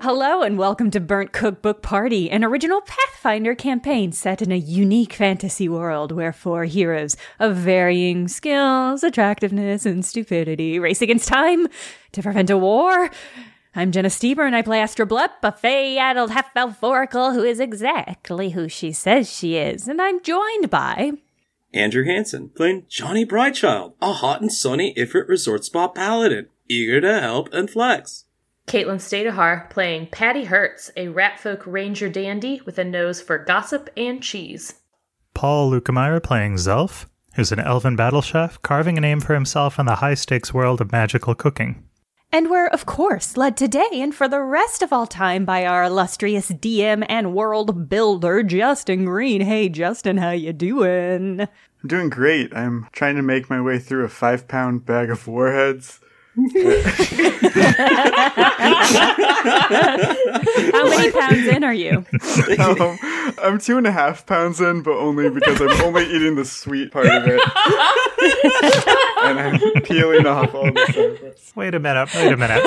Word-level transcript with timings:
Hello 0.00 0.42
and 0.42 0.58
welcome 0.58 0.90
to 0.90 1.00
Burnt 1.00 1.32
Cookbook 1.32 1.80
Party, 1.80 2.28
an 2.28 2.42
original 2.42 2.80
Pathfinder 2.80 3.54
campaign 3.54 4.10
set 4.10 4.42
in 4.42 4.50
a 4.50 4.56
unique 4.56 5.12
fantasy 5.12 5.68
world 5.68 6.10
where 6.10 6.32
four 6.32 6.64
heroes 6.64 7.16
of 7.38 7.56
varying 7.56 8.26
skills, 8.26 9.04
attractiveness, 9.04 9.86
and 9.86 10.04
stupidity 10.04 10.80
race 10.80 11.02
against 11.02 11.28
time 11.28 11.68
to 12.10 12.22
prevent 12.22 12.50
a 12.50 12.58
war. 12.58 13.10
I'm 13.76 13.92
Jenna 13.92 14.08
Stoeber 14.08 14.44
and 14.44 14.56
I 14.56 14.62
play 14.62 14.80
Astra 14.80 15.06
Blup, 15.06 15.32
a 15.42 15.52
fey-addled 15.52 16.32
half-elf 16.32 16.82
oracle 16.82 17.32
who 17.32 17.44
is 17.44 17.60
exactly 17.60 18.50
who 18.50 18.68
she 18.68 18.90
says 18.90 19.30
she 19.30 19.56
is, 19.56 19.86
and 19.86 20.02
I'm 20.02 20.20
joined 20.22 20.68
by... 20.68 21.12
Andrew 21.72 22.04
Hansen, 22.04 22.48
playing 22.48 22.86
Johnny 22.88 23.24
Brightchild, 23.24 23.92
a 24.00 24.14
hot 24.14 24.40
and 24.40 24.52
sunny 24.52 24.94
Ifrit 24.94 25.28
Resort 25.28 25.64
Spa 25.64 25.86
paladin, 25.88 26.48
eager 26.68 27.00
to 27.00 27.20
help 27.20 27.52
and 27.52 27.70
flex. 27.70 28.24
Caitlin 28.72 28.96
Stayduhar 28.96 29.68
playing 29.68 30.06
Patty 30.06 30.44
Hertz, 30.44 30.90
a 30.96 31.08
ratfolk 31.08 31.62
ranger 31.66 32.08
dandy 32.08 32.62
with 32.64 32.78
a 32.78 32.84
nose 32.84 33.20
for 33.20 33.36
gossip 33.36 33.90
and 33.98 34.22
cheese. 34.22 34.76
Paul 35.34 35.70
Luetkemeyer 35.70 36.22
playing 36.22 36.54
Zelf, 36.54 37.04
who's 37.34 37.52
an 37.52 37.60
elven 37.60 37.96
battle 37.96 38.22
chef, 38.22 38.62
carving 38.62 38.96
a 38.96 39.02
name 39.02 39.20
for 39.20 39.34
himself 39.34 39.78
in 39.78 39.84
the 39.84 39.96
high 39.96 40.14
stakes 40.14 40.54
world 40.54 40.80
of 40.80 40.90
magical 40.90 41.34
cooking. 41.34 41.84
And 42.32 42.48
we're, 42.48 42.68
of 42.68 42.86
course, 42.86 43.36
led 43.36 43.58
today 43.58 43.90
and 43.92 44.14
for 44.14 44.26
the 44.26 44.40
rest 44.40 44.80
of 44.80 44.90
all 44.90 45.06
time 45.06 45.44
by 45.44 45.66
our 45.66 45.84
illustrious 45.84 46.50
DM 46.50 47.04
and 47.10 47.34
world 47.34 47.90
builder, 47.90 48.42
Justin 48.42 49.04
Green. 49.04 49.42
Hey, 49.42 49.68
Justin, 49.68 50.16
how 50.16 50.30
you 50.30 50.54
doing? 50.54 51.40
I'm 51.42 51.88
doing 51.88 52.08
great. 52.08 52.56
I'm 52.56 52.88
trying 52.92 53.16
to 53.16 53.22
make 53.22 53.50
my 53.50 53.60
way 53.60 53.78
through 53.78 54.06
a 54.06 54.08
five 54.08 54.48
pound 54.48 54.86
bag 54.86 55.10
of 55.10 55.28
warheads. 55.28 56.00
How 59.54 60.88
many 60.88 61.10
pounds 61.12 61.46
in 61.48 61.64
are 61.64 61.74
you? 61.74 62.04
Um, 62.62 62.98
I'm 63.42 63.58
two 63.58 63.76
and 63.78 63.86
a 63.86 63.92
half 63.92 64.26
pounds 64.26 64.60
in, 64.60 64.82
but 64.82 64.96
only 64.96 65.28
because 65.30 65.60
I'm 65.60 65.70
only 65.82 66.04
eating 66.04 66.34
the 66.36 66.44
sweet 66.44 66.92
part 66.92 67.06
of 67.06 67.24
it. 67.26 67.40
and 69.24 69.38
I'm 69.40 69.82
peeling 69.82 70.26
off 70.26 70.54
all 70.54 70.64
the 70.70 70.86
surface. 70.92 71.52
Wait 71.56 71.74
a 71.74 71.80
minute, 71.80 72.08
wait 72.14 72.32
a 72.32 72.36
minute. 72.36 72.62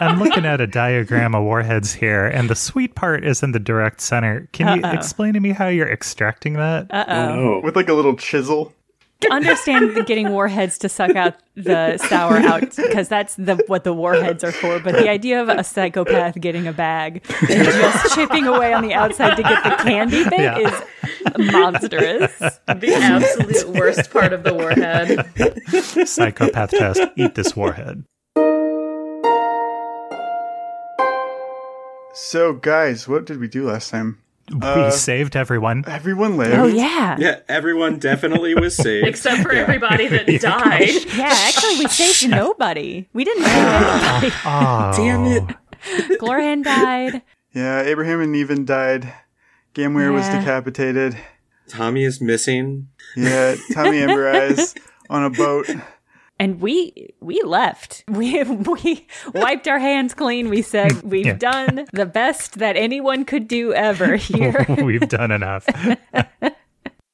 I'm 0.00 0.18
looking 0.18 0.44
at 0.46 0.60
a 0.60 0.66
diagram 0.66 1.34
of 1.34 1.44
warheads 1.44 1.92
here, 1.92 2.26
and 2.26 2.48
the 2.50 2.54
sweet 2.54 2.94
part 2.94 3.24
is 3.24 3.42
in 3.42 3.52
the 3.52 3.60
direct 3.60 4.00
center. 4.00 4.48
Can 4.52 4.78
you 4.78 4.84
Uh-oh. 4.84 4.92
explain 4.94 5.34
to 5.34 5.40
me 5.40 5.50
how 5.50 5.68
you're 5.68 5.90
extracting 5.90 6.54
that? 6.54 6.86
Uh. 6.90 7.04
Oh, 7.08 7.60
With 7.62 7.76
like 7.76 7.88
a 7.88 7.94
little 7.94 8.16
chisel. 8.16 8.72
Understand 9.30 9.94
the 9.94 10.02
getting 10.02 10.30
warheads 10.30 10.78
to 10.78 10.88
suck 10.88 11.14
out 11.14 11.34
the 11.54 11.98
sour 11.98 12.38
out 12.38 12.74
because 12.76 13.08
that's 13.08 13.34
the 13.36 13.56
what 13.66 13.84
the 13.84 13.92
warheads 13.92 14.42
are 14.42 14.52
for. 14.52 14.78
But 14.80 14.94
the 14.94 15.08
idea 15.10 15.42
of 15.42 15.48
a 15.48 15.62
psychopath 15.62 16.40
getting 16.40 16.66
a 16.66 16.72
bag 16.72 17.22
and 17.48 17.64
just 17.64 18.14
chipping 18.14 18.46
away 18.46 18.72
on 18.72 18.82
the 18.82 18.94
outside 18.94 19.34
to 19.36 19.42
get 19.42 19.62
the 19.62 19.70
candy 19.82 20.24
bit 20.24 20.40
Yeah. 20.40 20.58
is 20.58 20.82
monstrous. 21.52 22.32
The 22.38 22.94
absolute 22.94 23.68
worst 23.78 24.10
part 24.10 24.32
of 24.32 24.42
the 24.42 24.54
warhead. 24.54 26.08
Psychopath 26.08 26.70
test. 26.70 27.00
Eat 27.16 27.34
this 27.34 27.54
warhead. 27.54 28.04
So, 32.12 32.52
guys, 32.54 33.06
what 33.08 33.24
did 33.26 33.38
we 33.38 33.48
do 33.48 33.68
last 33.68 33.90
time? 33.90 34.18
We 34.50 34.66
uh, 34.66 34.90
saved 34.90 35.36
everyone. 35.36 35.84
Everyone 35.86 36.32
oh, 36.32 36.36
lived. 36.36 36.54
Oh 36.54 36.66
yeah. 36.66 37.16
yeah, 37.18 37.40
everyone 37.48 37.98
definitely 37.98 38.54
was 38.54 38.76
saved. 38.86 39.06
Except 39.06 39.42
for 39.42 39.54
Yeah. 39.54 39.60
everybody 39.62 40.08
that 40.08 40.26
died. 40.40 40.90
Yeah, 41.16 41.28
actually, 41.28 41.78
we 41.78 41.88
saved 41.88 42.28
nobody. 42.30 43.08
We 43.12 43.24
didn't 43.24 43.44
save 43.44 43.52
ah. 43.54 44.20
anybody. 44.22 44.34
Oh, 44.44 44.92
Damn 44.96 45.24
it. 45.26 46.18
Glorhan 46.20 46.64
died. 46.64 47.22
Yeah, 47.52 47.82
Abraham 47.82 48.20
and 48.20 48.34
Neven 48.34 48.64
died. 48.64 49.12
Gamware 49.74 50.12
was 50.12 50.26
decapitated. 50.26 51.16
Tommy 51.68 52.04
is 52.04 52.20
missing. 52.20 52.88
Yeah, 53.16 53.54
Tommy 53.72 53.98
Amber 53.98 54.28
Eyes 54.28 54.74
on 55.08 55.24
a 55.24 55.30
boat. 55.30 55.66
And 56.40 56.58
we 56.60 57.10
we 57.20 57.40
left. 57.42 58.02
We 58.08 58.42
we 58.42 59.06
wiped 59.34 59.68
our 59.68 59.78
hands 59.78 60.14
clean. 60.14 60.48
We 60.48 60.62
said 60.62 61.02
we've 61.12 61.26
Yeah. 61.26 61.34
done 61.34 61.86
the 61.92 62.06
best 62.06 62.58
that 62.58 62.76
anyone 62.76 63.24
could 63.26 63.46
do 63.46 63.72
ever 63.74 64.16
here. 64.30 64.64
We've 64.68 65.06
done 65.08 65.30
enough. 65.30 65.66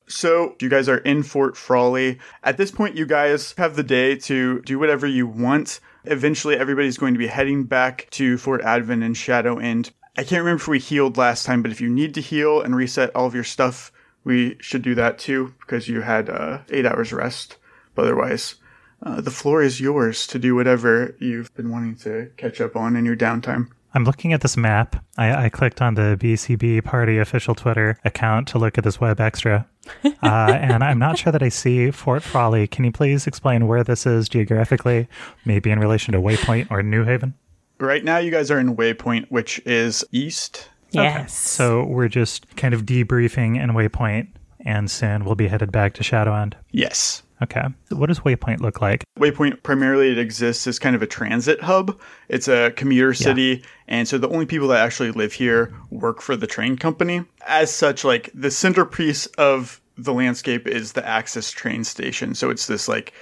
So, 0.09 0.55
you 0.61 0.69
guys 0.69 0.89
are 0.89 0.99
in 0.99 1.25
Fort 1.25 1.57
Frawley. 1.57 2.19
At 2.45 2.57
this 2.57 2.71
point, 2.71 2.97
you 2.97 3.07
guys 3.07 3.55
have 3.59 3.75
the 3.75 3.83
day 3.83 4.15
to 4.31 4.61
do 4.63 4.79
whatever 4.79 5.05
you 5.09 5.27
want. 5.27 5.81
Eventually, 6.05 6.57
everybody's 6.57 6.97
going 6.97 7.13
to 7.15 7.19
be 7.19 7.27
heading 7.27 7.65
back 7.65 8.07
to 8.13 8.39
Fort 8.39 8.63
Advent 8.63 9.03
and 9.03 9.17
Shadow 9.17 9.59
End. 9.59 9.91
I 10.17 10.23
can't 10.23 10.45
remember 10.45 10.63
if 10.63 10.69
we 10.69 10.79
healed 10.79 11.17
last 11.17 11.45
time, 11.45 11.61
but 11.61 11.73
if 11.73 11.81
you 11.81 11.89
need 11.89 12.15
to 12.15 12.21
heal 12.21 12.61
and 12.63 12.77
reset 12.77 13.11
all 13.17 13.27
of 13.27 13.35
your 13.35 13.43
stuff, 13.43 13.91
we 14.23 14.57
should 14.61 14.83
do 14.83 14.95
that 14.95 15.19
too, 15.19 15.53
because 15.59 15.89
you 15.89 16.03
had 16.03 16.31
uh, 16.31 16.59
eight 16.71 16.87
hours 16.87 17.13
rest. 17.13 17.57
But 17.97 18.03
otherwise, 18.05 18.55
uh, 19.03 19.21
the 19.21 19.31
floor 19.31 19.63
is 19.63 19.81
yours 19.81 20.27
to 20.29 20.39
do 20.39 20.55
whatever 20.55 21.15
you've 21.21 21.55
been 21.55 21.71
wanting 21.71 21.97
to 21.97 22.31
catch 22.37 22.61
up 22.61 22.77
on 22.77 22.97
in 22.97 23.05
your 23.05 23.17
downtime. 23.17 23.69
I'm 23.95 24.05
looking 24.05 24.35
at 24.35 24.43
this 24.43 24.57
map. 24.59 25.03
I, 25.17 25.47
I 25.47 25.49
clicked 25.49 25.81
on 25.81 25.95
the 25.95 26.19
BCB 26.21 26.85
Party 26.85 27.19
official 27.19 27.55
Twitter 27.55 27.99
account 28.05 28.47
to 28.49 28.59
look 28.59 28.77
at 28.77 28.85
this 28.85 29.01
web 29.01 29.21
extra. 29.21 29.67
Uh, 30.23 30.59
and 30.61 30.83
I'm 30.83 30.99
not 30.99 31.17
sure 31.17 31.31
that 31.31 31.43
I 31.45 31.49
see 31.49 31.93
Fort 31.93 32.23
Frawley. 32.23 32.67
Can 32.67 32.85
you 32.85 32.91
please 32.91 33.29
explain 33.29 33.69
where 33.69 33.85
this 33.85 34.05
is 34.05 34.29
geographically, 34.29 35.07
maybe 35.45 35.71
in 35.71 35.79
relation 35.79 36.13
to 36.13 36.21
Waypoint 36.21 36.69
or 36.71 36.83
New 36.83 37.05
Haven? 37.05 37.35
Right 37.79 38.03
now, 38.03 38.19
you 38.19 38.33
guys 38.33 38.51
are 38.51 38.59
in 38.59 38.75
Waypoint, 38.77 39.27
which 39.29 39.61
is 39.65 40.05
east. 40.11 40.69
yes. 40.91 41.33
So 41.33 41.85
we're 41.85 42.09
just 42.09 42.57
kind 42.57 42.75
of 42.75 42.85
debriefing 42.85 43.63
in 43.63 43.71
Waypoint, 43.71 44.29
and 44.61 44.91
soon 44.91 45.25
we'll 45.25 45.37
be 45.37 45.47
headed 45.47 45.71
back 45.71 45.95
to 45.95 46.03
Shadowend. 46.03 46.55
Yes. 46.73 47.23
Okay. 47.43 47.63
What 47.91 48.07
does 48.07 48.21
Waypoint 48.21 48.61
look 48.61 48.81
like? 48.81 49.05
Waypoint 49.19 49.63
primarily 49.63 50.11
it 50.11 50.19
exists 50.19 50.67
as 50.67 50.79
kind 50.79 50.97
of 50.97 51.03
a 51.03 51.07
transit 51.07 51.61
hub. 51.61 51.99
It's 52.29 52.49
a 52.49 52.73
commuter 52.77 53.13
city, 53.13 53.63
and 53.89 54.09
so 54.09 54.17
the 54.17 54.29
only 54.29 54.47
people 54.47 54.69
that 54.69 54.85
actually 54.85 55.11
live 55.11 55.35
here 55.35 55.75
work 55.91 56.23
for 56.23 56.35
the 56.35 56.47
train 56.47 56.77
company. 56.77 57.25
As 57.47 57.71
such, 57.71 58.05
like 58.05 58.31
the 58.35 58.51
centerpiece 58.51 59.27
of 59.39 59.81
the 59.99 60.13
landscape 60.13 60.67
is 60.67 60.93
the 60.93 61.07
Axis 61.07 61.51
train 61.51 61.85
station. 61.85 62.35
So 62.35 62.51
it's 62.51 62.67
this 62.67 62.89
like 62.89 63.13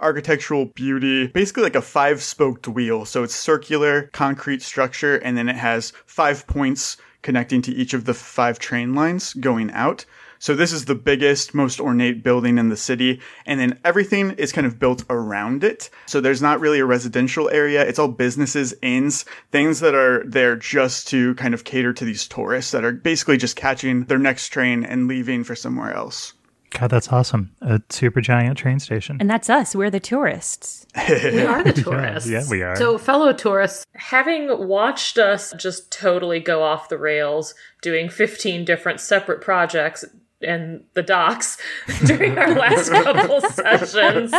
architectural 0.00 0.66
beauty, 0.66 1.28
basically 1.28 1.62
like 1.62 1.76
a 1.76 1.82
five 1.82 2.22
spoked 2.22 2.68
wheel. 2.68 3.04
So 3.04 3.22
it's 3.22 3.34
circular 3.34 4.08
concrete 4.12 4.62
structure, 4.62 5.16
and 5.16 5.36
then 5.36 5.48
it 5.48 5.56
has 5.56 5.92
five 6.06 6.46
points 6.46 6.96
connecting 7.22 7.62
to 7.62 7.72
each 7.72 7.94
of 7.94 8.04
the 8.04 8.14
five 8.14 8.58
train 8.58 8.94
lines 8.94 9.34
going 9.34 9.70
out. 9.72 10.04
So 10.38 10.54
this 10.54 10.72
is 10.72 10.84
the 10.84 10.94
biggest, 10.94 11.54
most 11.54 11.80
ornate 11.80 12.22
building 12.22 12.58
in 12.58 12.68
the 12.68 12.76
city, 12.76 13.20
and 13.46 13.58
then 13.60 13.78
everything 13.84 14.32
is 14.32 14.52
kind 14.52 14.66
of 14.66 14.78
built 14.78 15.04
around 15.08 15.64
it. 15.64 15.90
So 16.06 16.20
there's 16.20 16.42
not 16.42 16.60
really 16.60 16.80
a 16.80 16.86
residential 16.86 17.48
area. 17.50 17.86
It's 17.86 17.98
all 17.98 18.08
businesses, 18.08 18.74
inns, 18.82 19.24
things 19.50 19.80
that 19.80 19.94
are 19.94 20.24
there 20.26 20.56
just 20.56 21.08
to 21.08 21.34
kind 21.36 21.54
of 21.54 21.64
cater 21.64 21.92
to 21.92 22.04
these 22.04 22.26
tourists 22.28 22.72
that 22.72 22.84
are 22.84 22.92
basically 22.92 23.36
just 23.36 23.56
catching 23.56 24.04
their 24.04 24.18
next 24.18 24.48
train 24.48 24.84
and 24.84 25.08
leaving 25.08 25.44
for 25.44 25.54
somewhere 25.54 25.92
else. 25.94 26.34
God, 26.74 26.90
that's 26.90 27.12
awesome. 27.12 27.54
A 27.62 27.80
super 27.88 28.20
giant 28.20 28.58
train 28.58 28.80
station. 28.80 29.16
And 29.20 29.30
that's 29.30 29.48
us. 29.48 29.76
We're 29.76 29.90
the 29.90 30.00
tourists. 30.00 30.86
We 31.08 31.42
are 31.42 31.62
the 31.62 31.72
tourists. 31.84 32.28
yeah, 32.28 32.42
we 32.50 32.62
are. 32.62 32.74
So, 32.76 32.98
fellow 32.98 33.32
tourists, 33.32 33.84
having 33.94 34.66
watched 34.66 35.18
us 35.18 35.52
just 35.56 35.92
totally 35.92 36.40
go 36.40 36.62
off 36.62 36.88
the 36.88 36.98
rails, 36.98 37.54
doing 37.80 38.08
15 38.08 38.64
different 38.64 39.00
separate 39.00 39.40
projects 39.40 40.04
and 40.44 40.84
the 40.94 41.02
docks 41.02 41.58
during 42.04 42.38
our 42.38 42.54
last 42.54 42.90
couple 42.90 43.40
sessions 43.40 44.32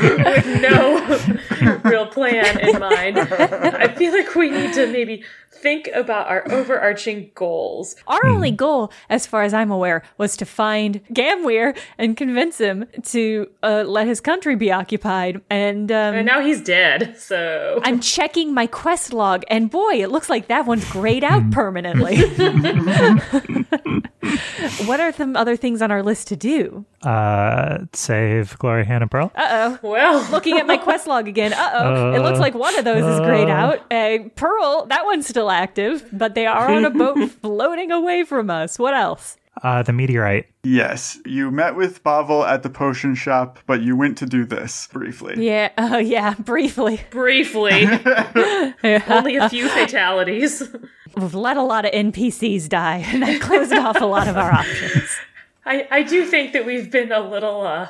with 0.00 0.46
no 0.62 1.80
real 1.84 2.06
plan 2.06 2.58
in 2.60 2.78
mind, 2.78 3.18
I 3.18 3.88
feel 3.88 4.12
like 4.12 4.34
we 4.34 4.50
need 4.50 4.72
to 4.74 4.86
maybe 4.86 5.24
think 5.62 5.88
about 5.94 6.26
our 6.28 6.42
overarching 6.52 7.30
goals. 7.34 7.94
Our 8.06 8.26
only 8.26 8.50
goal, 8.50 8.92
as 9.08 9.26
far 9.26 9.44
as 9.44 9.54
I'm 9.54 9.70
aware, 9.70 10.02
was 10.18 10.36
to 10.38 10.44
find 10.44 11.00
Gamweir 11.14 11.76
and 11.98 12.16
convince 12.16 12.58
him 12.58 12.86
to 13.06 13.48
uh, 13.62 13.84
let 13.86 14.08
his 14.08 14.20
country 14.20 14.56
be 14.56 14.72
occupied. 14.72 15.40
And, 15.48 15.90
um, 15.92 16.16
And 16.16 16.26
now 16.26 16.40
he's 16.40 16.60
dead, 16.60 17.16
so. 17.16 17.80
I'm 17.84 18.00
checking 18.00 18.52
my 18.52 18.66
quest 18.66 19.12
log, 19.12 19.44
and 19.48 19.70
boy, 19.70 20.02
it 20.02 20.10
looks 20.10 20.28
like 20.28 20.48
that 20.48 20.66
one's 20.66 20.88
grayed 20.90 21.22
out 21.24 21.48
permanently. 21.52 22.16
what 24.86 25.00
are 25.00 25.12
some 25.12 25.36
other 25.36 25.56
things 25.56 25.82
on 25.82 25.90
our 25.90 26.02
list 26.02 26.28
to 26.28 26.36
do? 26.36 26.84
uh, 27.02 27.78
save 27.92 28.56
Glory 28.58 28.84
Hannah 28.84 29.08
Pearl. 29.08 29.32
Uh 29.34 29.76
oh. 29.82 29.88
Well, 29.88 30.30
Looking 30.30 30.58
at 30.58 30.66
my 30.66 30.76
quest 30.76 31.06
log 31.06 31.28
again. 31.28 31.52
Uh 31.52 31.70
oh. 31.74 32.12
it 32.14 32.20
looks 32.20 32.38
like 32.38 32.54
one 32.54 32.76
of 32.78 32.84
those 32.84 33.04
is 33.04 33.20
grayed 33.20 33.48
out. 33.48 33.80
Uh, 33.92 34.28
Pearl, 34.36 34.86
that 34.86 35.04
one's 35.04 35.26
still 35.26 35.50
active, 35.52 36.04
but 36.12 36.34
they 36.34 36.46
are 36.46 36.70
on 36.70 36.84
a 36.84 36.90
boat 36.90 37.30
floating 37.42 37.92
away 37.92 38.24
from 38.24 38.50
us. 38.50 38.78
What 38.78 38.94
else? 38.94 39.36
Uh, 39.62 39.82
the 39.82 39.92
meteorite. 39.92 40.46
Yes, 40.64 41.18
you 41.26 41.50
met 41.50 41.76
with 41.76 42.02
Bavel 42.02 42.46
at 42.48 42.62
the 42.62 42.70
potion 42.70 43.14
shop, 43.14 43.58
but 43.66 43.82
you 43.82 43.94
went 43.96 44.16
to 44.18 44.26
do 44.26 44.44
this 44.44 44.88
briefly. 44.92 45.34
Yeah. 45.44 45.70
Oh, 45.78 45.98
yeah. 45.98 46.34
Briefly. 46.34 47.00
briefly, 47.10 47.86
only 49.08 49.36
a 49.36 49.48
few 49.50 49.68
fatalities. 49.68 50.62
We've 51.16 51.34
let 51.34 51.56
a 51.58 51.62
lot 51.62 51.84
of 51.84 51.92
NPCs 51.92 52.68
die, 52.68 53.04
and 53.06 53.22
that 53.22 53.40
closed 53.42 53.72
off 53.72 54.00
a 54.00 54.06
lot 54.06 54.26
of 54.26 54.36
our 54.38 54.50
options. 54.50 55.10
I, 55.66 55.86
I 55.90 56.02
do 56.02 56.24
think 56.24 56.54
that 56.54 56.64
we've 56.64 56.90
been 56.90 57.12
a 57.12 57.20
little 57.20 57.62
uh, 57.62 57.88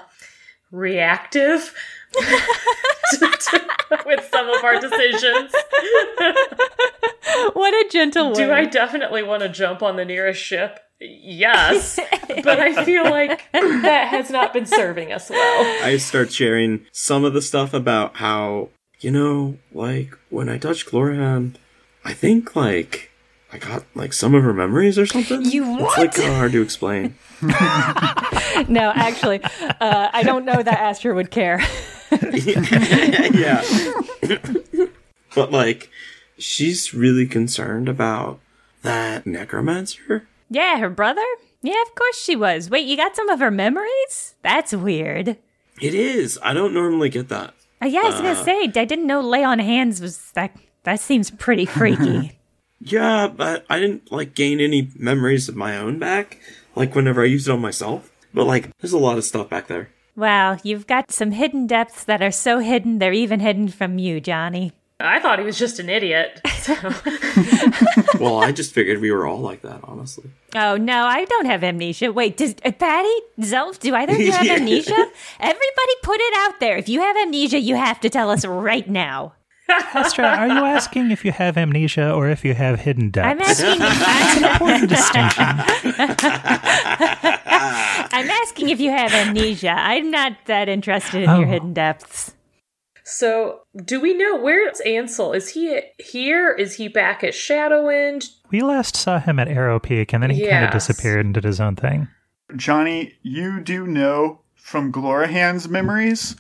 reactive 0.73 1.75
with 4.07 4.29
some 4.31 4.49
of 4.49 4.65
our 4.65 4.81
decisions. 4.81 5.55
What 7.55 7.73
a 7.75 7.89
gentle 7.91 8.35
Do. 8.35 8.53
I 8.53 8.65
definitely 8.67 9.23
want 9.23 9.43
to 9.43 9.49
jump 9.49 9.83
on 9.83 9.97
the 9.97 10.05
nearest 10.05 10.41
ship? 10.43 10.81
Yes, 11.01 11.99
but 12.29 12.61
I 12.61 12.85
feel 12.85 13.05
like 13.05 13.51
that 13.53 14.09
has 14.09 14.31
not 14.31 14.53
been 14.53 14.67
serving 14.67 15.13
us 15.13 15.31
well. 15.31 15.85
I 15.85 15.97
start 15.97 16.33
sharing 16.33 16.87
some 16.93 17.25
of 17.25 17.33
the 17.35 17.43
stuff 17.43 17.75
about 17.75 18.17
how, 18.17 18.69
you 19.01 19.11
know, 19.11 19.59
like 19.73 20.17
when 20.31 20.49
I 20.49 20.59
touched 20.59 20.91
Glorhan, 20.91 21.57
I 22.05 22.13
think 22.13 22.55
like 22.55 23.11
I 23.53 23.59
got 23.59 23.85
like 23.97 24.13
some 24.13 24.35
of 24.35 24.45
her 24.45 24.53
memories 24.55 24.97
or 24.97 25.07
something. 25.07 25.43
You 25.45 25.67
what? 25.73 25.99
It's 25.99 25.99
like 25.99 26.15
kind 26.15 26.29
of 26.29 26.37
hard 26.37 26.53
to 26.53 26.63
explain. 26.63 27.17
No, 28.69 28.93
actually, 28.95 29.43
uh, 29.43 30.11
I 30.13 30.23
don't 30.23 30.45
know 30.45 30.63
that 30.63 30.79
Astra 30.79 31.15
would 31.15 31.31
care. 31.31 31.65
yeah. 33.35 33.63
but 35.35 35.51
like, 35.51 35.91
she's 36.39 36.93
really 36.95 37.27
concerned 37.27 37.89
about 37.89 38.41
that 38.83 39.27
necromancer. 39.27 40.27
Yeah, 40.51 40.79
her 40.79 40.91
brother? 40.91 41.25
Yeah, 41.63 41.81
of 41.83 41.95
course 41.95 42.21
she 42.21 42.37
was. 42.37 42.69
Wait, 42.69 42.87
you 42.87 42.97
got 42.97 43.17
some 43.17 43.29
of 43.29 43.41
her 43.41 43.51
memories? 43.51 44.35
That's 44.43 44.73
weird. 44.73 45.37
It 45.81 45.95
is. 45.95 46.39
I 46.43 46.53
don't 46.53 46.75
normally 46.75 47.09
get 47.09 47.29
that. 47.29 47.55
Uh, 47.83 47.87
yeah, 47.87 48.01
I 48.01 48.11
was 48.11 48.17
gonna 48.17 48.37
say, 48.37 48.65
I 48.65 48.85
didn't 48.85 49.07
know 49.07 49.21
lay 49.21 49.43
on 49.43 49.59
hands 49.59 50.01
was 50.01 50.31
that. 50.33 50.57
That 50.85 51.01
seems 51.01 51.31
pretty 51.31 51.65
freaky. 51.65 52.33
Yeah, 52.85 53.29
but 53.29 53.65
I 53.71 53.79
didn't 53.79 54.11
like 54.11 54.35
gain 54.35 54.59
any 54.59 54.91
memories 54.97 55.49
of 55.49 55.55
my 55.55 55.77
own 55.77 56.01
back. 56.01 56.41
Like 56.75 56.97
whenever 56.97 57.23
I 57.23 57.27
used 57.27 57.47
it 57.47 57.53
on 57.53 57.61
myself. 57.61 58.11
But 58.35 58.47
like, 58.47 58.77
there's 58.79 58.93
a 58.93 58.99
lot 58.99 59.19
of 59.19 59.25
stuff 59.25 59.49
back 59.49 59.69
there. 59.69 59.91
Wow, 60.17 60.59
you've 60.63 60.87
got 60.87 61.11
some 61.13 61.31
hidden 61.33 61.67
depths 61.67 62.05
that 62.05 62.23
are 62.23 62.31
so 62.31 62.59
hidden 62.59 62.99
they're 62.99 63.13
even 63.13 63.41
hidden 63.41 63.69
from 63.69 63.99
you, 63.99 64.21
Johnny. 64.21 64.73
I 65.01 65.19
thought 65.19 65.41
he 65.41 65.45
was 65.45 65.59
just 65.59 65.79
an 65.81 65.89
idiot. 65.89 66.41
So. 66.61 66.75
Well, 68.21 68.39
I 68.39 68.53
just 68.53 68.73
figured 68.73 69.01
we 69.01 69.11
were 69.11 69.27
all 69.27 69.41
like 69.41 69.63
that, 69.63 69.81
honestly. 69.83 70.31
Oh 70.55 70.77
no, 70.77 71.07
I 71.07 71.25
don't 71.25 71.47
have 71.47 71.65
amnesia. 71.65 72.13
Wait, 72.13 72.37
does 72.37 72.55
uh, 72.65 72.71
Patty, 72.71 73.13
Zelf, 73.41 73.81
do 73.81 73.93
either 73.97 74.13
of 74.13 74.21
you 74.21 74.31
have 74.31 74.45
Yeah. 74.47 74.55
amnesia? 74.57 75.11
Everybody, 75.41 75.95
put 76.05 76.21
it 76.21 76.35
out 76.37 76.61
there. 76.61 76.77
If 76.77 76.89
you 76.89 77.01
have 77.01 77.17
amnesia, 77.17 77.59
you 77.59 77.75
have 77.75 77.99
to 78.01 78.09
tell 78.11 78.31
us 78.31 78.45
right 78.45 78.89
now. 78.89 79.33
Astra, 79.69 80.27
are 80.27 80.47
you 80.49 80.65
asking 80.65 81.11
if 81.11 81.25
you 81.25 81.33
have 81.33 81.57
amnesia 81.57 82.13
or 82.13 82.29
if 82.29 82.45
you 82.45 82.55
have 82.55 82.81
hidden 82.81 83.11
depths? 83.11 83.29
I'm 83.29 83.41
asking. 83.41 83.81
I'm, 83.81 84.45
an 84.45 84.53
Important 84.53 84.89
distinction. 84.91 85.47
I'm 88.23 88.31
asking 88.31 88.69
if 88.71 88.81
you 88.81 88.91
have 88.91 89.13
amnesia. 89.13 89.75
I'm 89.77 90.11
not 90.11 90.33
that 90.47 90.69
interested 90.69 91.23
in 91.23 91.31
your 91.31 91.47
Oh. 91.49 91.51
hidden 91.51 91.73
depths. 91.75 92.35
so, 93.05 93.61
do 93.85 94.01
we 94.01 94.15
know 94.15 94.37
where's 94.37 94.81
Ansel? 94.81 95.33
Is 95.33 95.51
he 95.51 95.81
here? 95.99 96.53
Is 96.53 96.75
he 96.77 96.89
back 96.89 97.25
at 97.25 97.33
Shadowwind? 97.35 98.29
We 98.51 98.61
last 98.63 98.97
saw 98.97 99.19
him 99.19 99.39
at 99.39 99.49
Arrow 99.49 99.81
Peak, 99.81 100.13
and 100.13 100.23
then 100.23 100.31
he 100.31 100.47
kind 100.49 100.65
of 100.67 100.71
disappeared 100.71 101.25
and 101.25 101.35
did 101.35 101.45
his 101.45 101.61
own 101.61 101.75
thing. 101.77 102.09
Johnny, 102.57 103.15
you 103.23 103.61
do 103.61 103.87
know 103.87 104.41
from 104.55 104.93
Glorahan's 104.93 105.69
memories 105.69 106.37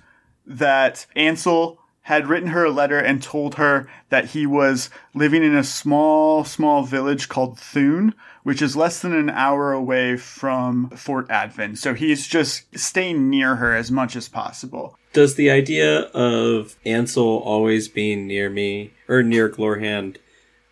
that 0.46 1.06
Ansel 1.16 1.78
had 2.02 2.26
written 2.26 2.48
her 2.48 2.64
a 2.64 2.70
letter 2.70 2.98
and 2.98 3.22
told 3.22 3.54
her 3.54 3.88
that 4.08 4.30
he 4.30 4.44
was 4.46 4.90
living 5.14 5.42
in 5.42 5.54
a 5.54 5.64
small, 5.64 6.44
small 6.44 6.82
village 6.82 7.28
called 7.28 7.58
Thune, 7.58 8.14
which 8.42 8.60
is 8.60 8.76
less 8.76 9.00
than 9.00 9.12
an 9.14 9.30
hour 9.30 9.72
away 9.72 10.16
from 10.16 10.90
Fort 10.90 11.30
Advent. 11.30 11.78
So 11.78 11.94
he's 11.94 12.26
just 12.26 12.76
staying 12.76 13.30
near 13.30 13.56
her 13.56 13.74
as 13.74 13.90
much 13.90 14.16
as 14.16 14.28
possible. 14.28 14.98
Does 15.12 15.36
the 15.36 15.50
idea 15.50 16.00
of 16.10 16.76
Ansel 16.84 17.38
always 17.44 17.86
being 17.86 18.26
near 18.26 18.50
me 18.50 18.92
or 19.08 19.22
near 19.22 19.48
Glorhand 19.48 20.16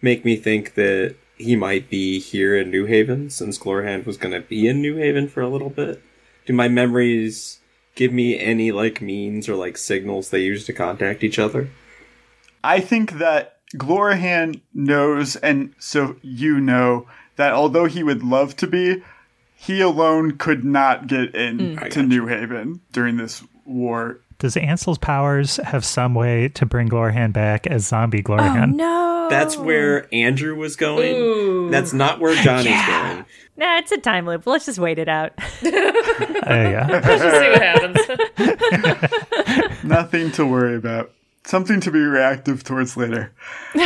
make 0.03 0.25
me 0.25 0.35
think 0.35 0.75
that 0.75 1.15
he 1.37 1.55
might 1.57 1.89
be 1.89 2.19
here 2.19 2.57
in 2.57 2.71
New 2.71 2.87
Haven 2.87 3.31
since 3.31 3.59
Glorhand 3.59 4.05
was 4.05 4.17
going 4.17 4.35
to 4.35 4.47
be 4.47 4.67
in 4.67 4.83
New 4.83 4.97
Haven 4.97 5.29
for 5.29 5.43
a 5.43 5.49
little 5.49 5.71
bit? 5.71 6.03
Do 6.47 6.53
my 6.53 6.69
memories 6.69 7.60
give 7.95 8.13
me 8.13 8.39
any 8.39 8.73
like 8.73 9.01
means 9.01 9.49
or 9.49 9.57
like 9.57 9.77
signals 9.77 10.31
they 10.31 10.41
use 10.41 10.67
to 10.67 10.73
contact 10.73 11.23
each 11.23 11.39
other? 11.39 11.69
I 12.63 12.81
think 12.81 13.13
that 13.13 13.59
Glorahan 13.77 14.61
knows, 14.75 15.37
and 15.37 15.75
so 15.79 16.17
you 16.23 16.61
know, 16.61 17.07
that 17.37 17.53
although 17.53 17.87
he 17.87 18.03
would 18.03 18.23
love 18.23 18.57
to 18.57 18.67
be, 18.67 19.03
he 19.55 19.81
alone 19.81 20.39
could 20.39 20.65
not 20.65 21.07
get 21.07 21.35
in 21.35 21.77
hmm. 21.77 21.85
I 21.85 21.89
to. 21.91 22.03
New 22.03 22.27
Haven 22.27 22.81
during 22.93 23.17
this 23.17 23.45
war. 23.65 24.21
Does 24.39 24.57
Ansel's 24.57 24.99
powers 24.99 25.57
have 25.59 25.85
some 25.85 26.15
way 26.15 26.49
to 26.49 26.65
bring 26.65 26.89
Glorhan 26.89 27.33
back 27.33 27.67
as 27.67 27.87
zombie 27.87 28.21
Oh 28.21 28.31
Glorhan? 28.31 28.75
no! 28.75 29.29
That's 29.29 29.57
where 29.57 30.13
Andrew 30.13 30.57
was 30.57 30.77
going. 30.77 31.15
Ooh. 31.15 31.71
That's 31.71 31.93
not 31.93 32.21
where 32.21 32.35
Johnny's 32.43 32.87
going. 32.87 33.25
Nah, 33.61 33.77
it's 33.77 33.93
a 33.93 33.99
time 33.99 34.27
loop. 34.27 34.47
Let's 34.47 34.65
just 34.65 34.79
wait 34.79 34.99
it 34.99 35.09
out. 35.09 35.33
Uh, 36.41 36.55
yeah. 36.55 36.87
Let's 36.91 37.07
just 37.07 37.37
see 37.39 37.51
what 37.51 37.63
happens. 39.53 39.85
Nothing 39.85 40.33
to 40.33 40.47
worry 40.47 40.75
about. 40.75 41.13
Something 41.45 41.81
to 41.83 41.91
be 41.91 42.01
reactive 42.01 42.65
towards 42.65 42.97
later. 42.97 43.31
we 43.75 43.83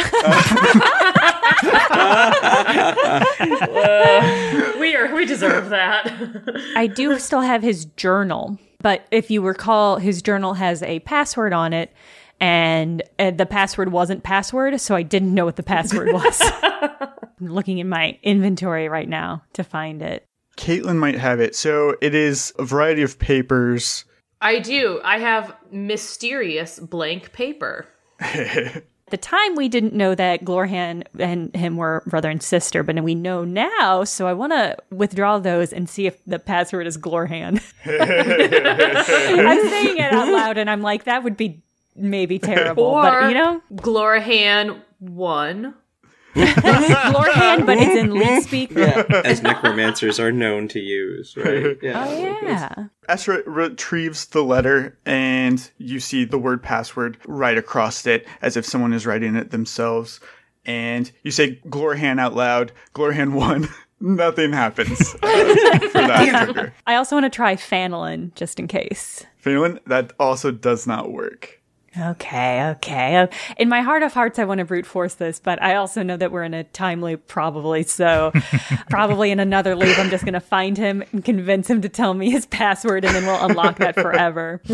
are 4.94 5.14
we 5.14 5.26
deserve 5.26 5.68
that. 5.70 6.10
I 6.76 6.86
do 6.86 7.18
still 7.18 7.40
have 7.40 7.62
his 7.62 7.86
journal, 7.96 8.56
but 8.80 9.04
if 9.10 9.30
you 9.30 9.42
recall, 9.42 9.96
his 9.96 10.22
journal 10.22 10.54
has 10.54 10.82
a 10.84 11.00
password 11.00 11.52
on 11.52 11.72
it, 11.72 11.92
and 12.44 13.02
uh, 13.18 13.30
the 13.30 13.46
password 13.46 13.90
wasn't 13.90 14.22
password, 14.22 14.78
so 14.78 14.94
I 14.94 15.00
didn't 15.00 15.32
know 15.32 15.46
what 15.46 15.56
the 15.56 15.62
password 15.62 16.08
was. 16.12 16.38
I'm 16.42 17.08
looking 17.40 17.78
in 17.78 17.88
my 17.88 18.18
inventory 18.22 18.86
right 18.86 19.08
now 19.08 19.44
to 19.54 19.64
find 19.64 20.02
it. 20.02 20.26
Caitlin 20.58 20.98
might 20.98 21.14
have 21.14 21.40
it. 21.40 21.56
So 21.56 21.96
it 22.02 22.14
is 22.14 22.52
a 22.58 22.64
variety 22.66 23.00
of 23.00 23.18
papers. 23.18 24.04
I 24.42 24.58
do. 24.58 25.00
I 25.02 25.20
have 25.20 25.56
mysterious 25.72 26.78
blank 26.78 27.32
paper. 27.32 27.88
At 28.20 28.84
the 29.08 29.16
time 29.16 29.54
we 29.54 29.70
didn't 29.70 29.94
know 29.94 30.14
that 30.14 30.44
Glorhan 30.44 31.04
and 31.18 31.56
him 31.56 31.78
were 31.78 32.02
brother 32.06 32.28
and 32.28 32.42
sister, 32.42 32.82
but 32.82 33.02
we 33.02 33.14
know 33.14 33.46
now. 33.46 34.04
So 34.04 34.26
I 34.26 34.34
want 34.34 34.52
to 34.52 34.76
withdraw 34.90 35.38
those 35.38 35.72
and 35.72 35.88
see 35.88 36.06
if 36.06 36.22
the 36.26 36.38
password 36.38 36.86
is 36.86 36.98
Glorhan. 36.98 37.62
I'm 37.86 39.68
saying 39.70 39.96
it 39.96 40.12
out 40.12 40.28
loud, 40.28 40.58
and 40.58 40.68
I'm 40.68 40.82
like, 40.82 41.04
that 41.04 41.24
would 41.24 41.38
be 41.38 41.62
maybe 41.96 42.38
terrible, 42.40 42.84
Or 42.84 43.02
but 43.02 43.28
you 43.28 43.34
know, 43.34 43.62
Glorahan 43.74 44.80
one. 44.98 45.74
Glorhan, 46.34 47.64
but 47.64 47.78
it's 47.78 47.96
in 47.96 48.10
lead 48.10 48.42
speak. 48.42 48.76
As 48.76 49.40
necromancers 49.40 50.18
are 50.18 50.32
known 50.32 50.66
to 50.68 50.80
use, 50.80 51.36
right? 51.36 51.76
Yeah. 51.80 52.04
Oh 52.04 52.40
yeah. 52.42 52.86
Astra 53.08 53.42
retrieves 53.46 54.26
the 54.26 54.42
letter 54.42 54.98
and 55.06 55.70
you 55.78 56.00
see 56.00 56.24
the 56.24 56.38
word 56.38 56.60
password 56.60 57.18
right 57.26 57.56
across 57.56 58.04
it 58.06 58.26
as 58.42 58.56
if 58.56 58.64
someone 58.64 58.92
is 58.92 59.06
writing 59.06 59.36
it 59.36 59.52
themselves. 59.52 60.18
And 60.66 61.12
you 61.22 61.30
say 61.30 61.60
Glorhan 61.66 62.18
out 62.18 62.34
loud, 62.34 62.72
Glorhan 62.94 63.34
1. 63.34 63.68
Nothing 64.00 64.52
happens 64.52 65.14
uh, 65.22 65.78
for 65.92 65.98
that 66.00 66.44
trigger. 66.46 66.74
I 66.86 66.96
also 66.96 67.14
want 67.14 67.24
to 67.26 67.30
try 67.30 67.54
Fanelin 67.54 68.34
just 68.34 68.58
in 68.58 68.66
case. 68.66 69.24
Phelan, 69.36 69.78
that 69.86 70.12
also 70.18 70.50
does 70.50 70.84
not 70.86 71.12
work. 71.12 71.60
Okay, 71.96 72.70
okay. 72.70 73.28
In 73.56 73.68
my 73.68 73.80
heart 73.80 74.02
of 74.02 74.12
hearts, 74.12 74.38
I 74.40 74.44
want 74.44 74.58
to 74.58 74.64
brute 74.64 74.84
force 74.84 75.14
this, 75.14 75.38
but 75.38 75.62
I 75.62 75.76
also 75.76 76.02
know 76.02 76.16
that 76.16 76.32
we're 76.32 76.42
in 76.42 76.52
a 76.52 76.64
time 76.64 77.00
loop, 77.00 77.28
probably. 77.28 77.84
So, 77.84 78.32
probably 78.90 79.30
in 79.30 79.38
another 79.38 79.76
loop, 79.76 79.96
I'm 79.98 80.10
just 80.10 80.24
going 80.24 80.34
to 80.34 80.40
find 80.40 80.76
him 80.76 81.04
and 81.12 81.24
convince 81.24 81.70
him 81.70 81.82
to 81.82 81.88
tell 81.88 82.12
me 82.14 82.30
his 82.30 82.46
password, 82.46 83.04
and 83.04 83.14
then 83.14 83.24
we'll 83.24 83.44
unlock 83.44 83.78
that 83.78 83.94
forever. 83.94 84.60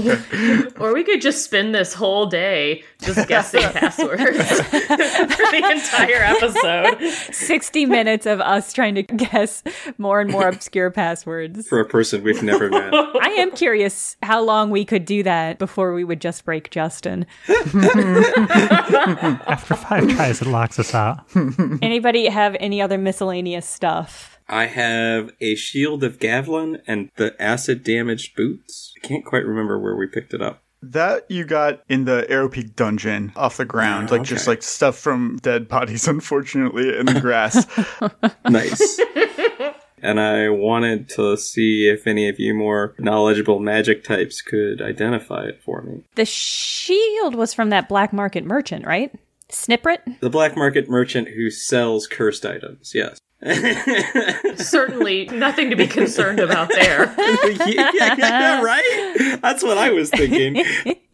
Or 0.79 0.95
we 0.95 1.05
could 1.05 1.21
just 1.21 1.45
spend 1.45 1.75
this 1.75 1.93
whole 1.93 2.27
day 2.27 2.83
just 3.03 3.29
guessing 3.29 3.61
passwords 3.73 4.39
for 4.39 4.79
the 4.79 5.71
entire 5.71 6.23
episode. 6.23 7.35
60 7.35 7.87
minutes 7.87 8.25
of 8.27 8.41
us 8.41 8.73
trying 8.73 8.95
to 8.95 9.03
guess 9.03 9.63
more 9.99 10.21
and 10.21 10.31
more 10.31 10.49
obscure 10.49 10.91
passwords. 10.91 11.69
For 11.69 11.81
a 11.81 11.85
person 11.85 12.23
we've 12.23 12.43
never 12.43 12.71
met. 12.71 12.95
I 12.95 13.37
am 13.39 13.51
curious 13.53 14.17
how 14.23 14.43
long 14.43 14.71
we 14.71 14.85
could 14.85 15.05
do 15.05 15.23
that 15.23 15.59
before 15.59 15.93
we 15.93 16.05
would 16.05 16.21
just 16.21 16.45
break 16.45 16.71
Justin. 17.11 17.27
After 19.47 19.75
five 19.75 20.09
tries, 20.11 20.43
it 20.43 20.49
locks 20.49 20.79
us 20.79 20.95
out. 20.95 21.25
Anybody 21.83 22.27
have 22.27 22.57
any 22.61 22.81
other 22.81 22.99
miscellaneous 22.99 23.69
stuff? 23.69 24.39
I 24.49 24.67
have 24.67 25.31
a 25.41 25.55
shield 25.55 26.03
of 26.03 26.19
Gavlin 26.19 26.81
and 26.87 27.11
the 27.17 27.41
acid 27.41 27.85
damaged 27.85 28.35
boots. 28.37 28.93
I 29.03 29.07
can't 29.07 29.25
quite 29.25 29.45
remember 29.45 29.79
where 29.79 29.97
we 29.97 30.07
picked 30.07 30.35
it 30.35 30.43
up. 30.43 30.63
That 30.83 31.31
you 31.31 31.45
got 31.45 31.83
in 31.91 32.07
the 32.07 32.29
Arrow 32.31 32.49
Peak 32.49 32.75
dungeon 32.75 33.33
off 33.37 33.59
the 33.59 33.67
ground, 33.67 34.11
like 34.11 34.23
just 34.23 34.47
like 34.47 34.63
stuff 34.63 34.97
from 34.97 35.39
dead 35.43 35.69
bodies, 35.69 36.09
unfortunately, 36.09 36.99
in 36.99 37.05
the 37.05 37.21
grass. 37.21 37.67
Nice. 38.49 38.99
And 40.03 40.21
I 40.21 40.49
wanted 40.49 41.09
to 41.11 41.37
see 41.37 41.89
if 41.89 42.07
any 42.07 42.29
of 42.29 42.39
you 42.39 42.55
more 42.55 42.95
knowledgeable 42.99 43.59
magic 43.59 44.05
types 44.05 44.43
could 44.43 44.81
identify 44.81 45.45
it 45.45 45.61
for 45.63 45.83
me. 45.83 46.03
The 46.15 46.25
shield 46.25 47.35
was 47.35 47.55
from 47.55 47.71
that 47.71 47.89
black 47.89 48.13
market 48.13 48.45
merchant, 48.45 48.87
right? 48.87 49.13
Sniprit? 49.49 50.21
The 50.21 50.31
black 50.31 50.57
market 50.57 50.89
merchant 50.89 51.29
who 51.29 51.51
sells 51.51 52.07
cursed 52.07 52.47
items, 52.47 52.93
yes. 52.95 53.19
Certainly 54.57 55.27
nothing 55.27 55.71
to 55.71 55.77
be 55.77 55.87
concerned 55.87 56.41
about 56.41 56.69
there. 56.69 57.15
yeah, 57.67 57.91
yeah, 57.95 58.15
yeah, 58.19 58.63
right? 58.63 59.39
That's 59.41 59.63
what 59.63 59.79
I 59.79 59.91
was 59.91 60.11
thinking. 60.11 60.63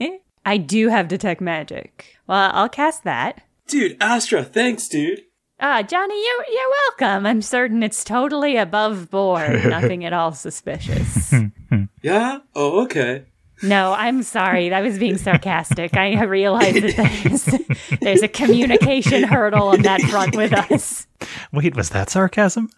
I 0.44 0.56
do 0.58 0.88
have 0.88 1.08
detect 1.08 1.40
magic. 1.40 2.16
Well, 2.26 2.50
I'll 2.52 2.68
cast 2.68 3.04
that. 3.04 3.42
Dude, 3.68 3.96
Astra, 4.00 4.44
thanks, 4.44 4.88
dude. 4.88 5.22
Ah, 5.58 5.82
Johnny, 5.82 6.14
you're 6.22 6.44
you're 6.52 6.70
welcome. 7.00 7.26
I'm 7.26 7.40
certain 7.40 7.82
it's 7.82 8.04
totally 8.04 8.56
above 8.56 9.10
board. 9.10 9.64
Nothing 9.66 10.04
at 10.04 10.12
all 10.12 10.32
suspicious. 10.32 11.34
Yeah? 12.02 12.38
Oh, 12.54 12.84
okay. 12.84 13.24
No, 13.62 13.92
I'm 13.92 14.22
sorry. 14.22 14.72
I 14.72 14.80
was 14.80 14.96
being 14.96 15.18
sarcastic. 15.18 15.96
I 15.96 16.22
realize 16.24 16.74
that 16.74 16.96
there's, 16.96 17.98
there's 18.00 18.22
a 18.22 18.28
communication 18.28 19.24
hurdle 19.24 19.68
on 19.68 19.82
that 19.82 20.00
front 20.02 20.36
with 20.36 20.52
us. 20.52 21.08
Wait, 21.52 21.74
was 21.74 21.90
that 21.90 22.10
sarcasm? 22.10 22.70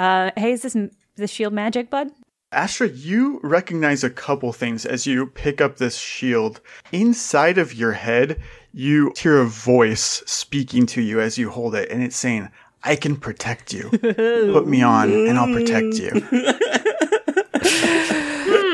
Uh, 0.00 0.32
hey, 0.36 0.52
is 0.52 0.62
this 0.62 0.76
the 1.14 1.28
shield 1.28 1.52
magic, 1.52 1.90
bud? 1.90 2.08
Astra, 2.50 2.88
you 2.88 3.38
recognize 3.44 4.02
a 4.02 4.10
couple 4.10 4.52
things 4.52 4.84
as 4.84 5.06
you 5.06 5.26
pick 5.26 5.60
up 5.60 5.76
this 5.76 5.96
shield. 5.96 6.60
Inside 6.90 7.56
of 7.56 7.72
your 7.72 7.92
head, 7.92 8.40
you 8.72 9.12
hear 9.18 9.38
a 9.40 9.46
voice 9.46 10.22
speaking 10.26 10.86
to 10.86 11.02
you 11.02 11.20
as 11.20 11.38
you 11.38 11.50
hold 11.50 11.74
it, 11.74 11.90
and 11.90 12.02
it's 12.02 12.16
saying, 12.16 12.48
I 12.84 12.96
can 12.96 13.16
protect 13.16 13.72
you. 13.72 13.90
Put 13.90 14.66
me 14.66 14.82
on, 14.82 15.12
and 15.12 15.38
I'll 15.38 15.52
protect 15.52 15.98
you. 15.98 16.10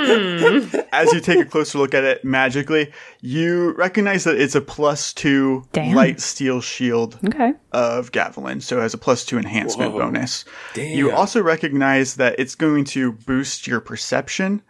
Hmm. 0.09 0.65
As 0.93 1.13
you 1.13 1.21
take 1.21 1.39
a 1.39 1.45
closer 1.45 1.77
look 1.79 1.93
at 1.93 2.03
it 2.03 2.25
magically, 2.25 2.91
you 3.21 3.73
recognize 3.73 4.25
that 4.25 4.37
it's 4.41 4.55
a 4.55 4.61
plus 4.63 5.13
two 5.13 5.65
Damn. 5.73 5.95
light 5.95 6.21
steel 6.21 6.63
shield 6.63 7.19
Okay. 7.27 7.53
of 7.73 8.11
Gavilan, 8.13 8.63
so 8.63 8.79
it 8.79 8.83
has 8.83 8.95
a 8.95 8.99
plus 8.99 9.25
two 9.27 9.37
enhancement 9.37 9.93
Whoa. 9.93 9.99
bonus. 10.01 10.47
Damn. 10.73 10.97
You 10.97 11.13
also 11.13 11.43
recognize 11.43 12.15
that 12.17 12.37
it's 12.39 12.55
going 12.55 12.85
to 12.87 13.13
boost 13.13 13.67
your 13.67 13.81
perception 13.81 14.63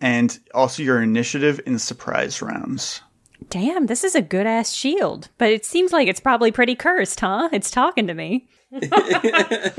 and 0.00 0.38
also 0.54 0.82
your 0.82 1.02
initiative 1.02 1.60
in 1.66 1.78
surprise 1.78 2.40
rounds. 2.40 3.02
Damn, 3.50 3.86
this 3.86 4.04
is 4.04 4.14
a 4.14 4.22
good 4.22 4.46
ass 4.46 4.72
shield. 4.72 5.28
But 5.38 5.50
it 5.50 5.64
seems 5.64 5.92
like 5.92 6.08
it's 6.08 6.20
probably 6.20 6.52
pretty 6.52 6.74
cursed, 6.74 7.20
huh? 7.20 7.48
It's 7.52 7.70
talking 7.70 8.06
to 8.06 8.14
me. 8.14 8.48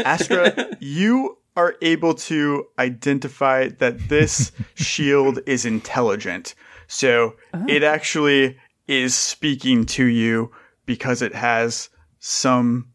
Astra, 0.04 0.76
you 0.80 1.38
are 1.56 1.76
able 1.82 2.14
to 2.14 2.66
identify 2.80 3.68
that 3.68 4.10
this 4.10 4.52
shield 4.76 5.40
is 5.46 5.66
intelligent. 5.66 6.56
So 6.88 7.36
oh. 7.54 7.66
it 7.68 7.84
actually 7.84 8.58
is 8.88 9.14
speaking 9.14 9.86
to 9.86 10.06
you 10.06 10.52
because 10.86 11.22
it 11.22 11.36
has 11.36 11.90
some 12.20 12.88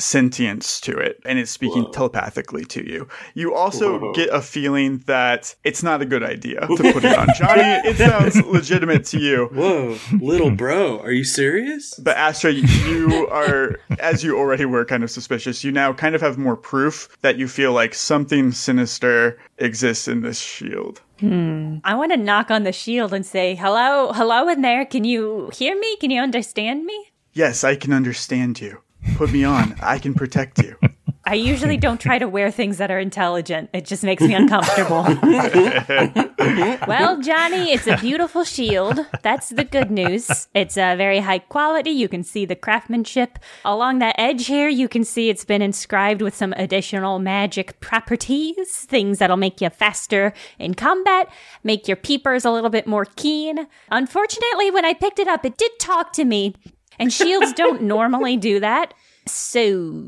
sentience 0.00 0.80
to 0.80 0.96
it 0.96 1.20
and 1.24 1.38
it's 1.38 1.50
speaking 1.50 1.86
telepathically 1.92 2.64
to 2.64 2.88
you. 2.88 3.08
You 3.34 3.54
also 3.54 4.12
get 4.12 4.30
a 4.32 4.40
feeling 4.40 4.98
that 5.06 5.54
it's 5.64 5.82
not 5.82 6.02
a 6.02 6.06
good 6.06 6.22
idea 6.22 6.60
to 6.66 6.92
put 6.92 7.04
it 7.04 7.16
on. 7.16 7.28
Johnny, 7.36 7.62
it 7.62 7.96
sounds 7.98 8.36
legitimate 8.46 9.04
to 9.06 9.20
you. 9.20 9.48
Whoa, 9.52 9.98
little 10.20 10.50
bro, 10.50 11.00
are 11.00 11.12
you 11.12 11.24
serious? 11.24 11.94
But 11.94 12.16
Astra, 12.16 12.52
you 12.52 13.28
are, 13.30 13.78
as 13.98 14.24
you 14.24 14.38
already 14.38 14.64
were 14.64 14.84
kind 14.84 15.04
of 15.04 15.10
suspicious, 15.10 15.62
you 15.62 15.72
now 15.72 15.92
kind 15.92 16.14
of 16.14 16.20
have 16.20 16.38
more 16.38 16.56
proof 16.56 17.08
that 17.22 17.36
you 17.36 17.48
feel 17.48 17.72
like 17.72 17.94
something 17.94 18.52
sinister 18.52 19.38
exists 19.58 20.08
in 20.08 20.22
this 20.22 20.40
shield. 20.40 21.00
Hmm. 21.20 21.78
I 21.84 21.94
want 21.94 22.12
to 22.12 22.16
knock 22.16 22.50
on 22.50 22.62
the 22.62 22.72
shield 22.72 23.12
and 23.12 23.26
say, 23.26 23.54
hello, 23.54 24.12
hello 24.12 24.48
in 24.48 24.62
there. 24.62 24.86
Can 24.86 25.04
you 25.04 25.50
hear 25.52 25.78
me? 25.78 25.96
Can 25.96 26.10
you 26.10 26.20
understand 26.20 26.86
me? 26.86 27.12
Yes, 27.32 27.62
I 27.62 27.76
can 27.76 27.92
understand 27.92 28.60
you. 28.60 28.80
Put 29.16 29.32
me 29.32 29.44
on. 29.44 29.74
I 29.80 29.98
can 29.98 30.14
protect 30.14 30.62
you. 30.62 30.76
I 31.24 31.34
usually 31.34 31.76
don't 31.76 32.00
try 32.00 32.18
to 32.18 32.26
wear 32.26 32.50
things 32.50 32.78
that 32.78 32.90
are 32.90 32.98
intelligent. 32.98 33.70
It 33.74 33.84
just 33.84 34.02
makes 34.02 34.22
me 34.22 34.34
uncomfortable. 34.34 35.02
well, 36.88 37.20
Johnny, 37.20 37.72
it's 37.72 37.86
a 37.86 37.98
beautiful 37.98 38.42
shield. 38.42 39.06
That's 39.22 39.50
the 39.50 39.64
good 39.64 39.90
news. 39.90 40.48
It's 40.54 40.78
uh, 40.78 40.96
very 40.96 41.20
high 41.20 41.40
quality. 41.40 41.90
You 41.90 42.08
can 42.08 42.24
see 42.24 42.46
the 42.46 42.56
craftsmanship. 42.56 43.38
Along 43.66 43.98
that 43.98 44.16
edge 44.18 44.46
here, 44.46 44.68
you 44.68 44.88
can 44.88 45.04
see 45.04 45.28
it's 45.28 45.44
been 45.44 45.62
inscribed 45.62 46.22
with 46.22 46.34
some 46.34 46.54
additional 46.54 47.18
magic 47.18 47.78
properties, 47.80 48.86
things 48.86 49.18
that'll 49.18 49.36
make 49.36 49.60
you 49.60 49.68
faster 49.68 50.32
in 50.58 50.74
combat, 50.74 51.30
make 51.62 51.86
your 51.86 51.96
peepers 51.98 52.46
a 52.46 52.50
little 52.50 52.70
bit 52.70 52.86
more 52.86 53.04
keen. 53.04 53.68
Unfortunately, 53.90 54.70
when 54.70 54.86
I 54.86 54.94
picked 54.94 55.18
it 55.18 55.28
up, 55.28 55.44
it 55.44 55.58
did 55.58 55.72
talk 55.78 56.12
to 56.14 56.24
me, 56.24 56.54
and 57.00 57.12
shields 57.12 57.52
don't 57.54 57.82
normally 57.82 58.36
do 58.36 58.60
that. 58.60 58.94
So, 59.26 60.04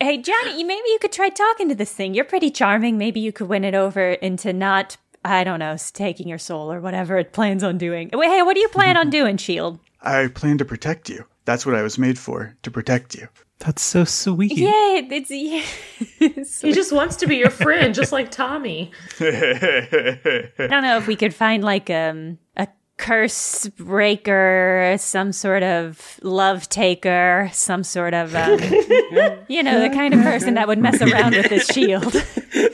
Hey, 0.00 0.18
Johnny, 0.18 0.60
you- 0.60 0.66
maybe 0.66 0.88
you 0.88 0.98
could 1.00 1.12
try 1.12 1.28
talking 1.28 1.68
to 1.68 1.74
this 1.74 1.92
thing. 1.92 2.14
You're 2.14 2.24
pretty 2.24 2.50
charming. 2.50 2.98
Maybe 2.98 3.20
you 3.20 3.32
could 3.32 3.48
win 3.48 3.64
it 3.64 3.74
over 3.74 4.10
into 4.12 4.52
not, 4.52 4.96
I 5.24 5.44
don't 5.44 5.58
know, 5.58 5.76
taking 5.92 6.26
your 6.28 6.38
soul 6.38 6.72
or 6.72 6.80
whatever 6.80 7.18
it 7.18 7.32
plans 7.32 7.62
on 7.62 7.78
doing. 7.78 8.10
Wait, 8.12 8.28
hey, 8.28 8.42
what 8.42 8.54
do 8.54 8.60
you 8.60 8.68
plan 8.68 8.96
on 8.96 9.10
doing, 9.10 9.36
Shield? 9.36 9.78
I 10.02 10.28
plan 10.28 10.58
to 10.58 10.64
protect 10.64 11.08
you. 11.10 11.24
That's 11.44 11.64
what 11.66 11.74
I 11.74 11.82
was 11.82 11.98
made 11.98 12.18
for, 12.18 12.54
to 12.62 12.70
protect 12.70 13.14
you. 13.14 13.28
That's 13.58 13.82
so 13.82 14.04
sweet. 14.04 14.56
Yeah, 14.56 14.70
it's. 15.10 15.30
Yeah. 15.30 15.62
He 16.62 16.72
just 16.72 16.92
wants 16.92 17.16
to 17.16 17.26
be 17.26 17.36
your 17.36 17.50
friend, 17.50 17.94
just 17.94 18.12
like 18.12 18.30
Tommy. 18.30 18.92
I 19.20 20.50
don't 20.58 20.82
know 20.82 20.96
if 20.98 21.06
we 21.06 21.16
could 21.16 21.34
find 21.34 21.62
like 21.64 21.90
um, 21.90 22.38
a 22.56 22.68
curse 22.98 23.66
breaker, 23.78 24.96
some 24.98 25.32
sort 25.32 25.62
of 25.62 26.20
love 26.22 26.68
taker, 26.68 27.48
some 27.52 27.82
sort 27.84 28.12
of, 28.12 28.34
um, 28.34 28.58
you 29.48 29.62
know, 29.62 29.80
the 29.80 29.90
kind 29.94 30.12
of 30.12 30.20
person 30.20 30.54
that 30.54 30.68
would 30.68 30.78
mess 30.78 31.00
around 31.00 31.34
with 31.34 31.48
this 31.48 31.66
shield. 31.66 32.14
I'm 32.54 32.64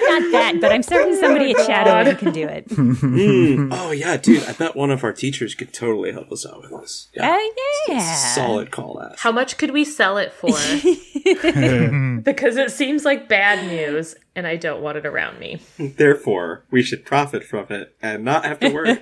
not 0.00 0.32
that 0.32 0.58
but 0.60 0.72
I'm 0.72 0.82
certain 0.82 1.18
somebody 1.18 1.52
at 1.52 1.66
Shadow 1.66 2.14
can 2.14 2.32
do 2.32 2.46
it. 2.46 2.70
Hmm. 2.70 3.72
Oh 3.72 3.90
yeah, 3.90 4.16
dude. 4.16 4.44
I 4.44 4.52
bet 4.52 4.76
one 4.76 4.90
of 4.90 5.04
our 5.04 5.12
teachers 5.12 5.54
could 5.54 5.72
totally 5.72 6.12
help 6.12 6.30
us 6.32 6.46
out 6.46 6.62
with 6.62 6.70
this. 6.80 7.08
Yeah. 7.14 7.36
Oh 7.36 7.52
yeah. 7.88 8.14
Solid 8.34 8.70
call 8.70 9.00
ass. 9.02 9.20
How 9.20 9.32
much 9.32 9.56
could 9.58 9.70
we 9.70 9.84
sell 9.84 10.18
it 10.18 10.32
for? 10.32 10.48
because 12.22 12.56
it 12.56 12.70
seems 12.70 13.04
like 13.04 13.28
bad 13.28 13.66
news 13.66 14.14
and 14.34 14.46
I 14.46 14.56
don't 14.56 14.82
want 14.82 14.98
it 14.98 15.06
around 15.06 15.38
me. 15.38 15.60
Therefore, 15.78 16.64
we 16.70 16.82
should 16.82 17.04
profit 17.04 17.42
from 17.44 17.66
it 17.70 17.96
and 18.02 18.24
not 18.24 18.44
have 18.44 18.60
to 18.60 18.68
work. 18.72 19.00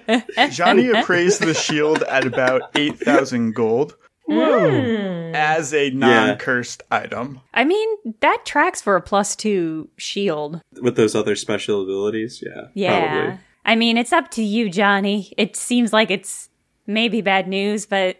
Johnny 0.51 0.91
appraised 0.91 1.43
the 1.43 1.55
shield 1.55 2.03
at 2.05 2.25
about 2.27 2.71
8,000 2.77 3.55
gold 3.55 3.97
Hmm. 4.27 5.35
as 5.35 5.75
a 5.75 5.91
non 5.91 6.39
cursed 6.39 6.83
item. 6.91 7.41
I 7.53 7.65
mean, 7.65 7.89
that 8.21 8.45
tracks 8.47 8.81
for 8.81 8.97
a 8.97 9.03
plus 9.03 9.37
two 9.37 9.89
shield. 9.97 10.61
with 10.81 10.97
those 10.97 11.15
other 11.15 11.37
special 11.37 11.83
abilities. 11.83 12.43
Yeah. 12.45 12.69
Yeah. 12.75 13.11
Probably. 13.13 13.41
I 13.67 13.77
mean, 13.77 13.97
it's 13.97 14.13
up 14.13 14.31
to 14.33 14.43
you, 14.43 14.69
Johnny. 14.71 15.33
It 15.37 15.57
seems 15.57 15.93
like 15.93 16.11
it's 16.11 16.49
maybe 16.87 17.21
bad 17.21 17.49
news, 17.49 17.87
but 17.87 18.17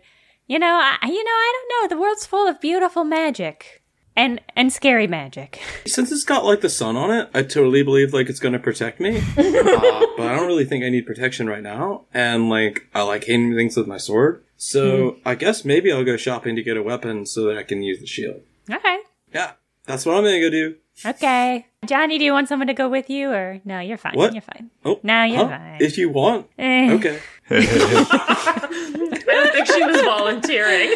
you 0.47 0.59
know, 0.59 0.79
I, 0.81 0.99
you 1.07 1.25
know, 1.25 1.31
I 1.31 1.53
don't 1.53 1.91
know. 1.91 1.97
The 1.97 2.01
world's 2.01 2.27
full 2.27 2.47
of 2.49 2.61
beautiful 2.61 3.05
magic 3.05 3.83
and 4.17 4.41
and 4.57 4.73
scary 4.73 5.07
magic. 5.07 5.61
Since 5.87 6.13
it's 6.13 6.25
got 6.25 6.45
like 6.45 6.61
the 6.61 6.69
sun 6.69 6.97
on 6.97 7.11
it, 7.11 7.29
I 7.35 7.43
totally 7.43 7.83
believe 7.83 8.13
like 8.13 8.29
it's 8.29 8.41
gonna 8.41 8.59
protect 8.59 9.01
me. 9.01 9.19
uh, 9.37 10.07
but 10.17 10.27
I 10.27 10.37
don't 10.37 10.47
really 10.47 10.65
think 10.65 10.85
I 10.85 10.91
need 10.91 11.07
protection 11.07 11.49
right 11.49 11.63
now. 11.63 12.05
And 12.13 12.49
like 12.49 12.89
I 12.95 13.03
like 13.03 13.25
hitting 13.25 13.55
things 13.55 13.77
with 13.77 13.87
my 13.87 13.99
sword. 13.99 14.43
So 14.57 15.17
I 15.27 15.35
guess 15.35 15.65
maybe 15.65 15.93
I'll 15.93 16.05
go 16.05 16.17
shopping 16.17 16.57
to 16.57 16.63
get 16.63 16.77
a 16.77 16.83
weapon 16.83 17.27
so 17.27 17.45
that 17.47 17.59
I 17.59 17.65
can 17.65 17.83
use 17.83 18.01
the 18.01 18.07
shield. 18.07 18.41
Okay. 18.71 18.99
Yeah. 19.33 19.53
That's 19.87 20.07
what 20.07 20.17
I'm 20.17 20.25
gonna 20.25 20.41
go 20.41 20.51
do. 20.51 20.77
Okay. 21.05 21.67
Johnny, 21.87 22.19
do 22.19 22.25
you 22.25 22.33
want 22.33 22.49
someone 22.49 22.69
to 22.69 22.75
go 22.75 22.89
with 22.89 23.11
you 23.11 23.31
or 23.31 23.61
no, 23.65 23.81
you're 23.81 23.99
fine. 23.99 24.15
What? 24.15 24.33
You're 24.33 24.43
fine. 24.43 24.71
Oh, 24.85 25.01
No, 25.03 25.25
you're 25.25 25.45
huh? 25.47 25.59
fine. 25.59 25.79
If 25.81 25.99
you 25.99 26.09
want. 26.09 26.47
Eh. 26.59 26.93
Okay. 26.95 27.21
I 27.51 29.19
don't 29.27 29.53
think 29.53 29.67
she 29.67 29.85
was 29.85 30.01
volunteering. 30.03 30.95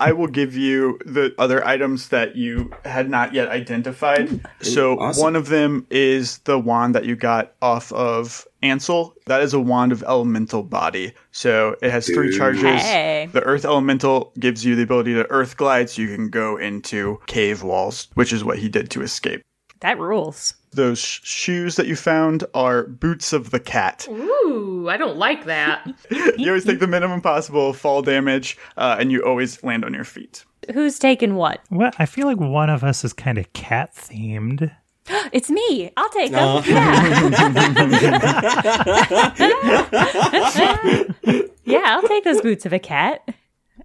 I 0.00 0.12
will 0.12 0.28
give 0.28 0.56
you 0.56 0.98
the 1.04 1.34
other 1.38 1.66
items 1.66 2.08
that 2.08 2.36
you 2.36 2.70
had 2.84 3.10
not 3.10 3.34
yet 3.34 3.48
identified. 3.48 4.40
So 4.62 4.98
awesome. 4.98 5.22
one 5.22 5.36
of 5.36 5.48
them 5.48 5.86
is 5.90 6.38
the 6.38 6.58
wand 6.58 6.94
that 6.94 7.04
you 7.04 7.16
got 7.16 7.52
off 7.60 7.92
of 7.92 8.46
Ansel. 8.70 9.14
That 9.26 9.42
is 9.42 9.54
a 9.54 9.60
wand 9.60 9.92
of 9.92 10.02
elemental 10.04 10.62
body. 10.62 11.12
So 11.32 11.76
it 11.82 11.90
has 11.90 12.06
three 12.06 12.36
charges. 12.36 12.82
Hey. 12.82 13.28
The 13.32 13.42
earth 13.42 13.64
elemental 13.64 14.32
gives 14.38 14.64
you 14.64 14.76
the 14.76 14.82
ability 14.82 15.14
to 15.14 15.30
earth 15.30 15.56
glide 15.56 15.90
so 15.90 16.02
you 16.02 16.14
can 16.14 16.28
go 16.28 16.56
into 16.56 17.20
cave 17.26 17.62
walls, 17.62 18.08
which 18.14 18.32
is 18.32 18.44
what 18.44 18.58
he 18.58 18.68
did 18.68 18.90
to 18.90 19.02
escape. 19.02 19.42
That 19.80 19.98
rules. 19.98 20.54
Those 20.72 20.98
sh- 20.98 21.20
shoes 21.22 21.76
that 21.76 21.86
you 21.86 21.96
found 21.96 22.44
are 22.54 22.84
boots 22.84 23.32
of 23.32 23.50
the 23.50 23.60
cat. 23.60 24.06
Ooh, 24.10 24.88
I 24.88 24.96
don't 24.96 25.16
like 25.16 25.44
that. 25.44 25.86
You 26.38 26.48
always 26.48 26.64
take 26.64 26.80
the 26.80 26.86
minimum 26.86 27.20
possible 27.22 27.72
fall 27.72 28.02
damage, 28.02 28.58
uh, 28.76 28.96
and 28.98 29.10
you 29.10 29.22
always 29.24 29.62
land 29.62 29.84
on 29.84 29.94
your 29.94 30.04
feet. 30.04 30.44
Who's 30.72 30.98
taking 30.98 31.34
what? 31.36 31.60
What? 31.68 31.94
I 31.98 32.06
feel 32.06 32.26
like 32.26 32.38
one 32.38 32.68
of 32.68 32.84
us 32.84 33.04
is 33.04 33.12
kind 33.12 33.38
of 33.38 33.50
cat 33.52 33.94
themed. 33.94 34.70
It's 35.32 35.50
me. 35.50 35.90
I'll 35.96 36.10
take 36.10 36.32
them. 36.32 36.42
Oh. 36.42 36.62
Yeah. 36.66 37.02
yeah, 41.64 41.82
I'll 41.84 42.02
take 42.08 42.24
those 42.24 42.40
boots 42.40 42.66
of 42.66 42.72
a 42.72 42.78
cat. 42.78 43.28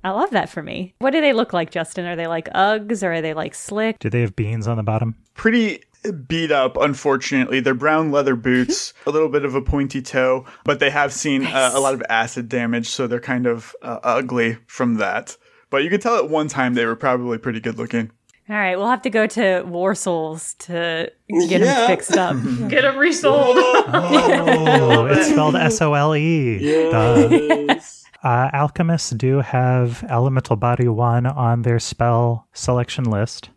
I 0.04 0.10
love 0.12 0.32
that 0.32 0.50
for 0.50 0.64
me. 0.64 0.96
What 1.00 1.12
do 1.12 1.22
they 1.22 1.34
look 1.34 1.54
like, 1.54 1.70
Justin? 1.70 2.06
Are 2.06 2.16
they 2.16 2.28
like 2.28 2.50
Uggs 2.54 3.04
or 3.04 3.14
are 3.14 3.22
they 3.22 3.34
like 3.34 3.54
slick? 3.54 4.00
Do 4.00 4.10
they 4.10 4.22
have 4.22 4.36
beans 4.36 4.68
on 4.68 4.78
the 4.78 4.84
bottom? 4.84 5.16
pretty 5.42 5.84
beat 6.28 6.52
up, 6.52 6.78
unfortunately. 6.78 7.60
They're 7.60 7.74
brown 7.74 8.12
leather 8.12 8.36
boots, 8.36 8.94
a 9.06 9.12
little 9.12 9.30
bit 9.30 9.46
of 9.46 9.56
a 9.56 9.62
pointy 9.62 10.02
toe, 10.02 10.46
but 10.64 10.80
they 10.80 10.90
have 10.90 11.14
seen 11.14 11.46
uh, 11.46 11.72
a 11.74 11.80
lot 11.80 11.94
of 11.94 12.04
acid 12.10 12.50
damage, 12.50 12.88
so 12.90 13.08
they're 13.08 13.20
kind 13.20 13.48
of 13.48 13.76
uh, 13.82 14.00
ugly 14.04 14.58
from 14.68 14.96
that. 14.96 15.38
But 15.70 15.84
you 15.84 15.90
could 15.90 16.02
tell 16.02 16.18
at 16.18 16.30
one 16.30 16.48
time 16.48 16.74
they 16.74 16.86
were 16.86 16.96
probably 16.96 17.38
pretty 17.38 17.60
good 17.60 17.78
looking. 17.78 18.12
All 18.52 18.58
right, 18.58 18.76
we'll 18.78 18.90
have 18.90 19.04
to 19.04 19.10
go 19.10 19.28
to 19.28 19.64
Warsaws 19.66 20.58
to 20.66 21.10
get 21.48 21.62
Yeah. 21.62 21.74
them 21.74 21.88
fixed 21.88 22.18
up. 22.18 22.36
Get 22.70 22.82
them 22.82 22.98
resold. 22.98 23.56
Oh, 23.94 25.06
it's 25.06 25.30
spelled 25.30 25.56
S 25.56 25.82
O 25.82 25.94
L 25.94 26.14
E. 26.16 26.60
Duh. 26.92 27.76
Uh, 28.24 28.50
alchemists 28.54 29.12
do 29.12 29.40
have 29.40 30.04
elemental 30.10 30.56
body 30.58 30.88
one 30.90 31.26
on 31.26 31.62
their 31.62 31.80
spell 31.80 32.46
selection 32.54 33.06
list. 33.06 33.50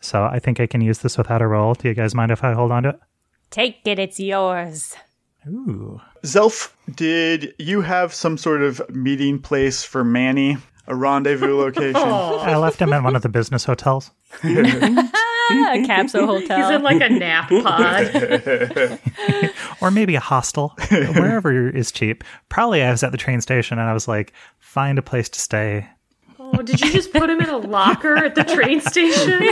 So 0.00 0.24
I 0.24 0.38
think 0.38 0.60
I 0.60 0.66
can 0.66 0.80
use 0.80 1.00
this 1.00 1.18
without 1.18 1.42
a 1.42 1.46
roll. 1.48 1.74
Do 1.74 1.88
you 1.88 1.94
guys 1.94 2.14
mind 2.14 2.30
if 2.30 2.44
I 2.44 2.52
hold 2.52 2.70
on 2.70 2.84
to 2.84 2.90
it? 2.90 3.00
Take 3.50 3.80
it, 3.84 3.98
it's 3.98 4.20
yours. 4.20 4.94
Ooh. 5.48 6.00
Zelf, 6.24 6.72
did 6.94 7.52
you 7.58 7.80
have 7.80 8.14
some 8.14 8.38
sort 8.38 8.62
of 8.62 8.80
meeting 8.94 9.38
place 9.40 9.82
for 9.82 10.04
Manny? 10.04 10.56
A 10.88 10.94
rendezvous 10.94 11.56
location? 11.58 11.96
I 11.96 12.56
left 12.56 12.80
him 12.80 12.92
at 12.92 13.02
one 13.02 13.16
of 13.16 13.22
the 13.22 13.28
business 13.28 13.64
hotels. 13.64 14.10
Ah, 14.42 14.46
a 15.74 15.84
capsule 15.86 16.26
hotel. 16.26 16.58
He's 16.58 16.70
in 16.76 16.82
like 16.82 17.00
a 17.00 17.08
nap 17.08 17.48
pod. 17.48 18.98
Or 19.80 19.90
maybe 19.90 20.14
a 20.14 20.20
hostel, 20.20 20.74
wherever 20.90 21.68
is 21.68 21.92
cheap. 21.92 22.24
Probably 22.48 22.82
I 22.82 22.90
was 22.90 23.02
at 23.02 23.12
the 23.12 23.18
train 23.18 23.40
station 23.40 23.78
and 23.78 23.88
I 23.88 23.92
was 23.94 24.08
like, 24.08 24.32
find 24.58 24.98
a 24.98 25.02
place 25.02 25.28
to 25.30 25.40
stay. 25.40 25.88
Oh, 26.38 26.62
did 26.62 26.80
you 26.80 26.92
just 26.92 27.12
put 27.12 27.28
him 27.28 27.40
in 27.40 27.48
a 27.48 27.56
locker 27.58 28.16
at 28.16 28.36
the 28.36 28.44
train 28.44 28.80
station? 28.80 29.42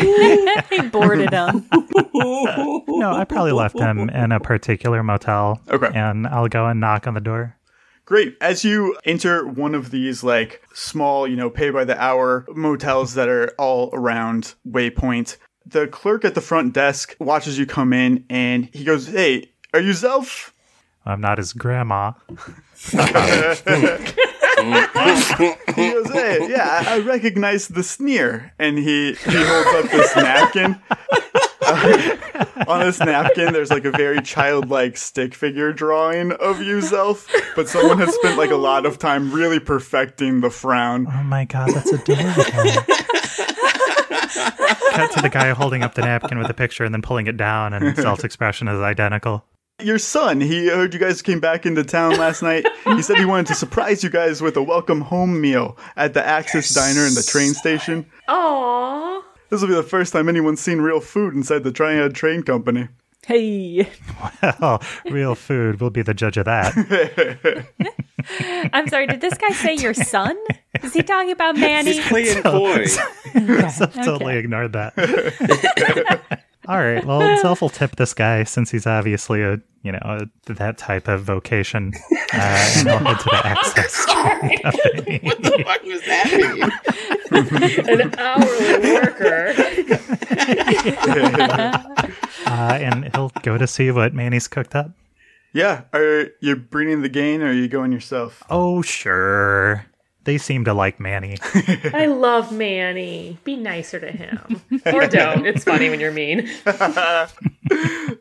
he 0.71 0.89
boarded 0.89 1.33
him. 1.33 1.67
No, 2.15 3.13
I 3.13 3.25
probably 3.25 3.53
left 3.53 3.79
him 3.79 4.09
in 4.11 4.31
a 4.33 4.39
particular 4.39 5.03
motel. 5.03 5.61
Okay. 5.69 5.91
And 5.93 6.27
I'll 6.29 6.47
go 6.49 6.67
and 6.67 6.79
knock 6.79 7.07
on 7.09 7.15
the 7.15 7.21
door. 7.21 7.57
Great. 8.07 8.37
As 8.41 8.65
you 8.65 8.97
enter 9.05 9.47
one 9.47 9.75
of 9.75 9.91
these 9.91 10.23
like 10.23 10.63
small, 10.75 11.27
you 11.27 11.37
know, 11.37 11.49
pay 11.49 11.71
by 11.71 11.85
the 11.85 12.01
hour 12.01 12.45
motels 12.51 13.15
that 13.15 13.29
are 13.29 13.55
all 13.59 13.89
around 13.95 14.55
Waypoint, 14.69 15.37
the 15.67 15.87
clerk 15.89 16.25
at 16.25 16.35
the 16.35 16.43
front 16.43 16.75
desk 16.75 17.17
watches 17.19 17.59
you 17.59 17.65
come 17.65 17.93
in 17.93 18.25
and 18.29 18.69
he 18.75 18.85
goes, 18.85 19.07
Hey, 19.07 19.53
are 19.73 19.81
you 19.81 19.93
Zelf? 19.93 20.51
I'm 21.07 21.21
not 21.21 21.39
his 21.39 21.53
grandma. 21.53 22.13
He 24.55 25.91
goes, 25.91 26.11
Hey, 26.11 26.47
yeah, 26.49 26.85
I 26.87 27.01
recognize 27.01 27.69
the 27.69 27.83
sneer. 27.83 28.53
And 28.59 28.79
he, 28.79 29.15
he 29.15 29.31
holds 29.33 29.85
up 29.85 29.91
this 29.91 30.17
napkin. 30.17 30.81
On 32.69 32.81
this 32.81 33.01
napkin, 33.01 33.53
there's 33.53 33.71
like 33.71 33.85
a 33.85 33.91
very 33.91 34.21
childlike 34.23 34.97
stick 34.97 35.35
figure 35.35 35.73
drawing 35.73 36.33
of 36.33 36.63
you, 36.63 36.79
Zelf, 36.79 37.29
but 37.57 37.69
someone 37.69 37.99
has 37.99 38.15
spent 38.15 38.39
like 38.39 38.51
a 38.51 38.57
lot 38.57 38.87
of 38.87 38.99
time 38.99 39.33
really 39.33 39.61
perfecting 39.61 40.41
the 40.41 40.51
frown. 40.51 41.07
Oh 41.11 41.23
my 41.25 41.45
god, 41.45 41.71
that's 41.71 41.93
adorable. 41.93 42.45
Cut 44.93 45.13
to 45.13 45.23
the 45.23 45.31
guy 45.31 45.51
holding 45.51 45.83
up 45.83 45.95
the 45.95 46.03
napkin 46.03 46.39
with 46.39 46.49
a 46.49 46.55
picture 46.55 46.85
and 46.85 46.95
then 46.95 47.03
pulling 47.03 47.27
it 47.27 47.37
down, 47.37 47.73
and 47.75 47.97
Zelf's 47.97 48.25
expression 48.25 48.69
is 48.69 48.81
identical. 48.81 49.45
Your 49.83 49.99
son, 49.99 50.41
he 50.41 50.69
heard 50.69 50.95
you 50.95 51.01
guys 51.01 51.21
came 51.21 51.41
back 51.41 51.67
into 51.67 51.83
town 51.83 52.17
last 52.17 52.43
night. 52.43 52.65
He 52.85 53.03
said 53.03 53.17
he 53.17 53.25
wanted 53.25 53.47
to 53.49 53.57
surprise 53.57 54.05
you 54.05 54.11
guys 54.11 54.41
with 54.41 54.57
a 54.57 54.63
welcome 54.63 55.01
home 55.01 55.41
meal 55.41 55.77
at 55.97 56.15
the 56.15 56.25
Axis 56.25 56.73
Diner 56.73 57.05
in 57.05 57.15
the 57.15 57.25
train 57.25 57.55
station. 57.55 58.07
Aww. 58.29 59.23
This 59.55 59.61
will 59.61 59.69
be 59.69 59.75
the 59.75 59.85
first 59.85 60.13
time 60.13 60.29
anyone's 60.29 60.61
seen 60.61 60.81
real 60.81 60.99
food 60.99 61.33
inside 61.33 61.63
the 61.63 61.71
Triad 61.71 62.13
Train 62.13 62.43
Company. 62.43 62.89
Hey. 63.25 63.89
Well, 64.43 64.83
real 65.09 65.37
food 65.37 65.81
will 65.81 65.91
be 65.91 66.03
the 66.03 66.13
judge 66.13 66.37
of 66.37 66.47
that. 66.47 66.75
I'm 68.73 68.89
sorry, 68.89 69.07
did 69.07 69.21
this 69.21 69.39
guy 69.39 69.51
say 69.51 69.77
your 69.77 69.95
son? 69.95 70.37
Is 70.83 70.93
he 70.93 71.05
talking 71.05 71.31
about 71.31 71.57
Manny? 71.57 71.93
He's 71.93 72.05
playing 72.05 72.43
coy. 72.43 72.85
Zelf 72.87 74.05
totally 74.05 74.39
ignored 74.39 74.73
that. 74.73 76.41
All 76.67 76.79
right, 76.79 77.05
well, 77.05 77.21
Zelf 77.43 77.61
will 77.61 77.69
tip 77.69 77.97
this 77.97 78.15
guy 78.15 78.45
since 78.45 78.71
he's 78.71 78.87
obviously 78.87 79.43
a, 79.43 79.59
you 79.83 79.93
know, 79.93 79.99
a, 80.03 80.27
that 80.55 80.79
type 80.79 81.09
of 81.09 81.23
vocation, 81.23 81.93
uh, 82.33 82.73
and 82.77 82.89
he'll 82.89 82.99
head 82.99 83.19
to 83.21 83.25
the 83.31 83.47
access. 83.47 84.07
company. 84.07 85.21
What 85.65 85.85
was 85.85 86.01
that? 86.07 86.33
An 87.89 88.15
hourly 88.19 88.93
worker. 88.95 89.53
Uh, 92.47 92.79
and 92.81 93.11
he'll 93.15 93.31
go 93.43 93.59
to 93.59 93.67
see 93.67 93.91
what 93.91 94.15
Manny's 94.15 94.49
cooked 94.49 94.75
up. 94.75 94.91
Yeah, 95.53 95.83
are 95.93 96.29
you 96.41 96.57
bringing 96.57 97.03
the 97.03 97.09
gain 97.09 97.43
or 97.43 97.49
are 97.49 97.53
you 97.53 97.69
going 97.69 97.93
yourself? 97.93 98.43
Oh, 98.51 98.83
sure. 98.83 99.87
They 100.25 100.39
seem 100.39 100.65
to 100.65 100.75
like 100.75 100.99
Manny. 100.99 101.37
I 101.93 102.07
love 102.07 102.51
Manny. 102.51 103.39
Be 103.45 103.57
nicer 103.57 104.01
to 104.01 104.11
him. 104.11 104.61
Or 104.87 105.07
don't. 105.07 105.47
It's 105.47 105.65
funny 105.65 105.91
when 105.91 106.01
you're 106.01 106.13
mean. 106.13 106.51
the 106.65 107.29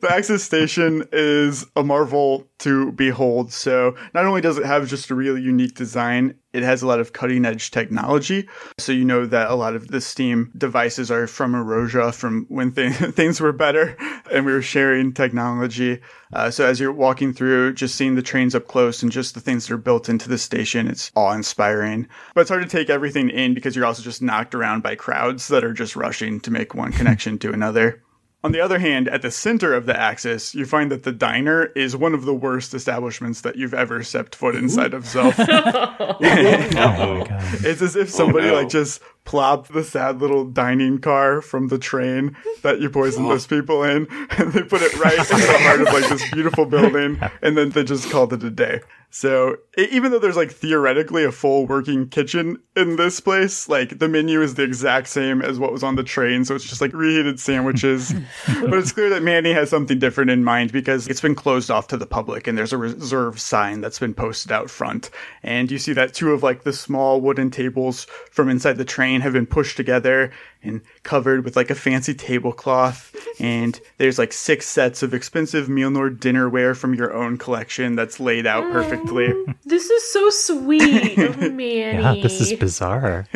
Axis 0.10 0.44
station 0.44 1.08
is 1.12 1.66
a 1.76 1.84
marvel 1.84 2.46
to 2.60 2.92
behold. 2.92 3.54
So 3.54 3.96
not 4.14 4.26
only 4.26 4.42
does 4.42 4.58
it 4.58 4.66
have 4.66 4.88
just 4.88 5.10
a 5.10 5.16
really 5.16 5.42
unique 5.42 5.76
design, 5.76 6.36
it 6.54 6.64
has 6.64 6.82
a 6.82 6.88
lot 6.88 7.00
of 7.00 7.14
cutting 7.14 7.46
edge 7.46 7.72
technology. 7.72 8.48
So 8.78 8.92
you 8.92 9.04
know 9.04 9.26
that 9.26 9.50
a 9.50 9.56
lot 9.56 9.76
of 9.76 9.88
the 9.88 10.00
Steam 10.00 10.52
devices 10.58 11.10
are 11.10 11.28
from 11.28 11.54
Erosia, 11.54 12.14
from 12.14 12.46
when 12.48 12.72
th- 12.72 12.94
things 13.16 13.42
were 13.42 13.52
better 13.52 13.98
and 14.32 14.46
we 14.46 14.54
were 14.54 14.62
sharing 14.62 15.14
technology. 15.14 16.00
Uh, 16.32 16.52
so 16.52 16.66
as 16.66 16.80
you're 16.80 16.94
walking 16.94 17.34
through, 17.34 17.74
just 17.74 17.96
seeing 17.96 18.16
the 18.16 18.22
trains 18.22 18.56
up 18.56 18.68
close 18.68 19.02
and 19.02 19.12
just 19.12 19.34
the 19.34 19.42
things 19.42 19.68
that 19.68 19.74
are 19.74 19.78
built 19.78 20.10
into 20.10 20.30
the 20.30 20.38
station, 20.38 20.88
it's 20.88 21.12
awe 21.16 21.34
inspiring. 21.34 22.08
But 22.36 22.42
it's 22.42 22.50
hard 22.50 22.64
to 22.64 22.70
take 22.70 22.90
everything 22.90 23.30
in 23.30 23.54
because 23.54 23.76
you're 23.76 23.86
also 23.86 24.04
just 24.04 24.22
knocked 24.22 24.56
around 24.56 24.84
by 24.84 24.96
crowds 24.96 25.48
that 25.48 25.64
are 25.64 25.74
just 25.74 25.96
rushing 25.96 26.40
to 26.42 26.52
make 26.52 26.76
one 26.76 26.92
connection 26.92 27.40
to 27.40 27.52
another. 27.52 28.04
On 28.46 28.52
the 28.52 28.60
other 28.60 28.80
hand, 28.80 29.08
at 29.08 29.22
the 29.22 29.32
center 29.32 29.74
of 29.74 29.86
the 29.86 29.98
axis, 29.98 30.54
you 30.54 30.66
find 30.66 30.92
that 30.92 31.04
the 31.04 31.14
diner 31.14 31.68
is 31.78 31.96
one 31.96 32.14
of 32.14 32.26
the 32.26 32.34
worst 32.34 32.74
establishments 32.74 33.40
that 33.42 33.56
you've 33.56 33.74
ever 33.74 34.04
stepped 34.04 34.36
foot 34.36 34.54
inside 34.56 34.94
of 34.94 35.06
Zelf. 35.06 35.34
Oh 36.76 37.16
my 37.16 37.24
god. 37.28 37.66
it's 37.66 37.82
as 37.82 37.96
if 37.96 38.10
somebody 38.10 38.48
oh, 38.48 38.52
no. 38.52 38.56
like 38.58 38.70
just 38.70 39.02
plopped 39.26 39.74
the 39.74 39.84
sad 39.84 40.20
little 40.20 40.46
dining 40.46 41.00
car 41.00 41.42
from 41.42 41.70
the 41.70 41.78
train 41.78 42.36
that 42.62 42.82
you 42.82 42.90
poisoned 42.90 43.30
those 43.30 43.48
people 43.56 43.84
in, 43.84 44.08
and 44.38 44.54
they 44.54 44.64
put 44.64 44.82
it 44.82 44.98
right 44.98 45.18
in 45.18 45.38
the 45.38 45.58
heart 45.62 45.82
of 45.82 45.88
like 45.88 46.10
this 46.10 46.30
beautiful 46.32 46.66
building, 46.66 47.20
and 47.42 47.58
then 47.58 47.70
they 47.70 47.84
just 47.84 48.10
called 48.10 48.34
it 48.34 48.44
a 48.44 48.50
day. 48.50 48.82
So 49.16 49.58
even 49.78 50.10
though 50.10 50.18
there's 50.18 50.36
like 50.36 50.52
theoretically 50.52 51.24
a 51.24 51.32
full 51.32 51.68
working 51.68 52.10
kitchen 52.10 52.58
in 52.76 52.96
this 52.96 53.20
place, 53.20 53.70
like 53.70 54.00
the 54.00 54.10
menu 54.10 54.42
is 54.42 54.56
the 54.56 54.64
exact 54.64 55.08
same 55.08 55.44
as 55.44 55.60
what 55.60 55.72
was 55.72 55.84
on 55.84 55.98
the 55.98 56.04
train. 56.04 56.46
So 56.46 56.56
it's 56.56 56.66
just 56.66 56.82
like 56.82 56.92
reheated 56.94 57.40
sandwiches. 57.40 58.12
but 58.48 58.74
it's 58.74 58.92
clear 58.92 59.12
that 59.12 59.22
Manny 59.22 59.54
has 59.54 59.70
something 59.70 60.00
different 60.00 60.32
in 60.32 60.44
mind 60.44 60.72
because 60.72 61.08
it's 61.08 61.22
been 61.22 61.36
closed 61.36 61.70
off 61.70 61.90
to 61.90 61.98
the 61.98 62.08
public 62.08 62.48
and 62.48 62.58
there's 62.58 62.74
a 62.74 62.78
reserve 62.78 63.40
sign 63.40 63.82
that's 63.82 64.00
been 64.00 64.16
posted 64.16 64.52
out 64.52 64.72
front. 64.72 65.12
And 65.44 65.70
you 65.70 65.78
see 65.78 65.94
that 65.94 66.16
two 66.16 66.32
of 66.32 66.42
like 66.42 66.64
the 66.64 66.74
small 66.74 67.22
wooden 67.22 67.52
tables 67.52 68.06
from 68.32 68.50
inside 68.50 68.78
the 68.78 68.84
train 68.84 69.13
have 69.22 69.34
been 69.34 69.46
pushed 69.46 69.78
together 69.78 70.32
and 70.62 70.82
covered 71.04 71.44
with 71.44 71.56
like 71.56 71.70
a 71.70 71.76
fancy 71.76 72.14
tablecloth. 72.14 73.16
And 73.40 73.82
there's 73.98 74.20
like 74.20 74.32
six 74.32 74.68
sets 74.68 75.02
of 75.02 75.12
expensive 75.14 75.68
Mealnor 75.68 76.16
dinnerware 76.16 76.78
from 76.78 76.94
your 76.94 77.12
own 77.14 77.38
collection 77.38 77.96
that's 77.96 78.20
laid 78.20 78.46
out 78.46 78.64
mm, 78.66 78.72
perfectly. 78.72 79.34
This 79.66 79.90
is 79.90 80.14
so 80.14 80.30
sweet, 80.30 81.18
oh, 81.18 81.34
Manny. 81.50 82.00
Yeah, 82.00 82.14
this 82.22 82.40
is 82.40 82.54
bizarre. 82.54 83.26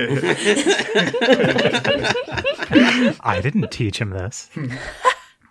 I 3.22 3.40
didn't 3.42 3.72
teach 3.72 4.00
him 4.00 4.12
this. 4.12 4.52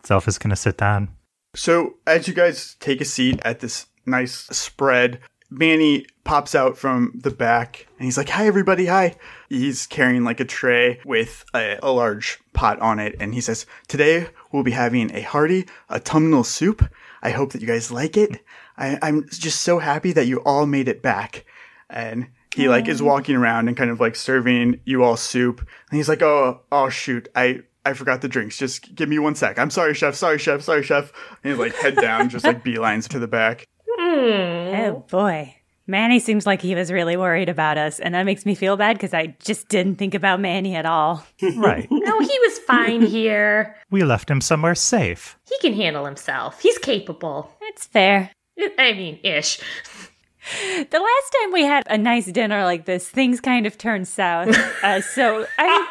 Zelf 0.04 0.28
is 0.28 0.38
going 0.38 0.50
to 0.50 0.56
sit 0.56 0.78
down. 0.78 1.08
So 1.56 1.94
as 2.06 2.28
you 2.28 2.34
guys 2.34 2.76
take 2.78 3.00
a 3.00 3.04
seat 3.04 3.40
at 3.44 3.60
this 3.60 3.86
nice 4.06 4.32
spread, 4.32 5.20
Manny 5.50 6.06
pops 6.24 6.54
out 6.54 6.76
from 6.76 7.12
the 7.14 7.30
back 7.30 7.87
and 7.98 8.04
he's 8.04 8.16
like, 8.16 8.28
Hi, 8.30 8.46
everybody. 8.46 8.87
Hi. 8.87 9.14
He's 9.48 9.87
carrying 9.87 10.24
like 10.24 10.40
a 10.40 10.44
tray 10.44 11.00
with 11.04 11.44
a, 11.54 11.78
a 11.82 11.92
large 11.92 12.38
pot 12.52 12.80
on 12.80 12.98
it. 12.98 13.16
And 13.20 13.35
he 13.35 13.40
says, 13.40 13.66
Today 13.88 14.28
we'll 14.52 14.64
be 14.64 14.72
having 14.72 15.14
a 15.14 15.22
hearty 15.22 15.66
autumnal 15.90 16.44
soup. 16.44 16.88
I 17.22 17.30
hope 17.30 17.52
that 17.52 17.61
you 17.61 17.66
guys 17.66 17.90
like 17.90 18.16
it. 18.16 18.42
I, 18.76 18.98
I'm 19.02 19.28
just 19.28 19.62
so 19.62 19.78
happy 19.78 20.12
that 20.12 20.26
you 20.26 20.38
all 20.38 20.66
made 20.66 20.88
it 20.88 21.02
back. 21.02 21.44
And 21.88 22.28
he 22.54 22.68
like 22.68 22.88
is 22.88 23.02
walking 23.02 23.37
around 23.37 23.68
and 23.68 23.76
kind 23.76 23.90
of 23.90 24.00
like 24.00 24.16
serving 24.16 24.80
you 24.85 25.04
all 25.04 25.16
soup. 25.16 25.61
And 25.61 25.96
he's 25.96 26.09
like, 26.09 26.22
Oh, 26.22 26.62
oh 26.72 26.88
shoot. 26.88 27.28
I, 27.37 27.62
I 27.85 27.92
forgot 27.92 28.20
the 28.20 28.28
drinks. 28.28 28.59
Just 28.59 28.94
give 28.96 29.09
me 29.09 29.20
one 29.20 29.37
sec. 29.37 29.61
I'm 29.61 29.70
sorry, 29.70 29.94
chef. 29.94 30.16
Sorry, 30.16 30.38
chef. 30.38 30.62
Sorry, 30.62 30.82
chef. 30.82 31.12
And 31.44 31.52
he's 31.52 31.61
like 31.61 31.74
head 31.76 31.96
down, 31.96 32.28
just 32.30 32.44
like 32.44 32.64
beelines 32.64 33.06
to 33.09 33.20
the 33.20 33.28
back. 33.28 33.64
Hmm. 33.88 34.65
Oh 34.74 35.05
boy. 35.09 35.55
Manny 35.88 36.18
seems 36.18 36.46
like 36.46 36.61
he 36.61 36.74
was 36.74 36.90
really 36.90 37.16
worried 37.16 37.48
about 37.48 37.79
us, 37.79 38.00
and 38.00 38.14
that 38.16 38.24
makes 38.24 38.44
me 38.44 38.57
feel 38.57 38.76
bad 38.76 38.96
because 38.96 39.14
I 39.14 39.37
just 39.44 39.68
didn't 39.68 39.96
think 39.96 40.14
about 40.14 40.40
Manny 40.40 40.74
at 40.74 40.85
all. 40.87 41.24
Right. 41.57 41.87
No, 41.90 42.18
he 42.20 42.38
was 42.40 42.59
fine 42.61 43.02
here. 43.07 43.76
We 43.90 44.02
left 44.02 44.29
him 44.29 44.40
somewhere 44.40 44.74
safe. 44.74 45.38
He 45.48 45.57
can 45.61 45.74
handle 45.74 46.05
himself. 46.05 46.61
He's 46.61 46.79
capable. 46.79 47.52
It's 47.62 47.87
fair. 47.87 48.33
I 48.79 48.92
mean, 48.94 49.20
ish. 49.22 49.61
The 50.90 50.98
last 51.00 51.37
time 51.40 51.52
we 51.52 51.62
had 51.64 51.83
a 51.88 51.98
nice 51.98 52.26
dinner 52.26 52.62
like 52.64 52.85
this, 52.85 53.09
things 53.09 53.40
kind 53.40 53.66
of 53.66 53.76
turned 53.79 54.07
south. 54.09 54.57
Uh, 54.83 55.00
so 55.00 55.44
I'm 55.59 55.87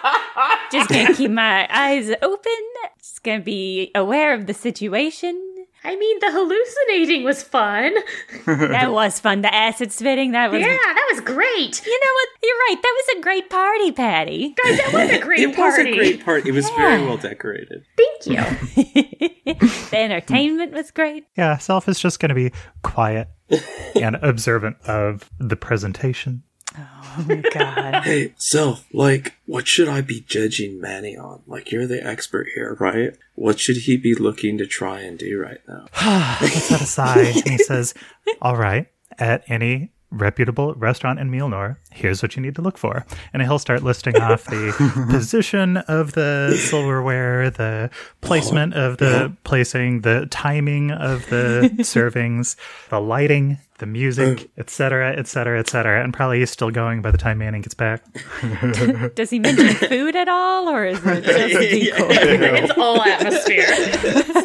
just 0.72 0.90
gonna 0.90 1.14
keep 1.14 1.32
my 1.32 1.68
eyes 1.70 2.10
open. 2.22 2.52
Just 2.98 3.24
gonna 3.24 3.42
be 3.44 3.92
aware 3.96 4.34
of 4.34 4.46
the 4.48 4.54
situation. 4.54 5.42
I 5.86 5.96
mean, 5.96 6.20
the 6.20 6.32
hallucinating 6.32 7.24
was 7.24 7.44
fun. 7.44 7.94
That 8.46 8.92
was 8.92 9.20
fun. 9.20 9.42
The 9.42 9.54
acid 9.54 9.92
spitting. 9.92 10.32
That 10.32 10.52
was. 10.52 10.60
Yeah, 10.62 10.68
that 10.68 11.08
was 11.12 11.22
great. 11.22 11.86
You 11.86 12.00
know 12.00 12.14
what? 12.14 12.30
You're 12.44 12.58
right. 12.58 12.76
That 12.82 12.94
was 12.96 13.18
a 13.18 13.22
great 13.22 13.50
party, 13.50 13.92
Patty. 13.92 14.56
Guys, 14.64 14.78
that 14.78 14.94
was 14.94 15.10
a 15.12 15.20
great 15.20 15.56
party. 15.56 15.82
It 15.82 15.86
was 15.86 15.94
a 15.94 15.98
great 15.98 16.26
part. 16.26 16.46
It 16.46 16.52
was 16.52 16.70
very 16.72 17.04
well 17.04 17.18
decorated. 17.18 17.86
Thank 17.98 18.28
you. 18.28 18.84
the 19.92 19.98
entertainment 19.98 20.74
was 20.74 20.92
great. 20.92 21.26
Yeah, 21.38 21.56
Zelf 21.58 21.88
is 21.88 22.00
just 22.00 22.20
going 22.20 22.30
to 22.30 22.36
be 22.36 22.52
quiet 22.84 23.30
and 23.96 24.16
observant 24.18 24.78
of 24.86 25.30
the 25.40 25.56
presentation. 25.56 26.44
Oh 26.78 27.26
my 27.28 27.42
god. 27.54 27.76
Hey, 28.06 28.34
Zelf, 28.38 28.84
like, 28.94 29.36
what 29.46 29.68
should 29.68 29.88
I 29.88 30.02
be 30.02 30.22
judging 30.28 30.80
Manny 30.80 31.18
on? 31.18 31.42
Like, 31.48 31.72
you're 31.72 31.88
the 31.88 32.06
expert 32.06 32.48
here, 32.54 32.76
right? 32.80 33.16
What 33.36 33.60
should 33.60 33.78
he 33.78 33.98
be 33.98 34.14
looking 34.16 34.58
to 34.58 34.66
try 34.68 35.00
and 35.02 35.18
do 35.18 35.40
right 35.40 35.60
now? 35.68 35.86
Puts 36.40 36.70
that 36.70 36.82
aside 36.82 37.36
and 37.36 37.50
he 37.50 37.58
says, 37.58 37.94
All 38.42 38.56
right, 38.58 38.88
at 39.18 39.44
any 39.48 39.92
reputable 40.12 40.74
restaurant 40.76 41.20
in 41.20 41.30
Mealnor, 41.30 41.78
here's 41.92 42.22
what 42.22 42.36
you 42.36 42.42
need 42.42 42.56
to 42.56 42.62
look 42.62 42.78
for. 42.78 43.06
And 43.34 43.42
he'll 43.42 43.60
start 43.60 43.84
listing 43.84 44.18
off 44.18 44.46
the 44.46 45.08
position 45.10 45.78
of 45.78 46.14
the 46.14 46.58
silverware, 46.70 47.50
the 47.50 47.90
placement 48.22 48.74
of 48.74 48.98
the 48.98 49.36
placing, 49.44 50.02
the 50.02 50.28
timing 50.30 50.92
of 50.92 51.28
the 51.30 51.70
servings, 51.80 52.56
the 52.90 53.00
lighting, 53.00 53.58
the 53.78 53.86
music, 53.86 54.50
etc., 54.58 55.14
etc., 55.18 55.60
etc. 55.60 56.04
And 56.04 56.14
probably 56.14 56.40
he's 56.40 56.50
still 56.50 56.72
going 56.72 57.02
by 57.02 57.12
the 57.12 57.18
time 57.18 57.40
Manning 57.40 57.62
gets 57.62 57.74
back. 57.74 58.04
Does 59.16 59.30
he 59.30 59.40
mention 59.40 59.76
food 59.76 60.16
at 60.16 60.30
all, 60.30 60.70
or 60.70 60.86
is 60.86 61.00
it 61.06 61.24
just 61.24 61.56
a 61.56 61.70
decoy? 61.70 62.08
it's 62.10 62.78
all 62.78 63.02
atmosphere. 63.02 63.66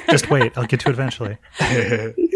Just 0.11 0.29
wait, 0.29 0.53
I'll 0.57 0.67
get 0.67 0.81
to 0.81 0.89
it 0.89 0.93
eventually. 0.93 1.39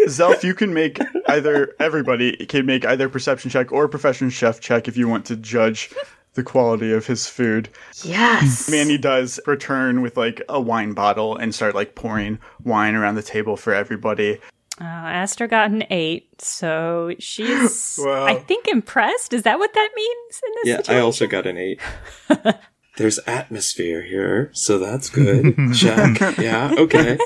Zelf, 0.06 0.44
you 0.44 0.54
can 0.54 0.72
make 0.72 1.00
either 1.26 1.74
everybody 1.80 2.36
can 2.46 2.66
make 2.66 2.84
either 2.84 3.08
perception 3.08 3.50
check 3.50 3.72
or 3.72 3.88
profession 3.88 4.30
chef 4.30 4.60
check 4.60 4.86
if 4.86 4.96
you 4.96 5.08
want 5.08 5.24
to 5.26 5.36
judge 5.36 5.90
the 6.34 6.42
quality 6.42 6.92
of 6.92 7.06
his 7.06 7.26
food. 7.28 7.68
Yes. 8.04 8.68
Manny 8.70 8.98
does 8.98 9.40
return 9.46 10.02
with 10.02 10.16
like 10.16 10.42
a 10.48 10.60
wine 10.60 10.92
bottle 10.92 11.36
and 11.36 11.54
start 11.54 11.74
like 11.74 11.94
pouring 11.94 12.38
wine 12.62 12.94
around 12.94 13.14
the 13.14 13.22
table 13.22 13.56
for 13.56 13.74
everybody. 13.74 14.38
Uh, 14.80 14.84
Astra 14.84 15.46
got 15.46 15.70
an 15.70 15.84
eight, 15.90 16.40
so 16.40 17.14
she's, 17.20 17.96
Wow. 18.02 18.24
I 18.24 18.34
think, 18.34 18.66
impressed. 18.66 19.32
Is 19.32 19.42
that 19.42 19.58
what 19.58 19.72
that 19.72 19.90
means 19.94 20.40
in 20.44 20.52
this 20.74 20.88
Yeah, 20.88 20.96
I 20.96 21.00
also 21.00 21.26
got 21.26 21.46
an 21.46 21.56
eight. 21.58 21.80
There's 22.96 23.18
atmosphere 23.26 24.02
here, 24.02 24.50
so 24.52 24.78
that's 24.78 25.10
good. 25.10 25.56
Check. 25.74 26.38
Yeah, 26.38 26.72
okay. 26.78 27.18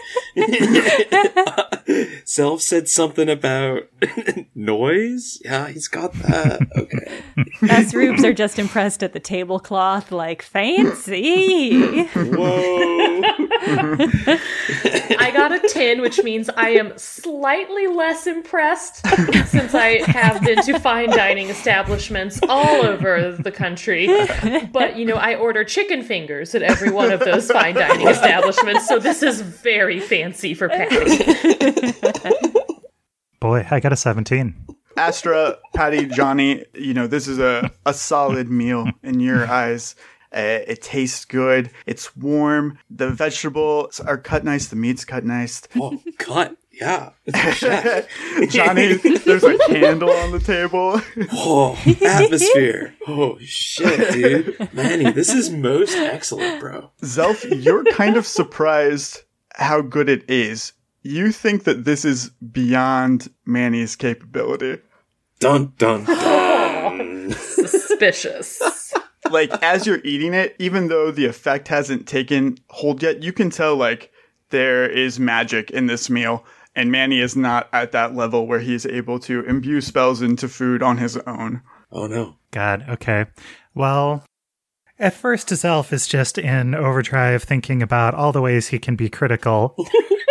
Zelf 2.25 2.63
said 2.63 2.89
something 2.89 3.29
about 3.29 3.83
noise. 4.55 5.39
Yeah, 5.45 5.69
he's 5.69 5.87
got 5.89 6.15
that. 6.15 6.67
Okay. 6.75 7.23
Us 7.71 7.93
rubes 7.93 8.25
are 8.25 8.33
just 8.33 8.59
impressed 8.59 9.03
at 9.03 9.13
the 9.13 9.21
tablecloth, 9.21 10.11
like 10.11 10.41
fancy. 10.41 12.05
Whoa. 12.15 13.21
I 15.19 15.31
got 15.35 15.53
a 15.53 15.61
10, 15.69 16.01
which 16.01 16.23
means 16.23 16.49
I 16.51 16.71
am 16.71 16.97
slightly 16.97 17.87
less 17.87 18.27
impressed 18.27 19.07
since 19.47 19.75
I 19.75 20.03
have 20.11 20.43
been 20.43 20.63
to 20.63 20.79
fine 20.79 21.11
dining 21.11 21.49
establishments 21.49 22.41
all 22.49 22.87
over 22.87 23.33
the 23.33 23.53
country. 23.53 24.07
But, 24.73 24.97
you 24.97 25.05
know, 25.05 25.17
I 25.17 25.35
order 25.35 25.65
chicken 25.65 26.03
fingers 26.03 26.55
at 26.55 26.63
every 26.63 26.91
one 26.91 27.11
of 27.11 27.21
those 27.21 27.51
fine 27.51 27.75
dining 27.75 28.07
establishments, 28.07 28.87
so 28.87 28.99
this 28.99 29.23
is 29.23 29.41
very 29.41 30.01
fancy 30.01 30.55
for 30.55 30.69
Patty. 30.69 31.93
Boy, 33.41 33.67
I 33.71 33.81
got 33.81 33.93
a 33.93 33.97
17. 33.97 34.55
Astra, 34.97 35.57
Patty, 35.75 36.07
Johnny, 36.07 36.65
you 36.75 36.93
know, 36.93 37.07
this 37.07 37.29
is 37.29 37.39
a, 37.39 37.71
a 37.87 37.95
solid 37.95 38.51
meal 38.51 38.89
in 39.05 39.21
your 39.21 39.47
eyes. 39.47 39.95
Uh, 40.33 40.61
it 40.67 40.83
tastes 40.83 41.25
good. 41.25 41.71
It's 41.87 42.17
warm. 42.17 42.79
The 42.91 43.11
vegetables 43.11 44.01
are 44.01 44.19
cut 44.19 44.45
nice. 44.45 44.69
The 44.69 44.77
meat's 44.77 45.05
cut 45.05 45.25
nice. 45.25 45.63
Oh, 45.77 46.03
cut. 46.19 46.57
Yeah. 46.73 47.11
Johnny, 48.49 48.93
there's 48.95 49.43
a 49.43 49.59
candle 49.67 50.11
on 50.11 50.31
the 50.31 50.39
table. 50.39 51.01
Oh, 51.33 51.77
atmosphere. 52.05 52.95
Oh, 53.07 53.37
shit, 53.41 54.13
dude. 54.13 54.75
Manny, 54.75 55.11
this 55.11 55.31
is 55.31 55.51
most 55.51 55.97
excellent, 55.97 56.61
bro. 56.61 56.91
Zelf, 57.03 57.45
you're 57.65 57.85
kind 57.85 58.17
of 58.17 58.27
surprised 58.27 59.23
how 59.59 59.81
good 59.81 60.09
it 60.09 60.29
is, 60.31 60.73
you 61.03 61.33
think 61.33 61.65
that 61.65 61.85
this 61.85 62.05
is 62.05 62.31
beyond 62.31 63.29
Manny's 63.45 63.97
capability. 63.97 64.81
Dun 65.41 65.73
dun 65.79 66.05
dun. 66.05 67.33
Suspicious. 67.33 68.61
Like 69.31 69.51
as 69.63 69.87
you're 69.87 70.01
eating 70.05 70.35
it, 70.35 70.57
even 70.59 70.89
though 70.89 71.11
the 71.11 71.27
effect 71.27 71.69
hasn't 71.69 72.07
taken 72.07 72.59
hold 72.69 73.03
yet, 73.03 73.23
you 73.23 73.33
can 73.33 73.51
tell 73.51 73.77
like 73.77 74.13
there 74.51 74.89
is 74.89 75.21
magic 75.21 75.71
in 75.71 75.87
this 75.87 76.09
meal. 76.09 76.45
And 76.75 76.93
Manny 76.93 77.21
is 77.21 77.37
not 77.37 77.69
at 77.73 77.93
that 77.93 78.15
level 78.15 78.47
where 78.47 78.61
he's 78.61 78.87
able 78.87 79.19
to 79.21 79.41
imbue 79.45 79.81
spells 79.81 80.23
into 80.23 80.49
food 80.49 80.83
on 80.83 80.99
his 80.99 81.17
own. 81.19 81.63
oh 81.91 82.07
no. 82.07 82.37
God, 82.51 82.85
okay. 82.89 83.27
Well, 83.75 84.25
at 84.99 85.15
first, 85.15 85.49
Zelf 85.49 85.93
is 85.93 86.07
just 86.07 86.39
in 86.39 86.75
overdrive 86.75 87.43
thinking 87.43 87.83
about 87.83 88.15
all 88.15 88.33
the 88.33 88.41
ways 88.41 88.69
he 88.69 88.79
can 88.79 88.97
be 88.97 89.09
critical 89.09 89.77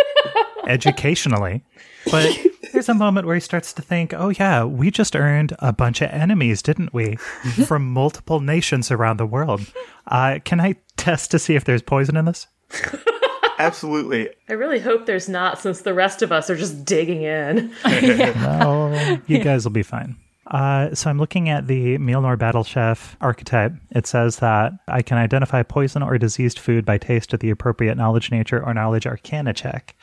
educationally. 0.66 1.64
But 2.10 2.36
there's 2.78 2.88
a 2.88 2.94
moment 2.94 3.26
where 3.26 3.34
he 3.34 3.40
starts 3.40 3.72
to 3.72 3.82
think, 3.82 4.14
oh, 4.14 4.28
yeah, 4.28 4.62
we 4.62 4.88
just 4.92 5.16
earned 5.16 5.52
a 5.58 5.72
bunch 5.72 6.00
of 6.00 6.10
enemies, 6.10 6.62
didn't 6.62 6.94
we? 6.94 7.16
From 7.66 7.92
multiple 7.92 8.38
nations 8.38 8.92
around 8.92 9.16
the 9.16 9.26
world. 9.26 9.62
Uh, 10.06 10.38
can 10.44 10.60
I 10.60 10.76
test 10.96 11.32
to 11.32 11.40
see 11.40 11.56
if 11.56 11.64
there's 11.64 11.82
poison 11.82 12.16
in 12.16 12.26
this? 12.26 12.46
Absolutely. 13.58 14.28
I 14.48 14.52
really 14.52 14.78
hope 14.78 15.06
there's 15.06 15.28
not, 15.28 15.58
since 15.58 15.80
the 15.80 15.92
rest 15.92 16.22
of 16.22 16.30
us 16.30 16.48
are 16.50 16.54
just 16.54 16.84
digging 16.84 17.22
in. 17.22 17.72
No, 17.84 19.18
you 19.26 19.40
guys 19.40 19.64
will 19.64 19.72
be 19.72 19.82
fine. 19.82 20.14
Uh, 20.46 20.94
so 20.94 21.10
I'm 21.10 21.18
looking 21.18 21.48
at 21.48 21.66
the 21.66 21.98
Mealnor 21.98 22.38
Battle 22.38 22.62
Chef 22.62 23.16
archetype. 23.20 23.72
It 23.90 24.06
says 24.06 24.36
that 24.36 24.72
I 24.86 25.02
can 25.02 25.18
identify 25.18 25.64
poison 25.64 26.04
or 26.04 26.16
diseased 26.16 26.60
food 26.60 26.84
by 26.84 26.96
taste 26.96 27.34
at 27.34 27.40
the 27.40 27.50
appropriate 27.50 27.96
knowledge 27.96 28.30
nature 28.30 28.64
or 28.64 28.72
knowledge 28.72 29.04
arcana 29.04 29.52
check. 29.52 29.96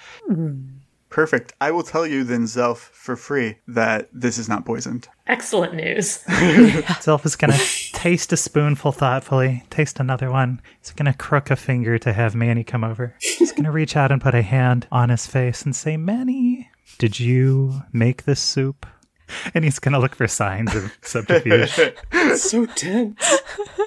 Perfect. 1.16 1.54
I 1.62 1.72
will 1.72 1.82
tell 1.82 2.06
you 2.06 2.26
then, 2.26 2.44
Zelf, 2.44 2.76
for 2.92 3.16
free, 3.16 3.56
that 3.70 4.10
this 4.12 4.38
is 4.38 4.50
not 4.50 4.66
poisoned. 4.66 5.08
Excellent 5.28 5.74
news. 5.74 6.18
Zelf 6.28 7.26
is 7.26 7.38
gonna 7.38 7.58
taste 7.94 8.34
a 8.34 8.38
spoonful 8.38 8.92
thoughtfully, 8.92 9.64
taste 9.70 10.02
another 10.02 10.30
one. 10.30 10.62
He's 10.82 10.92
gonna 10.92 11.14
crook 11.14 11.50
a 11.50 11.56
finger 11.56 11.98
to 12.00 12.12
have 12.12 12.36
Manny 12.36 12.66
come 12.66 12.84
over. 12.84 13.16
He's 13.22 13.54
gonna 13.54 13.72
reach 13.72 13.96
out 13.96 14.12
and 14.12 14.22
put 14.22 14.36
a 14.36 14.42
hand 14.42 14.90
on 14.92 15.08
his 15.08 15.26
face 15.26 15.62
and 15.62 15.74
say, 15.74 15.96
Manny, 15.96 16.70
did 16.98 17.18
you 17.18 17.84
make 17.94 18.26
this 18.26 18.42
soup? 18.42 18.86
And 19.54 19.64
he's 19.64 19.80
gonna 19.80 20.00
look 20.00 20.16
for 20.16 20.28
signs 20.28 20.76
of 20.76 20.92
subterfuge. 21.02 21.70
so 22.36 22.66
tense. 22.66 23.42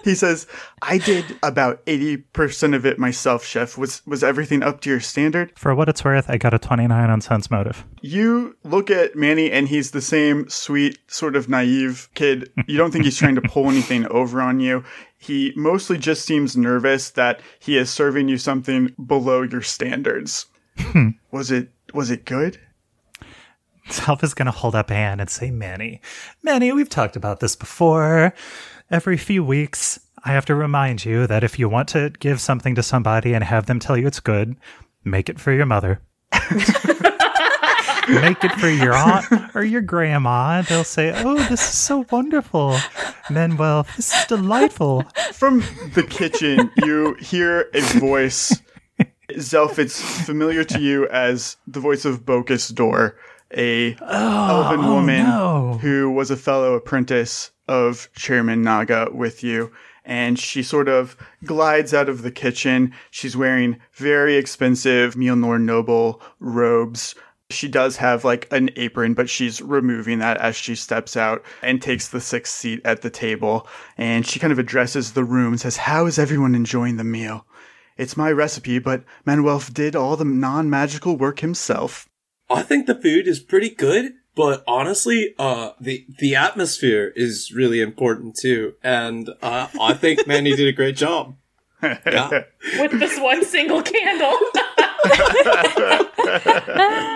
He 0.05 0.15
says, 0.15 0.47
I 0.83 0.99
did 0.99 1.25
about 1.43 1.85
80% 1.87 2.75
of 2.75 2.87
it 2.87 2.99
myself, 2.99 3.45
chef. 3.45 3.77
Was 3.77 4.07
was 4.07 4.23
everything 4.25 4.63
up 4.63 4.81
to 4.83 4.91
your 4.91 5.01
standard? 5.01 5.53
for 5.57 5.75
what 5.75 5.89
it's 5.89 6.05
worth, 6.05 6.31
I 6.31 6.39
got 6.39 6.55
a 6.55 6.59
29 6.59 7.11
on 7.11 7.21
sense 7.21 7.51
motive. 7.51 7.85
You 8.01 8.57
look 8.65 8.91
at 8.91 9.17
Manny 9.17 9.51
and 9.51 9.69
he's 9.69 9.91
the 9.91 10.01
same 10.01 10.49
sweet, 10.49 10.99
sort 11.09 11.37
of 11.37 11.49
naive 11.49 12.09
kid. 12.15 12.51
You 12.67 12.77
don't 12.79 12.91
think 12.93 13.05
he's 13.05 13.19
trying 13.19 13.35
to 13.35 13.43
pull 13.43 13.69
anything 13.69 14.07
over 14.11 14.41
on 14.41 14.61
you. 14.61 14.85
He 15.19 15.53
mostly 15.57 15.99
just 15.99 16.25
seems 16.25 16.57
nervous 16.57 17.11
that 17.11 17.41
he 17.59 17.77
is 17.77 17.91
serving 17.91 18.29
you 18.29 18.39
something 18.39 18.95
below 19.05 19.43
your 19.43 19.63
standards. 19.63 20.47
Hmm. 20.79 21.09
was 21.33 21.51
it 21.51 21.71
was 21.93 22.11
it 22.11 22.25
good? 22.25 22.61
Zelf 23.89 24.23
is 24.23 24.35
going 24.35 24.47
to 24.47 24.53
hold 24.53 24.75
up 24.75 24.91
hand 24.91 25.21
and 25.21 25.31
say, 25.31 25.51
Manny, 25.51 26.01
Manny, 26.43 26.73
we've 26.73 26.89
talked 26.89 27.17
about 27.17 27.41
this 27.41 27.57
before. 27.57 28.35
Every 28.91 29.17
few 29.17 29.45
weeks, 29.45 30.01
I 30.25 30.33
have 30.33 30.47
to 30.47 30.55
remind 30.55 31.05
you 31.05 31.27
that 31.27 31.45
if 31.45 31.59
you 31.59 31.69
want 31.69 31.89
to 31.91 32.11
give 32.19 32.41
something 32.41 32.75
to 32.75 32.83
somebody 32.83 33.35
and 33.35 33.45
have 33.45 33.67
them 33.67 33.79
tell 33.79 33.97
you 33.97 34.07
it's 34.07 34.21
good, 34.21 34.57
make 35.05 35.29
it 35.29 35.39
for 35.41 35.53
your 35.53 35.67
mother. 35.67 36.01
make 38.09 38.43
it 38.43 38.53
for 38.59 38.69
your 38.69 38.95
aunt 38.95 39.27
or 39.55 39.65
your 39.65 39.81
grandma. 39.81 40.63
They'll 40.63 40.85
say, 40.85 41.13
Oh, 41.15 41.37
this 41.49 41.63
is 41.63 41.79
so 41.79 42.07
wonderful. 42.11 42.79
Well, 43.31 43.87
this 43.97 44.15
is 44.15 44.27
delightful. 44.27 45.05
From 45.33 45.61
the 45.95 46.03
kitchen, 46.03 46.71
you 46.77 47.15
hear 47.21 47.69
a 47.75 47.81
voice. 47.99 48.61
Zelf, 49.33 49.79
it's 49.79 50.01
familiar 50.25 50.65
to 50.65 50.81
you 50.81 51.07
as 51.09 51.57
the 51.67 51.81
voice 51.81 52.07
of 52.07 52.25
Bocus 52.25 52.75
Door, 52.75 53.17
a 53.55 53.95
elven 53.95 54.81
oh, 54.81 54.89
oh, 54.89 54.95
woman 54.95 55.25
no. 55.25 55.79
who 55.81 56.11
was 56.11 56.31
a 56.31 56.37
fellow 56.37 56.75
apprentice 56.75 57.51
of 57.67 58.09
Chairman 58.15 58.63
Naga 58.63 59.09
with 59.13 59.43
you. 59.43 59.71
And 60.05 60.39
she 60.39 60.63
sort 60.63 60.89
of 60.89 61.17
glides 61.45 61.93
out 61.93 62.09
of 62.09 62.23
the 62.23 62.31
kitchen. 62.31 62.95
She's 63.11 63.37
wearing 63.37 63.79
very 63.93 64.37
expensive 64.37 65.15
Mealnor 65.15 65.61
Noble 65.61 66.23
robes. 66.41 67.15
She 67.51 67.69
does 67.69 67.97
have 67.99 68.25
like 68.25 68.51
an 68.51 68.71
apron, 68.77 69.15
but 69.15 69.29
she's 69.29 69.61
removing 69.61 70.19
that 70.19 70.39
as 70.39 70.57
she 70.57 70.75
steps 70.75 71.17
out 71.17 71.45
and 71.63 71.81
takes 71.81 72.09
the 72.09 72.21
sixth 72.21 72.55
seat 72.55 72.81
at 72.85 73.03
the 73.03 73.11
table. 73.11 73.67
And 73.99 74.27
she 74.27 74.39
kind 74.39 74.53
of 74.53 74.59
addresses 74.59 75.13
the 75.13 75.25
room 75.25 75.53
and 75.55 75.61
says, 75.61 75.77
How 75.77 76.07
is 76.07 76.19
everyone 76.19 76.55
enjoying 76.55 76.97
the 76.97 77.05
meal? 77.05 77.47
It's 77.99 78.17
my 78.17 78.31
recipe, 78.31 78.79
but 78.79 79.05
Manuel 79.27 79.63
did 79.73 79.97
all 79.97 80.17
the 80.17 80.25
non 80.25 80.71
magical 80.71 81.17
work 81.17 81.41
himself. 81.41 82.08
I 82.51 82.63
think 82.63 82.87
the 82.87 82.95
food 82.95 83.27
is 83.27 83.41
pretty 83.41 83.71
good, 83.71 84.13
but 84.35 84.65
honestly, 84.67 85.35
uh, 85.39 85.73
the 85.81 86.07
the 86.19 86.35
atmosphere 86.37 87.13
is 87.17 87.53
really 87.53 87.81
important 87.81 88.37
too, 88.37 88.75
and 88.83 89.29
uh, 89.43 89.69
I 89.81 89.95
think 89.95 90.27
Manny 90.27 90.55
did 90.57 90.69
a 90.69 90.73
great 90.73 90.97
job. 90.97 91.37
Yeah. 91.81 92.43
With 92.81 92.99
this 92.99 93.21
one 93.21 93.45
single 93.45 93.83
candle. 93.83 94.37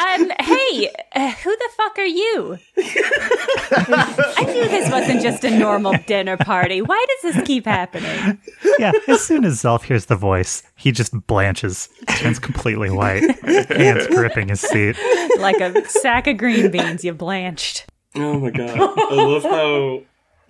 Um, 0.00 0.30
hey, 0.40 0.90
uh, 1.14 1.30
who 1.30 1.56
the 1.56 1.68
fuck 1.76 1.98
are 1.98 2.04
you? 2.04 2.58
I 2.76 4.44
knew 4.46 4.68
this 4.68 4.90
wasn't 4.90 5.22
just 5.22 5.44
a 5.44 5.50
normal 5.50 5.94
dinner 6.06 6.36
party. 6.36 6.82
Why 6.82 7.04
does 7.22 7.34
this 7.34 7.46
keep 7.46 7.64
happening? 7.64 8.38
Yeah, 8.78 8.92
as 9.08 9.24
soon 9.24 9.44
as 9.44 9.62
Zelf 9.62 9.84
hears 9.84 10.06
the 10.06 10.16
voice, 10.16 10.62
he 10.76 10.92
just 10.92 11.12
blanches, 11.26 11.88
turns 12.08 12.38
completely 12.38 12.90
white, 12.90 13.22
hands 13.70 14.06
gripping 14.08 14.48
his 14.48 14.60
seat. 14.60 14.96
Like 15.38 15.60
a 15.60 15.88
sack 15.88 16.26
of 16.26 16.36
green 16.36 16.70
beans, 16.70 17.04
you 17.04 17.12
blanched. 17.14 17.86
Oh 18.14 18.38
my 18.40 18.50
god! 18.50 18.78
I 18.78 19.14
love 19.14 19.44
how 19.44 20.02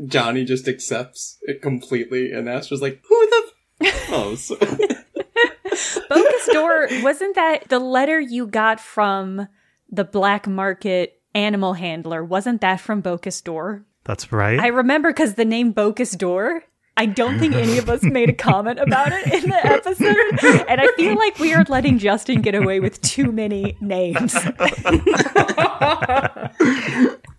Johnny 0.07 0.45
just 0.45 0.67
accepts 0.69 1.39
it 1.43 1.63
completely, 1.63 2.33
and 2.33 2.49
Astra's 2.49 2.83
like, 2.83 3.01
"Who 3.09 3.27
the?" 3.31 3.43
F-? 3.87 4.09
Oh, 4.11 4.35
so- 4.35 4.57
Bocus 4.57 6.30
Door, 6.53 6.89
wasn't 7.03 7.35
that 7.35 7.69
the 7.69 7.79
letter 7.79 8.21
you 8.21 8.47
got 8.47 8.81
from 8.81 9.49
the 9.91 10.05
black 10.05 10.47
market 10.47 11.21
animal 11.35 11.75
handler? 11.75 12.25
Wasn't 12.25 12.61
that 12.61 12.81
from 12.81 13.03
Bocus 13.03 13.43
Door? 13.43 13.85
That's 14.05 14.33
right. 14.33 14.59
I 14.59 14.69
remember 14.69 15.11
because 15.11 15.35
the 15.35 15.45
name 15.45 15.73
Bocus 15.75 16.17
Door. 16.17 16.65
I 16.97 17.07
don't 17.07 17.39
think 17.39 17.55
any 17.55 17.79
of 17.79 17.89
us 17.89 18.03
made 18.03 18.29
a 18.29 18.35
comment 18.35 18.79
about 18.79 19.09
it 19.11 19.33
in 19.33 19.49
the 19.49 19.67
episode, 19.67 20.67
and 20.69 20.81
I 20.81 20.89
feel 20.97 21.15
like 21.17 21.39
we 21.39 21.55
are 21.55 21.65
letting 21.69 21.99
Justin 21.99 22.43
get 22.43 22.55
away 22.55 22.79
with 22.81 23.01
too 23.01 23.33
many 23.33 23.77
names. 23.81 24.35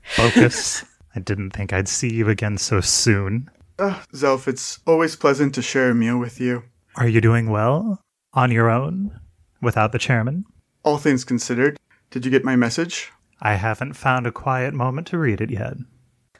Focus. 0.03 0.83
I 1.15 1.19
didn't 1.19 1.51
think 1.51 1.73
I'd 1.73 1.87
see 1.87 2.11
you 2.11 2.27
again 2.29 2.57
so 2.57 2.81
soon. 2.81 3.51
Ah, 3.77 4.03
Zelf, 4.13 4.47
it's 4.47 4.79
always 4.87 5.15
pleasant 5.15 5.53
to 5.55 5.61
share 5.61 5.89
a 5.91 5.95
meal 5.95 6.17
with 6.17 6.39
you. 6.39 6.63
Are 6.95 7.07
you 7.07 7.21
doing 7.21 7.49
well? 7.49 8.01
On 8.33 8.49
your 8.49 8.69
own? 8.69 9.19
Without 9.61 9.91
the 9.91 9.99
chairman? 9.99 10.45
All 10.83 10.97
things 10.97 11.25
considered, 11.25 11.77
did 12.11 12.23
you 12.23 12.31
get 12.31 12.45
my 12.45 12.55
message? 12.55 13.11
I 13.41 13.55
haven't 13.55 13.93
found 13.93 14.25
a 14.25 14.31
quiet 14.31 14.73
moment 14.73 15.07
to 15.07 15.17
read 15.17 15.41
it 15.41 15.51
yet. 15.51 15.75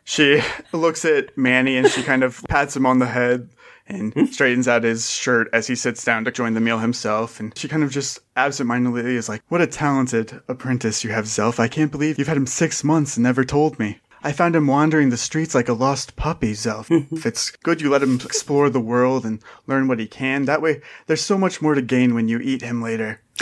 She 0.06 0.42
looks 0.72 1.04
at 1.04 1.38
Manny 1.38 1.76
and 1.76 1.90
she 1.90 2.02
kind 2.02 2.24
of 2.24 2.44
pats 2.48 2.76
him 2.78 2.86
on 2.86 3.00
the 3.00 3.08
head 3.08 3.50
and 3.88 4.14
straightens 4.34 4.70
out 4.70 4.84
his 4.84 5.10
shirt 5.10 5.50
as 5.52 5.68
he 5.68 5.76
sits 5.76 6.06
down 6.06 6.24
to 6.24 6.32
join 6.32 6.54
the 6.54 6.62
meal 6.62 6.80
himself. 6.80 7.42
And 7.42 7.56
she 7.58 7.68
kind 7.68 7.84
of 7.84 7.92
just 7.92 8.20
absentmindedly 8.38 9.16
is 9.16 9.28
like, 9.28 9.42
What 9.50 9.62
a 9.62 9.68
talented 9.68 10.42
apprentice 10.48 11.04
you 11.04 11.10
have, 11.12 11.26
Zelf. 11.26 11.60
I 11.60 11.68
can't 11.68 11.92
believe 11.92 12.18
you've 12.18 12.28
had 12.30 12.38
him 12.38 12.48
six 12.48 12.86
months 12.86 13.18
and 13.18 13.24
never 13.24 13.44
told 13.44 13.80
me. 13.80 14.00
I 14.24 14.32
found 14.32 14.56
him 14.56 14.68
wandering 14.68 15.10
the 15.10 15.18
streets 15.18 15.56
like 15.56 15.68
a 15.68 15.74
lost 15.74 16.16
puppy, 16.16 16.54
Zelf. 16.54 16.90
if 17.12 17.26
it's 17.26 17.50
good 17.50 17.82
you 17.82 17.90
let 17.90 18.04
him 18.04 18.16
explore 18.16 18.70
the 18.70 18.80
world 18.80 19.26
and 19.26 19.42
learn 19.68 19.88
what 19.88 20.00
he 20.00 20.08
can, 20.08 20.46
that 20.46 20.62
way 20.62 20.82
there's 21.08 21.22
so 21.22 21.38
much 21.38 21.62
more 21.62 21.74
to 21.74 21.82
gain 21.82 22.14
when 22.14 22.28
you 22.28 22.40
eat 22.40 22.62
him 22.62 22.82
later. 22.82 23.22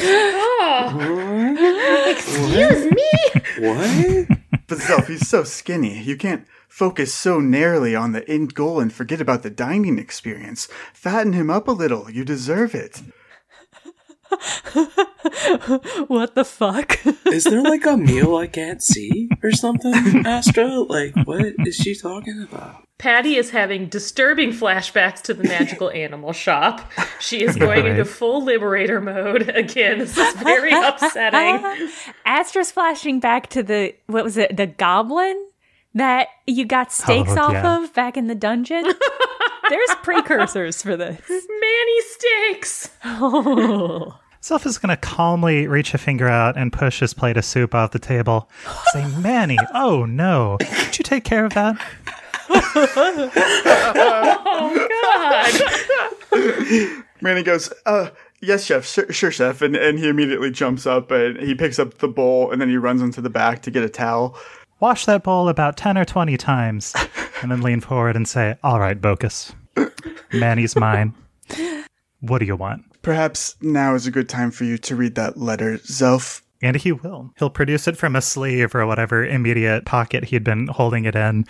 Excuse 2.07 2.85
me. 2.91 3.11
what? 3.59 4.27
But 4.67 4.77
Zelf, 4.77 5.07
he's 5.07 5.27
so 5.27 5.43
skinny. 5.43 5.99
You 5.99 6.15
can't 6.15 6.47
focus 6.69 7.13
so 7.13 7.39
narrowly 7.39 7.95
on 7.95 8.11
the 8.13 8.27
end 8.29 8.53
goal 8.53 8.79
and 8.79 8.93
forget 8.93 9.19
about 9.19 9.43
the 9.43 9.49
dining 9.49 9.99
experience. 9.99 10.69
Fatten 10.93 11.33
him 11.33 11.49
up 11.49 11.67
a 11.67 11.71
little. 11.71 12.09
You 12.09 12.23
deserve 12.23 12.73
it. 12.75 13.01
what 16.07 16.35
the 16.35 16.45
fuck? 16.45 16.99
Is 17.27 17.43
there 17.45 17.61
like 17.61 17.85
a 17.85 17.97
meal 17.97 18.35
I 18.35 18.47
can't 18.47 18.81
see 18.81 19.29
or 19.43 19.51
something, 19.51 19.93
Astra? 20.25 20.67
Like, 20.81 21.15
what 21.25 21.41
is 21.65 21.75
she 21.75 21.95
talking 21.95 22.41
about? 22.41 22.83
Patty 22.97 23.35
is 23.37 23.51
having 23.51 23.87
disturbing 23.87 24.51
flashbacks 24.51 25.21
to 25.21 25.33
the 25.33 25.43
magical 25.45 25.89
animal 25.91 26.33
shop. 26.33 26.81
She 27.19 27.43
is 27.43 27.55
going 27.65 27.85
into 27.85 28.03
full 28.05 28.43
liberator 28.43 28.99
mode. 28.99 29.47
Again, 29.49 29.99
this 29.99 30.17
is 30.17 30.35
very 30.35 30.71
upsetting. 30.73 31.89
Astra's 32.25 32.71
flashing 32.71 33.19
back 33.19 33.47
to 33.51 33.63
the 33.63 33.95
what 34.07 34.23
was 34.23 34.35
it? 34.37 34.57
The 34.57 34.67
goblin 34.67 35.47
that 35.93 36.27
you 36.45 36.65
got 36.65 36.91
steaks 36.91 37.31
Oh, 37.31 37.41
off 37.43 37.53
yeah. 37.53 37.77
of 37.83 37.93
back 37.93 38.17
in 38.17 38.27
the 38.27 38.35
dungeon. 38.35 38.85
There's 39.69 39.89
precursors 40.03 40.81
for 40.81 40.97
this. 40.97 41.21
Manny 41.29 42.01
steaks. 42.01 42.89
Oh. 43.03 44.17
Zelf 44.41 44.65
is 44.65 44.77
going 44.77 44.89
to 44.89 44.97
calmly 44.97 45.67
reach 45.67 45.93
a 45.93 45.97
finger 45.97 46.27
out 46.27 46.57
and 46.57 46.71
push 46.71 47.01
his 47.01 47.13
plate 47.13 47.35
of 47.37 47.43
soup 47.43 47.75
off 47.75 47.91
the 47.91 47.99
table. 47.99 48.49
Say, 48.93 49.05
Manny, 49.17 49.57
oh 49.73 50.05
no. 50.05 50.57
Could 50.59 50.97
you 50.97 51.03
take 51.03 51.25
care 51.25 51.45
of 51.45 51.53
that? 51.53 51.75
Oh 52.51 53.29
God. 56.31 57.03
Manny 57.21 57.43
goes, 57.43 57.71
uh, 57.85 58.09
yes, 58.41 58.65
chef, 58.65 58.85
sure, 58.85 59.11
sure, 59.11 59.31
chef. 59.31 59.61
And, 59.61 59.75
and 59.75 59.99
he 59.99 60.07
immediately 60.07 60.51
jumps 60.51 60.87
up 60.87 61.11
and 61.11 61.37
he 61.37 61.53
picks 61.53 61.79
up 61.79 61.97
the 61.97 62.07
bowl 62.07 62.51
and 62.51 62.61
then 62.61 62.69
he 62.69 62.77
runs 62.77 63.01
into 63.01 63.21
the 63.21 63.29
back 63.29 63.61
to 63.63 63.71
get 63.71 63.83
a 63.83 63.89
towel. 63.89 64.37
Wash 64.79 65.05
that 65.05 65.23
bowl 65.23 65.49
about 65.49 65.75
10 65.75 65.97
or 65.97 66.05
20 66.05 66.37
times. 66.37 66.95
And 67.41 67.51
then 67.51 67.61
lean 67.61 67.81
forward 67.81 68.15
and 68.15 68.27
say, 68.27 68.55
All 68.63 68.79
right, 68.79 68.99
Bocus. 68.99 69.53
Manny's 70.33 70.75
mine. 70.75 71.13
What 72.21 72.39
do 72.39 72.45
you 72.45 72.55
want? 72.55 72.83
Perhaps 73.01 73.55
now 73.61 73.95
is 73.95 74.05
a 74.07 74.11
good 74.11 74.27
time 74.29 74.51
for 74.51 74.65
you 74.65 74.77
to 74.79 74.95
read 74.95 75.15
that 75.15 75.37
letter, 75.37 75.77
Zelf. 75.77 76.41
And 76.61 76.75
he 76.75 76.91
will. 76.91 77.31
He'll 77.39 77.49
produce 77.49 77.87
it 77.87 77.95
from 77.95 78.17
a 78.17 78.21
sleeve 78.21 78.75
or 78.75 78.85
whatever 78.85 79.25
immediate 79.25 79.85
pocket 79.85 80.25
he'd 80.25 80.43
been 80.43 80.67
holding 80.67 81.05
it 81.05 81.15
in, 81.15 81.45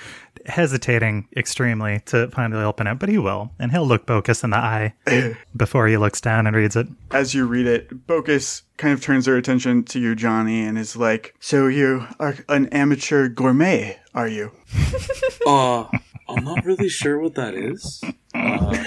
hesitating 0.46 1.28
extremely 1.36 2.02
to 2.06 2.28
finally 2.30 2.64
open 2.64 2.86
it, 2.86 3.00
but 3.00 3.10
he 3.10 3.18
will. 3.18 3.50
And 3.58 3.72
he'll 3.72 3.88
look 3.88 4.06
Bocus 4.06 4.44
in 4.44 4.52
the 4.52 4.58
eye 4.58 4.94
before 5.58 5.88
he 5.88 5.98
looks 5.98 6.22
down 6.22 6.46
and 6.46 6.56
reads 6.56 6.76
it. 6.76 6.88
As 7.10 7.34
you 7.34 7.48
read 7.48 7.66
it, 7.66 8.06
Bocus 8.06 8.62
kind 8.78 8.94
of 8.94 9.02
turns 9.02 9.26
her 9.26 9.36
attention 9.36 9.84
to 9.86 10.00
you, 10.00 10.14
Johnny, 10.14 10.62
and 10.62 10.78
is 10.78 10.96
like, 10.96 11.34
So 11.40 11.66
you 11.66 12.06
are 12.20 12.36
an 12.48 12.68
amateur 12.68 13.30
gourmet, 13.30 14.00
are 14.14 14.28
you? 14.28 14.52
Uh, 15.48 15.86
I'm 16.28 16.44
not 16.44 16.64
really 16.64 16.90
sure 16.90 17.18
what 17.18 17.34
that 17.34 17.56
is. 17.56 18.04
Uh, 18.34 18.76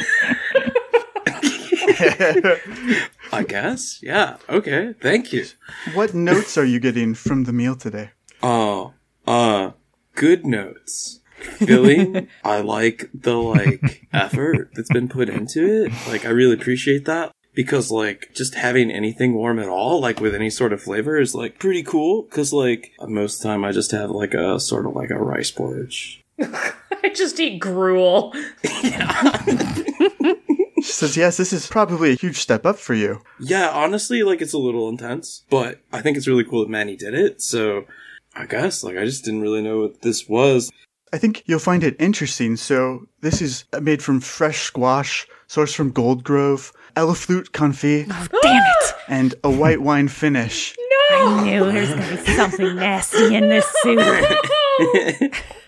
I 3.32 3.44
guess. 3.46 4.00
Yeah. 4.02 4.36
Okay. 4.48 4.94
Thank 5.00 5.32
you. 5.32 5.46
What 5.94 6.14
notes 6.14 6.58
are 6.58 6.64
you 6.64 6.80
getting 6.80 7.14
from 7.14 7.44
the 7.44 7.52
meal 7.52 7.76
today? 7.76 8.10
Oh, 8.42 8.94
uh, 9.26 9.72
good 10.14 10.46
notes. 10.46 11.20
Billy, 11.64 12.28
I 12.44 12.60
like 12.60 13.10
the 13.12 13.36
like 13.36 14.06
effort 14.12 14.70
that's 14.74 14.92
been 14.92 15.08
put 15.08 15.28
into 15.28 15.84
it. 15.84 15.92
Like, 16.06 16.24
I 16.24 16.30
really 16.30 16.54
appreciate 16.54 17.04
that 17.06 17.32
because 17.54 17.90
like 17.90 18.30
just 18.34 18.54
having 18.54 18.90
anything 18.90 19.34
warm 19.34 19.58
at 19.58 19.68
all, 19.68 20.00
like 20.00 20.20
with 20.20 20.34
any 20.34 20.50
sort 20.50 20.72
of 20.72 20.82
flavor, 20.82 21.18
is 21.18 21.34
like 21.34 21.58
pretty 21.58 21.82
cool. 21.82 22.24
Cause 22.24 22.52
like 22.52 22.92
most 23.00 23.36
of 23.36 23.42
the 23.42 23.48
time 23.48 23.64
I 23.64 23.72
just 23.72 23.90
have 23.90 24.10
like 24.10 24.34
a 24.34 24.60
sort 24.60 24.86
of 24.86 24.94
like 24.94 25.10
a 25.10 25.18
rice 25.18 25.50
porridge. 25.50 26.21
I 27.04 27.08
just 27.14 27.38
eat 27.40 27.58
gruel. 27.58 28.34
She 30.82 30.90
says, 30.90 31.16
Yes, 31.16 31.36
this 31.36 31.52
is 31.52 31.68
probably 31.68 32.10
a 32.10 32.16
huge 32.16 32.38
step 32.38 32.66
up 32.66 32.76
for 32.76 32.92
you. 32.92 33.20
Yeah, 33.38 33.70
honestly, 33.70 34.24
like 34.24 34.42
it's 34.42 34.52
a 34.52 34.58
little 34.58 34.88
intense, 34.88 35.44
but 35.48 35.80
I 35.92 36.02
think 36.02 36.16
it's 36.16 36.26
really 36.26 36.42
cool 36.42 36.60
that 36.62 36.68
Manny 36.70 36.96
did 36.96 37.14
it. 37.14 37.40
So 37.40 37.84
I 38.34 38.46
guess 38.46 38.82
like 38.82 38.96
I 38.96 39.04
just 39.04 39.24
didn't 39.24 39.42
really 39.42 39.62
know 39.62 39.80
what 39.80 40.02
this 40.02 40.28
was. 40.28 40.72
I 41.12 41.18
think 41.18 41.44
you'll 41.46 41.60
find 41.60 41.84
it 41.84 41.94
interesting. 42.00 42.56
So, 42.56 43.06
this 43.20 43.42
is 43.42 43.64
made 43.80 44.02
from 44.02 44.20
fresh 44.20 44.62
squash, 44.62 45.26
sourced 45.46 45.74
from 45.74 45.90
Gold 45.90 46.24
Grove, 46.24 46.72
eleflute 46.96 47.50
confit, 47.50 48.06
Oh, 48.10 48.26
Damn 48.42 48.62
it! 48.62 48.94
and 49.08 49.34
a 49.44 49.50
white 49.50 49.82
wine 49.82 50.08
finish. 50.08 50.74
No! 51.10 51.16
I 51.18 51.44
knew 51.44 51.70
there 51.70 51.80
was 51.82 51.90
gonna 51.90 52.16
be 52.16 52.32
something 52.32 52.76
nasty 52.76 53.34
in 53.34 53.50
this 53.50 53.66
soup. 53.82 54.00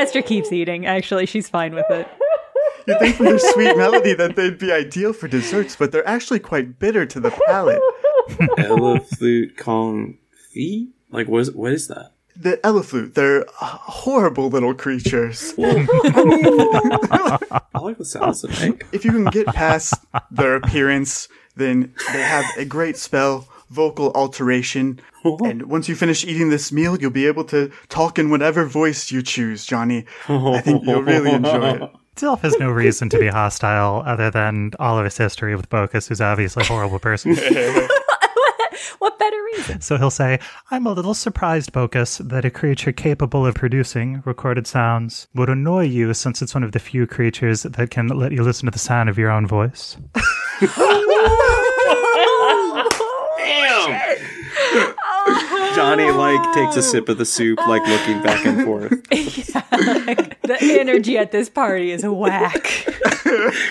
Astra 0.00 0.22
keeps 0.22 0.50
eating. 0.50 0.86
Actually, 0.86 1.26
she's 1.26 1.48
fine 1.48 1.74
with 1.74 1.84
it. 1.90 2.08
You'd 2.86 2.98
think 2.98 3.16
from 3.16 3.26
their 3.26 3.38
sweet 3.38 3.76
melody 3.76 4.14
that 4.14 4.36
they'd 4.36 4.58
be 4.58 4.72
ideal 4.72 5.12
for 5.12 5.28
desserts, 5.28 5.76
but 5.76 5.92
they're 5.92 6.08
actually 6.08 6.38
quite 6.38 6.78
bitter 6.78 7.04
to 7.04 7.20
the 7.20 7.30
palate. 7.46 7.82
Eleflute 8.58 9.56
confit? 9.56 10.88
Like 11.10 11.28
what 11.28 11.40
is 11.40 11.52
what 11.52 11.72
is 11.72 11.88
that? 11.88 12.12
The 12.36 12.56
eleflute, 12.58 13.12
they're 13.14 13.44
horrible 13.56 14.48
little 14.48 14.72
creatures. 14.72 15.52
I 15.58 15.72
like 17.74 17.98
the 17.98 18.04
sounds 18.04 18.40
they 18.40 18.70
make. 18.70 18.82
Eh? 18.82 18.86
If 18.92 19.04
you 19.04 19.12
can 19.12 19.24
get 19.26 19.46
past 19.48 19.94
their 20.30 20.54
appearance, 20.54 21.28
then 21.56 21.92
they 22.12 22.22
have 22.22 22.46
a 22.56 22.64
great 22.64 22.96
spell, 22.96 23.46
vocal 23.70 24.10
alteration. 24.14 25.00
And 25.22 25.64
once 25.64 25.86
you 25.86 25.94
finish 25.96 26.24
eating 26.24 26.48
this 26.48 26.72
meal, 26.72 26.98
you'll 26.98 27.10
be 27.10 27.26
able 27.26 27.44
to 27.44 27.70
talk 27.90 28.18
in 28.18 28.30
whatever 28.30 28.64
voice 28.64 29.12
you 29.12 29.20
choose, 29.20 29.66
Johnny. 29.66 30.06
I 30.28 30.62
think 30.62 30.86
you'll 30.86 31.02
really 31.02 31.30
enjoy 31.30 31.72
it. 31.74 31.82
Dilf 32.16 32.40
has 32.40 32.58
no 32.58 32.70
reason 32.70 33.10
to 33.10 33.18
be 33.18 33.28
hostile 33.28 34.02
other 34.06 34.30
than 34.30 34.72
all 34.78 34.98
of 34.98 35.04
his 35.04 35.18
history 35.18 35.54
with 35.54 35.68
Bocus, 35.68 36.08
who's 36.08 36.22
obviously 36.22 36.62
a 36.62 36.66
horrible 36.66 36.98
person. 36.98 37.36
What 38.98 39.18
better 39.18 39.36
reason? 39.56 39.80
So 39.80 39.96
he'll 39.96 40.10
say, 40.10 40.38
I'm 40.70 40.86
a 40.86 40.92
little 40.92 41.14
surprised, 41.14 41.72
Bocus, 41.72 42.26
that 42.28 42.44
a 42.44 42.50
creature 42.50 42.92
capable 42.92 43.46
of 43.46 43.54
producing 43.54 44.22
recorded 44.26 44.66
sounds 44.66 45.26
would 45.34 45.48
annoy 45.48 45.84
you 45.84 46.12
since 46.12 46.42
it's 46.42 46.54
one 46.54 46.64
of 46.64 46.72
the 46.72 46.78
few 46.78 47.06
creatures 47.06 47.62
that 47.62 47.90
can 47.90 48.08
let 48.08 48.32
you 48.32 48.42
listen 48.42 48.66
to 48.66 48.70
the 48.70 48.78
sound 48.78 49.08
of 49.08 49.18
your 49.18 49.30
own 49.30 49.46
voice. 49.46 49.96
Johnny 55.80 56.10
like 56.10 56.52
takes 56.52 56.76
a 56.76 56.82
sip 56.82 57.08
of 57.08 57.16
the 57.16 57.24
soup, 57.24 57.58
like 57.66 57.82
looking 57.86 58.22
back 58.22 58.44
and 58.44 58.66
forth. 58.66 60.36
The 60.50 60.80
energy 60.80 61.16
at 61.16 61.30
this 61.30 61.48
party 61.48 61.92
is 61.92 62.02
a 62.02 62.12
whack. 62.12 62.84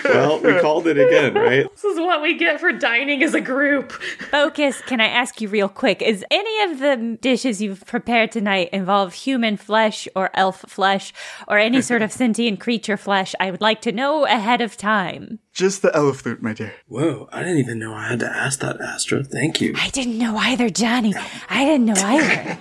Well, 0.04 0.40
we 0.40 0.58
called 0.58 0.86
it 0.86 0.96
again, 0.96 1.34
right? 1.34 1.70
This 1.70 1.84
is 1.84 1.98
what 1.98 2.22
we 2.22 2.34
get 2.34 2.60
for 2.60 2.72
dining 2.72 3.22
as 3.22 3.34
a 3.34 3.40
group. 3.40 3.92
Bocus, 4.32 4.84
can 4.86 5.00
I 5.00 5.06
ask 5.06 5.40
you 5.40 5.48
real 5.48 5.68
quick? 5.68 6.00
Is 6.00 6.24
any 6.30 6.72
of 6.72 6.78
the 6.78 7.18
dishes 7.20 7.60
you've 7.60 7.84
prepared 7.86 8.32
tonight 8.32 8.70
involve 8.72 9.12
human 9.12 9.58
flesh 9.58 10.08
or 10.16 10.30
elf 10.34 10.64
flesh 10.66 11.12
or 11.46 11.58
any 11.58 11.82
sort 11.82 12.00
of 12.00 12.10
sentient 12.10 12.58
creature 12.58 12.96
flesh? 12.96 13.34
I 13.38 13.50
would 13.50 13.60
like 13.60 13.82
to 13.82 13.92
know 13.92 14.24
ahead 14.24 14.62
of 14.62 14.78
time. 14.78 15.40
Just 15.52 15.82
the 15.82 15.90
eleflute, 15.90 16.40
my 16.40 16.54
dear. 16.54 16.72
Whoa, 16.88 17.28
I 17.30 17.40
didn't 17.40 17.58
even 17.58 17.78
know 17.78 17.92
I 17.92 18.08
had 18.08 18.20
to 18.20 18.30
ask 18.30 18.60
that, 18.60 18.80
Astra. 18.80 19.24
Thank 19.24 19.60
you. 19.60 19.74
I 19.76 19.90
didn't 19.90 20.18
know 20.18 20.38
either, 20.38 20.70
Johnny. 20.70 21.14
I 21.50 21.64
didn't 21.64 21.84
know 21.84 21.94
either. 21.96 22.58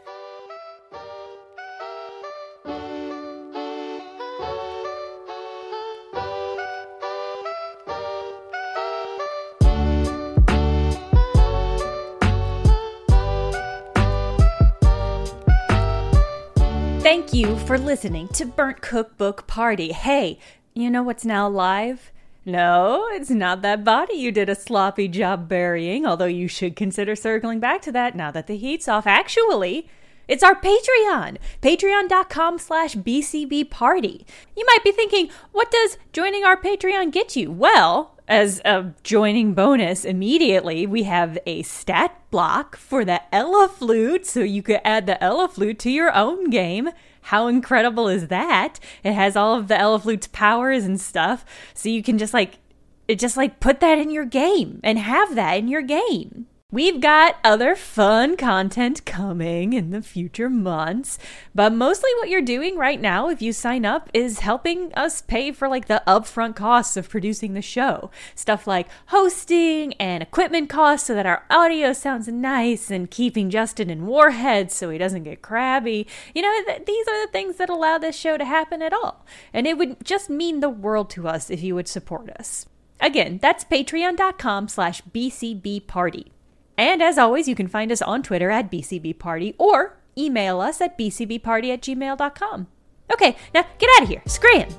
you 17.43 17.57
for 17.57 17.77
listening 17.77 18.29
to 18.29 18.45
Burnt 18.45 18.79
Cookbook 18.79 19.47
Party. 19.47 19.91
Hey, 19.91 20.39
you 20.73 20.89
know 20.89 21.03
what's 21.03 21.25
now 21.25 21.49
live? 21.49 22.09
No, 22.45 23.09
it's 23.11 23.29
not 23.29 23.61
that 23.63 23.83
body 23.83 24.13
you 24.13 24.31
did 24.31 24.47
a 24.47 24.55
sloppy 24.55 25.09
job 25.09 25.49
burying, 25.49 26.05
although 26.05 26.23
you 26.23 26.47
should 26.47 26.77
consider 26.77 27.17
circling 27.17 27.59
back 27.59 27.81
to 27.81 27.91
that 27.91 28.15
now 28.15 28.31
that 28.31 28.47
the 28.47 28.55
heat's 28.55 28.87
off. 28.87 29.05
Actually, 29.05 29.89
it's 30.25 30.41
our 30.41 30.55
Patreon, 30.55 31.35
patreon.com 31.61 32.59
slash 32.59 32.95
BCB 32.95 33.69
party. 33.69 34.25
You 34.55 34.63
might 34.65 34.83
be 34.85 34.93
thinking, 34.93 35.29
what 35.51 35.69
does 35.69 35.97
joining 36.13 36.45
our 36.45 36.55
Patreon 36.55 37.11
get 37.11 37.35
you? 37.35 37.51
Well, 37.51 38.17
as 38.25 38.61
a 38.63 38.93
joining 39.03 39.53
bonus, 39.53 40.05
immediately 40.05 40.87
we 40.87 41.03
have 41.03 41.37
a 41.45 41.63
stat 41.63 42.17
block 42.31 42.77
for 42.77 43.03
the 43.03 43.21
Ella 43.35 43.67
flute, 43.67 44.25
so 44.25 44.39
you 44.39 44.63
could 44.63 44.79
add 44.85 45.07
the 45.07 45.21
Ella 45.21 45.49
flute 45.49 45.79
to 45.79 45.89
your 45.89 46.15
own 46.15 46.49
game. 46.49 46.89
How 47.23 47.47
incredible 47.47 48.07
is 48.07 48.27
that? 48.27 48.79
It 49.03 49.13
has 49.13 49.35
all 49.35 49.55
of 49.55 49.67
the 49.67 49.79
Ella 49.79 49.99
flute's 49.99 50.27
powers 50.27 50.83
and 50.85 50.99
stuff, 50.99 51.45
so 51.73 51.89
you 51.89 52.03
can 52.03 52.17
just 52.17 52.33
like, 52.33 52.59
it 53.07 53.19
just 53.19 53.37
like 53.37 53.59
put 53.59 53.79
that 53.79 53.97
in 53.97 54.11
your 54.11 54.25
game 54.25 54.79
and 54.83 54.99
have 54.99 55.35
that 55.35 55.57
in 55.57 55.67
your 55.67 55.81
game. 55.81 56.47
We've 56.73 56.99
got 56.99 57.35
other 57.43 57.75
fun 57.75 58.35
content 58.35 59.05
coming 59.05 59.73
in 59.73 59.91
the 59.91 60.01
future 60.01 60.49
months, 60.49 61.19
but 61.53 61.71
mostly 61.71 62.09
what 62.17 62.29
you're 62.29 62.41
doing 62.41 62.79
right 62.79 62.99
now, 62.99 63.29
if 63.29 63.43
you 63.43 63.53
sign 63.53 63.85
up, 63.85 64.09
is 64.11 64.39
helping 64.39 64.91
us 64.95 65.21
pay 65.21 65.51
for 65.51 65.67
like 65.67 65.85
the 65.85 66.01
upfront 66.07 66.55
costs 66.55 66.97
of 66.97 67.09
producing 67.09 67.53
the 67.53 67.61
show. 67.61 68.09
Stuff 68.33 68.65
like 68.65 68.87
hosting 69.09 69.93
and 69.99 70.23
equipment 70.23 70.67
costs 70.67 71.05
so 71.05 71.13
that 71.13 71.27
our 71.27 71.45
audio 71.51 71.93
sounds 71.93 72.27
nice 72.27 72.89
and 72.89 73.11
keeping 73.11 73.51
Justin 73.51 73.91
in 73.91 74.07
Warhead 74.07 74.71
so 74.71 74.89
he 74.89 74.97
doesn't 74.97 75.25
get 75.25 75.43
crabby. 75.43 76.07
You 76.33 76.41
know, 76.41 76.63
th- 76.65 76.87
these 76.87 77.07
are 77.07 77.23
the 77.23 77.31
things 77.31 77.57
that 77.57 77.69
allow 77.69 77.99
this 77.99 78.15
show 78.15 78.35
to 78.35 78.45
happen 78.45 78.81
at 78.81 78.93
all. 78.93 79.27
And 79.53 79.67
it 79.67 79.77
would 79.77 80.03
just 80.03 80.27
mean 80.27 80.59
the 80.59 80.69
world 80.69 81.11
to 81.11 81.27
us 81.27 81.51
if 81.51 81.61
you 81.61 81.75
would 81.75 81.87
support 81.87 82.31
us. 82.31 82.65
Again, 82.99 83.37
that's 83.39 83.63
patreon.com 83.63 84.69
slash 84.69 85.03
bcbparty. 85.03 86.32
And 86.77 87.01
as 87.01 87.17
always, 87.17 87.47
you 87.47 87.55
can 87.55 87.67
find 87.67 87.91
us 87.91 88.01
on 88.01 88.23
Twitter 88.23 88.49
at 88.49 88.71
bcbparty 88.71 89.55
or 89.57 89.97
email 90.17 90.59
us 90.61 90.81
at 90.81 90.97
bcbparty 90.97 91.71
at 91.73 91.81
gmail.com. 91.81 92.67
Okay, 93.11 93.35
now 93.53 93.65
get 93.77 93.89
out 93.97 94.03
of 94.03 94.09
here. 94.09 94.21
Scram! 94.25 94.69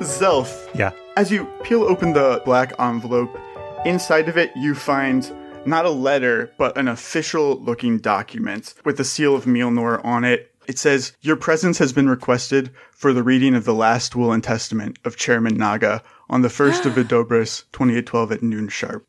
Zelf, 0.00 0.68
Yeah. 0.74 0.90
as 1.16 1.30
you 1.30 1.46
peel 1.62 1.82
open 1.82 2.12
the 2.12 2.40
black 2.44 2.72
envelope, 2.78 3.36
inside 3.84 4.28
of 4.28 4.36
it 4.36 4.52
you 4.56 4.74
find 4.74 5.30
not 5.66 5.84
a 5.84 5.90
letter, 5.90 6.50
but 6.56 6.78
an 6.78 6.88
official 6.88 7.60
looking 7.60 7.98
document 7.98 8.74
with 8.84 8.96
the 8.96 9.04
seal 9.04 9.34
of 9.34 9.44
Mealnor 9.44 10.02
on 10.04 10.24
it. 10.24 10.52
It 10.68 10.78
says, 10.78 11.14
Your 11.22 11.36
presence 11.36 11.78
has 11.78 11.94
been 11.94 12.10
requested 12.10 12.70
for 12.92 13.14
the 13.14 13.22
reading 13.22 13.54
of 13.54 13.64
the 13.64 13.74
last 13.74 14.14
will 14.14 14.32
and 14.32 14.44
testament 14.44 14.98
of 15.02 15.16
Chairman 15.16 15.56
Naga 15.56 16.02
on 16.28 16.42
the 16.42 16.48
1st 16.48 16.84
of 16.84 16.92
Vidobris, 16.94 17.64
2812 17.72 18.32
at 18.32 18.42
noon 18.42 18.68
sharp. 18.68 19.06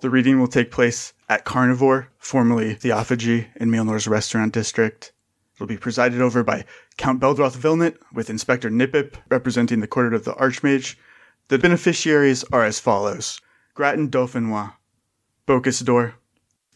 The 0.00 0.10
reading 0.10 0.40
will 0.40 0.48
take 0.48 0.72
place 0.72 1.12
at 1.28 1.44
Carnivore, 1.44 2.08
formerly 2.18 2.74
Theophagy, 2.74 3.46
in 3.54 3.70
Mealnor's 3.70 4.08
restaurant 4.08 4.52
district. 4.52 5.12
It'll 5.54 5.68
be 5.68 5.76
presided 5.76 6.20
over 6.20 6.42
by 6.42 6.64
Count 6.96 7.20
Beldroth 7.20 7.56
Vilnet, 7.56 7.96
with 8.12 8.28
Inspector 8.28 8.68
Nipip 8.68 9.14
representing 9.28 9.78
the 9.78 9.86
Court 9.86 10.12
of 10.12 10.24
the 10.24 10.32
Archmage. 10.32 10.96
The 11.48 11.58
beneficiaries 11.58 12.42
are 12.50 12.64
as 12.64 12.80
follows 12.80 13.40
Grattan 13.74 14.10
Dauphinois, 14.10 14.72
Bocusdor, 15.46 16.14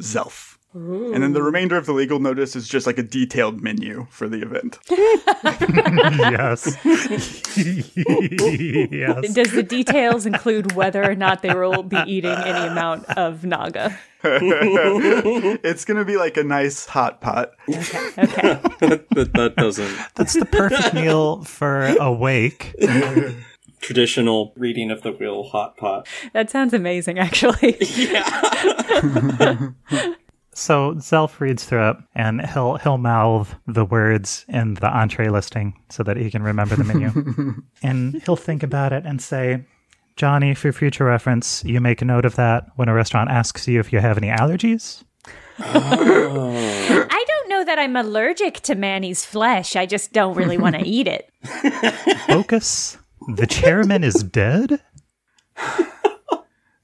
Zelf. 0.01 0.53
And 0.75 1.22
then 1.22 1.35
the 1.35 1.43
remainder 1.43 1.77
of 1.77 1.87
the 1.87 1.93
legal 1.93 2.18
notice 2.18 2.57
is 2.57 2.66
just 2.66 2.85
like 2.85 2.99
a 2.99 3.03
detailed 3.03 3.62
menu 3.62 4.09
for 4.11 4.29
the 4.29 4.43
event. 4.43 4.81
yes. 4.91 6.77
yes. 8.91 9.33
Does 9.33 9.53
the 9.53 9.62
details 9.62 10.27
include 10.27 10.72
whether 10.72 11.09
or 11.09 11.14
not 11.14 11.43
they 11.43 11.55
will 11.55 11.85
be 11.85 12.03
eating 12.07 12.33
any 12.33 12.66
amount 12.66 13.09
of 13.16 13.45
Naga? 13.45 13.97
it's 14.25 15.85
going 15.85 15.99
to 15.99 16.05
be 16.05 16.16
like 16.16 16.37
a 16.37 16.43
nice 16.43 16.87
hot 16.87 17.20
pot. 17.20 17.53
Okay. 17.68 18.59
that, 18.81 19.31
that 19.35 19.55
doesn't 19.57 19.97
That's 20.16 20.35
the 20.35 20.47
perfect 20.47 20.93
meal 20.93 21.45
for 21.45 21.85
a 22.01 22.12
wake. 22.12 22.75
traditional 23.81 24.53
reading 24.57 24.91
of 24.91 25.03
the 25.03 25.12
will 25.12 25.45
hot 25.45 25.77
pot. 25.77 26.09
That 26.33 26.51
sounds 26.51 26.75
amazing, 26.75 27.20
actually. 27.20 27.79
So 30.55 30.94
Zelf 30.94 31.40
reads 31.40 31.64
through 31.64 31.90
it 31.90 31.96
and 32.14 32.44
he'll 32.46 32.76
he'll 32.76 32.98
mouth 32.98 33.55
the 33.66 33.84
words 33.84 34.44
in 34.48 34.74
the 34.74 34.88
entree 34.88 35.28
listing 35.28 35.74
so 35.90 36.02
that 36.05 36.16
he 36.16 36.30
can 36.30 36.42
remember 36.42 36.76
the 36.76 36.84
menu. 36.84 37.62
and 37.82 38.22
he'll 38.22 38.36
think 38.36 38.62
about 38.62 38.92
it 38.92 39.05
and 39.05 39.20
say, 39.20 39.64
Johnny, 40.16 40.55
for 40.55 40.72
future 40.72 41.05
reference, 41.05 41.64
you 41.64 41.80
make 41.80 42.00
a 42.00 42.05
note 42.05 42.24
of 42.24 42.36
that 42.36 42.66
when 42.76 42.88
a 42.88 42.94
restaurant 42.94 43.30
asks 43.30 43.66
you 43.66 43.80
if 43.80 43.92
you 43.92 43.98
have 43.98 44.16
any 44.16 44.28
allergies. 44.28 45.02
I 45.59 47.24
don't 47.26 47.48
know 47.48 47.64
that 47.64 47.78
I'm 47.78 47.96
allergic 47.96 48.61
to 48.61 48.74
Manny's 48.74 49.24
flesh. 49.24 49.74
I 49.74 49.86
just 49.86 50.12
don't 50.12 50.36
really 50.36 50.59
want 50.59 50.76
to 50.76 50.82
eat 50.86 51.09
it. 51.09 51.30
Bocus. 52.28 52.96
The 53.34 53.46
chairman 53.46 54.05
is 54.05 54.22
dead? 54.22 54.80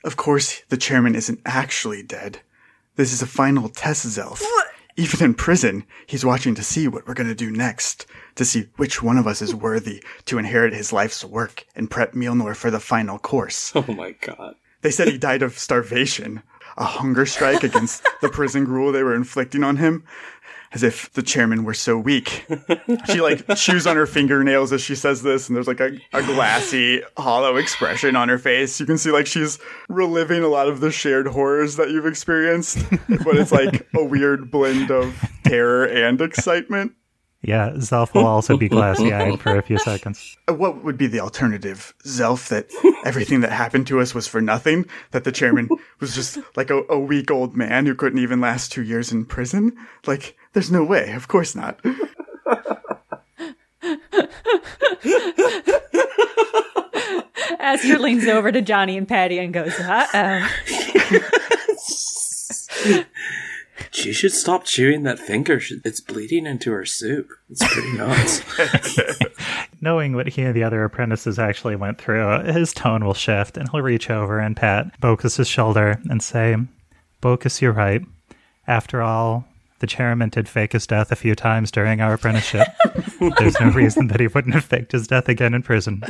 Of 0.02 0.16
course, 0.16 0.62
the 0.70 0.76
chairman 0.78 1.14
isn't 1.14 1.40
actually 1.44 2.02
dead. 2.02 2.40
This 3.00 3.14
is 3.14 3.22
a 3.22 3.26
final 3.26 3.70
test, 3.70 4.04
Zelf. 4.06 4.42
Even 4.94 5.24
in 5.24 5.32
prison, 5.32 5.86
he's 6.06 6.22
watching 6.22 6.54
to 6.54 6.62
see 6.62 6.86
what 6.86 7.08
we're 7.08 7.14
going 7.14 7.30
to 7.30 7.34
do 7.34 7.50
next, 7.50 8.04
to 8.34 8.44
see 8.44 8.68
which 8.76 9.02
one 9.02 9.16
of 9.16 9.26
us 9.26 9.40
is 9.40 9.54
worthy 9.54 10.04
to 10.26 10.36
inherit 10.36 10.74
his 10.74 10.92
life's 10.92 11.24
work 11.24 11.64
and 11.74 11.90
prep 11.90 12.12
Mealnor 12.12 12.54
for 12.54 12.70
the 12.70 12.78
final 12.78 13.18
course. 13.18 13.72
Oh 13.74 13.90
my 13.94 14.10
god. 14.20 14.54
They 14.82 14.90
said 14.90 15.08
he 15.08 15.16
died 15.16 15.40
of 15.40 15.58
starvation, 15.58 16.42
a 16.76 16.84
hunger 16.84 17.24
strike 17.24 17.62
against 17.62 18.06
the 18.20 18.28
prison 18.28 18.66
gruel 18.66 18.92
they 18.92 19.02
were 19.02 19.14
inflicting 19.14 19.64
on 19.64 19.78
him, 19.78 20.04
as 20.72 20.82
if 20.82 21.12
the 21.12 21.22
chairman 21.22 21.64
were 21.64 21.74
so 21.74 21.98
weak. 21.98 22.46
She 23.06 23.20
like 23.20 23.46
chews 23.56 23.86
on 23.86 23.96
her 23.96 24.06
fingernails 24.06 24.72
as 24.72 24.80
she 24.80 24.94
says 24.94 25.22
this, 25.22 25.48
and 25.48 25.56
there's 25.56 25.66
like 25.66 25.80
a, 25.80 25.98
a 26.12 26.22
glassy, 26.22 27.02
hollow 27.16 27.56
expression 27.56 28.14
on 28.16 28.28
her 28.28 28.38
face. 28.38 28.78
You 28.78 28.86
can 28.86 28.98
see 28.98 29.10
like 29.10 29.26
she's 29.26 29.58
reliving 29.88 30.42
a 30.42 30.48
lot 30.48 30.68
of 30.68 30.80
the 30.80 30.90
shared 30.90 31.26
horrors 31.26 31.76
that 31.76 31.90
you've 31.90 32.06
experienced, 32.06 32.78
but 32.90 33.36
it's 33.36 33.52
like 33.52 33.88
a 33.94 34.04
weird 34.04 34.50
blend 34.50 34.90
of 34.90 35.14
terror 35.44 35.84
and 35.84 36.20
excitement. 36.20 36.92
Yeah, 37.42 37.70
Zelf 37.76 38.12
will 38.12 38.26
also 38.26 38.58
be 38.58 38.68
glassy 38.68 39.14
eyed 39.14 39.40
for 39.40 39.56
a 39.56 39.62
few 39.62 39.78
seconds. 39.84 40.36
What 40.46 40.84
would 40.84 40.98
be 40.98 41.06
the 41.06 41.20
alternative? 41.20 41.94
Zelf, 42.04 42.48
that 42.48 42.70
everything 43.04 43.40
that 43.40 43.52
happened 43.52 43.86
to 43.86 44.00
us 44.00 44.14
was 44.14 44.26
for 44.26 44.42
nothing? 44.42 44.84
That 45.12 45.24
the 45.24 45.32
chairman 45.32 45.68
was 46.00 46.14
just 46.14 46.38
like 46.56 46.68
a, 46.70 46.82
a 46.90 46.98
weak 46.98 47.30
old 47.30 47.56
man 47.56 47.86
who 47.86 47.94
couldn't 47.94 48.18
even 48.18 48.40
last 48.40 48.72
two 48.72 48.82
years 48.82 49.10
in 49.10 49.24
prison? 49.24 49.74
Like, 50.06 50.36
there's 50.52 50.70
no 50.70 50.84
way. 50.84 51.12
Of 51.12 51.28
course 51.28 51.54
not. 51.54 51.80
Astra 57.58 57.98
leans 57.98 58.26
over 58.26 58.52
to 58.52 58.60
Johnny 58.60 58.98
and 58.98 59.08
Patty 59.08 59.38
and 59.38 59.54
goes, 59.54 59.78
uh 59.80 60.06
oh. 60.12 60.48
She 63.90 64.12
should 64.12 64.32
stop 64.32 64.64
chewing 64.64 65.02
that 65.04 65.18
finger. 65.18 65.60
It's 65.84 66.00
bleeding 66.00 66.46
into 66.46 66.70
her 66.72 66.86
soup. 66.86 67.30
It's 67.48 67.66
pretty 67.66 67.96
nuts. 67.96 68.42
Knowing 69.80 70.14
what 70.14 70.28
he 70.28 70.42
and 70.42 70.54
the 70.54 70.62
other 70.62 70.84
apprentices 70.84 71.38
actually 71.38 71.76
went 71.76 72.00
through, 72.00 72.44
his 72.44 72.72
tone 72.72 73.04
will 73.04 73.14
shift 73.14 73.56
and 73.56 73.68
he'll 73.70 73.82
reach 73.82 74.10
over 74.10 74.38
and 74.38 74.56
pat 74.56 75.00
Bocus's 75.00 75.48
shoulder 75.48 76.00
and 76.10 76.22
say, 76.22 76.56
Bocus, 77.22 77.60
you're 77.60 77.72
right. 77.72 78.02
After 78.66 79.02
all, 79.02 79.44
the 79.80 79.86
chairman 79.86 80.28
did 80.28 80.48
fake 80.48 80.72
his 80.72 80.86
death 80.86 81.10
a 81.10 81.16
few 81.16 81.34
times 81.34 81.70
during 81.70 82.00
our 82.00 82.12
apprenticeship. 82.12 82.68
There's 83.38 83.58
no 83.60 83.70
reason 83.70 84.08
that 84.08 84.20
he 84.20 84.26
wouldn't 84.26 84.54
have 84.54 84.64
faked 84.64 84.92
his 84.92 85.06
death 85.06 85.28
again 85.28 85.54
in 85.54 85.62
prison. 85.62 86.02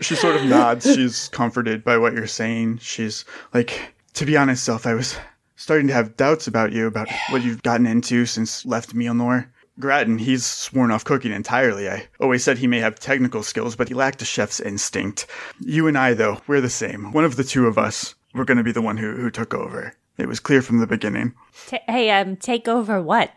She 0.00 0.16
sort 0.16 0.36
of 0.36 0.44
nods. 0.44 0.84
She's 0.84 1.28
comforted 1.28 1.82
by 1.82 1.96
what 1.96 2.12
you're 2.12 2.26
saying. 2.26 2.78
She's 2.78 3.24
like, 3.54 3.93
to 4.14 4.24
be 4.24 4.36
honest, 4.36 4.66
Zelf, 4.66 4.86
I 4.86 4.94
was 4.94 5.16
starting 5.56 5.86
to 5.88 5.92
have 5.92 6.16
doubts 6.16 6.46
about 6.46 6.72
you, 6.72 6.86
about 6.86 7.08
what 7.30 7.42
you've 7.42 7.62
gotten 7.62 7.86
into 7.86 8.26
since 8.26 8.64
left 8.64 8.94
Mealnor. 8.94 9.48
Grattan, 9.80 10.18
he's 10.18 10.46
sworn 10.46 10.92
off 10.92 11.04
cooking 11.04 11.32
entirely. 11.32 11.88
I 11.88 12.06
always 12.20 12.44
said 12.44 12.58
he 12.58 12.68
may 12.68 12.78
have 12.78 12.94
technical 12.94 13.42
skills, 13.42 13.74
but 13.74 13.88
he 13.88 13.94
lacked 13.94 14.22
a 14.22 14.24
chef's 14.24 14.60
instinct. 14.60 15.26
You 15.60 15.88
and 15.88 15.98
I, 15.98 16.14
though, 16.14 16.40
we're 16.46 16.60
the 16.60 16.70
same. 16.70 17.12
One 17.12 17.24
of 17.24 17.34
the 17.34 17.42
two 17.42 17.66
of 17.66 17.76
us, 17.76 18.14
we're 18.34 18.44
going 18.44 18.58
to 18.58 18.64
be 18.64 18.72
the 18.72 18.82
one 18.82 18.96
who, 18.96 19.16
who 19.16 19.30
took 19.30 19.52
over. 19.52 19.92
It 20.16 20.28
was 20.28 20.38
clear 20.38 20.62
from 20.62 20.78
the 20.78 20.86
beginning. 20.86 21.34
Ta 21.66 21.78
hey, 21.88 22.10
um, 22.10 22.36
take 22.36 22.68
over 22.68 23.02
what? 23.02 23.32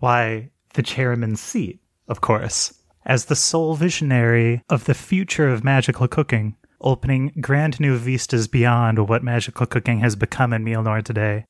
Why, 0.00 0.50
the 0.74 0.82
chairman's 0.82 1.40
seat, 1.40 1.80
of 2.08 2.20
course. 2.20 2.74
As 3.04 3.26
the 3.26 3.36
sole 3.36 3.76
visionary 3.76 4.62
of 4.68 4.86
the 4.86 4.94
future 4.94 5.48
of 5.48 5.62
magical 5.62 6.08
cooking, 6.08 6.56
opening 6.80 7.32
grand 7.40 7.80
new 7.80 7.96
vistas 7.96 8.48
beyond 8.48 9.08
what 9.08 9.22
magical 9.22 9.66
cooking 9.66 10.00
has 10.00 10.16
become 10.16 10.52
in 10.52 10.64
Mealnor 10.64 11.02
today. 11.02 11.44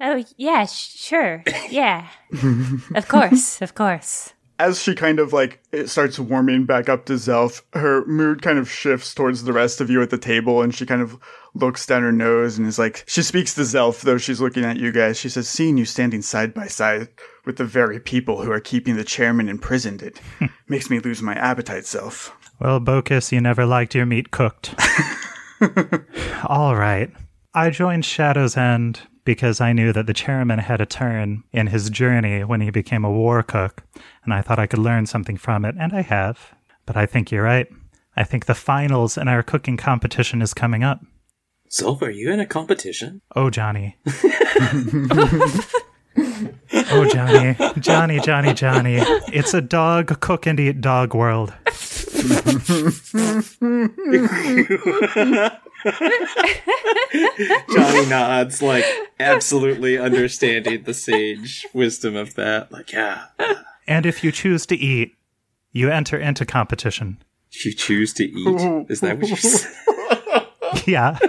Oh, 0.00 0.24
yeah, 0.36 0.66
sh- 0.66 0.96
sure. 0.96 1.42
Yeah. 1.70 2.06
of 2.94 3.08
course, 3.08 3.60
of 3.62 3.74
course. 3.74 4.32
As 4.58 4.80
she 4.80 4.94
kind 4.94 5.18
of 5.18 5.32
like 5.32 5.60
it 5.72 5.88
starts 5.88 6.18
warming 6.18 6.64
back 6.64 6.88
up 6.88 7.06
to 7.06 7.14
Zelf, 7.14 7.62
her 7.72 8.04
mood 8.06 8.40
kind 8.40 8.56
of 8.58 8.70
shifts 8.70 9.12
towards 9.12 9.42
the 9.42 9.52
rest 9.52 9.80
of 9.80 9.90
you 9.90 10.00
at 10.00 10.10
the 10.10 10.18
table, 10.18 10.62
and 10.62 10.72
she 10.72 10.86
kind 10.86 11.02
of 11.02 11.18
looks 11.54 11.84
down 11.86 12.02
her 12.02 12.12
nose 12.12 12.56
and 12.56 12.66
is 12.68 12.78
like, 12.78 13.02
she 13.08 13.22
speaks 13.22 13.54
to 13.54 13.62
Zelf, 13.62 14.02
though 14.02 14.18
she's 14.18 14.40
looking 14.40 14.64
at 14.64 14.76
you 14.76 14.92
guys. 14.92 15.18
She 15.18 15.28
says, 15.28 15.48
Seeing 15.48 15.76
you 15.76 15.84
standing 15.84 16.22
side 16.22 16.54
by 16.54 16.68
side 16.68 17.08
with 17.44 17.56
the 17.56 17.64
very 17.64 17.98
people 17.98 18.42
who 18.42 18.52
are 18.52 18.60
keeping 18.60 18.94
the 18.96 19.02
chairman 19.04 19.48
imprisoned, 19.48 20.02
it 20.02 20.20
makes 20.68 20.88
me 20.88 21.00
lose 21.00 21.20
my 21.20 21.34
appetite, 21.34 21.82
Zelf. 21.82 22.30
Well, 22.60 22.80
Bocus, 22.80 23.32
you 23.32 23.40
never 23.40 23.66
liked 23.66 23.94
your 23.94 24.06
meat 24.06 24.30
cooked. 24.30 24.74
All 26.46 26.76
right. 26.76 27.10
I 27.52 27.70
joined 27.70 28.04
Shadow's 28.04 28.56
End 28.56 29.00
because 29.24 29.60
I 29.60 29.72
knew 29.72 29.92
that 29.92 30.06
the 30.06 30.14
chairman 30.14 30.58
had 30.58 30.80
a 30.80 30.86
turn 30.86 31.44
in 31.52 31.68
his 31.68 31.90
journey 31.90 32.44
when 32.44 32.60
he 32.60 32.70
became 32.70 33.04
a 33.04 33.10
war 33.10 33.42
cook, 33.42 33.82
and 34.24 34.32
I 34.34 34.42
thought 34.42 34.58
I 34.58 34.66
could 34.66 34.78
learn 34.78 35.06
something 35.06 35.36
from 35.36 35.64
it, 35.64 35.74
and 35.78 35.92
I 35.92 36.02
have. 36.02 36.54
But 36.86 36.96
I 36.96 37.06
think 37.06 37.30
you're 37.30 37.42
right. 37.42 37.66
I 38.16 38.24
think 38.24 38.46
the 38.46 38.54
finals 38.54 39.16
in 39.18 39.28
our 39.28 39.42
cooking 39.42 39.76
competition 39.76 40.42
is 40.42 40.54
coming 40.54 40.84
up. 40.84 41.00
Zelf, 41.70 42.02
are 42.02 42.10
you 42.10 42.30
in 42.30 42.38
a 42.38 42.46
competition? 42.46 43.20
Oh, 43.34 43.50
Johnny. 43.50 43.96
oh, 46.16 47.08
Johnny. 47.12 47.56
Johnny, 47.80 48.20
Johnny, 48.20 48.54
Johnny. 48.54 48.98
It's 49.32 49.54
a 49.54 49.60
dog 49.60 50.20
cook 50.20 50.46
and 50.46 50.60
eat 50.60 50.80
dog 50.80 51.14
world. 51.14 51.52
Johnny 57.74 58.06
nods, 58.06 58.62
like 58.62 58.84
absolutely 59.20 59.98
understanding 59.98 60.82
the 60.84 60.94
sage 60.94 61.66
wisdom 61.72 62.16
of 62.16 62.34
that. 62.34 62.72
Like, 62.72 62.92
yeah, 62.92 63.26
And 63.86 64.06
if 64.06 64.24
you 64.24 64.32
choose 64.32 64.66
to 64.66 64.76
eat, 64.76 65.14
you 65.72 65.90
enter 65.90 66.16
into 66.16 66.46
competition. 66.46 67.18
you 67.64 67.72
choose 67.72 68.12
to 68.14 68.24
eat. 68.24 68.86
Is 68.90 69.00
that 69.00 69.18
what 69.18 69.28
you 69.28 69.36
said? 69.36 69.70
Yeah. 70.86 71.18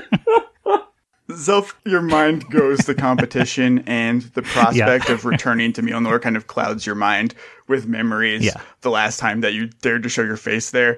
Zelf, 1.36 1.74
your 1.86 2.02
mind 2.02 2.50
goes 2.50 2.80
to 2.86 2.94
competition, 2.96 3.84
and 3.88 4.22
the 4.34 4.42
prospect 4.42 5.10
of 5.10 5.26
returning 5.26 5.74
to 5.74 5.82
Mealnor 5.82 6.22
kind 6.22 6.38
of 6.38 6.48
clouds 6.48 6.86
your 6.86 6.96
mind 6.96 7.34
with 7.68 7.88
memories. 7.88 8.44
Yeah. 8.46 8.62
The 8.82 8.90
last 8.92 9.20
time 9.20 9.42
that 9.42 9.54
you 9.54 9.68
dared 9.82 10.04
to 10.04 10.10
show 10.10 10.22
your 10.24 10.38
face 10.38 10.72
there. 10.72 10.98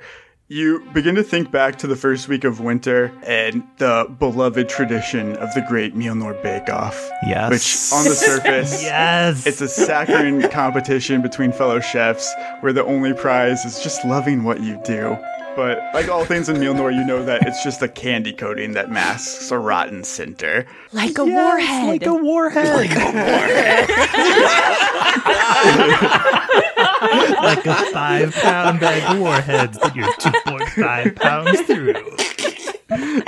You 0.50 0.80
begin 0.94 1.16
to 1.16 1.24
think 1.24 1.52
back 1.52 1.76
to 1.80 1.88
the 1.88 1.98
first 1.98 2.30
week 2.30 2.46
of 2.46 2.62
winter 2.62 3.12
and 3.24 3.64
the 3.80 4.08
beloved 4.18 4.70
tradition 4.70 5.36
of 5.36 5.54
the 5.54 5.62
Great 5.68 5.94
Mealnor 5.94 6.42
Bake 6.42 6.70
Off. 6.70 7.10
Yes. 7.26 7.50
Which, 7.92 7.98
on 8.00 8.06
the 8.06 8.16
surface, 8.16 8.82
Yes. 8.82 9.46
it's 9.46 9.60
a 9.60 9.68
saccharine 9.68 10.42
competition 10.50 11.22
between 11.22 11.52
fellow 11.52 11.82
chefs 11.82 12.34
where 12.62 12.72
the 12.72 12.86
only 12.86 13.14
prize 13.14 13.66
is 13.66 13.84
just 13.84 14.06
loving 14.06 14.46
what 14.46 14.62
you 14.62 14.80
do. 14.86 15.18
But 15.58 15.80
like 15.95 16.08
all 16.08 16.24
things 16.24 16.49
in 16.49 16.58
Mealnor, 16.58 16.93
you 16.93 17.03
know 17.03 17.26
that 17.26 17.47
it's 17.47 17.64
just 17.64 17.82
a 17.82 17.88
candy 17.88 18.32
coating 18.32 18.74
that 18.74 18.91
masks 18.91 19.49
a 19.49 19.58
rotten 19.58 20.03
center. 20.03 20.68
Like 20.93 21.18
a 21.18 21.26
warhead. 21.26 21.88
Like 21.88 22.05
a 22.05 22.14
warhead. 22.14 22.68
like 27.41 27.66
a 27.66 27.74
five 27.91 28.36
pound 28.36 28.80
bag 28.80 29.12
of 29.12 29.20
warheads 29.20 29.80
that 29.80 29.95
you're 29.95 30.14
2.5 30.14 31.16
pounds 31.16 31.62
through. 31.62 32.05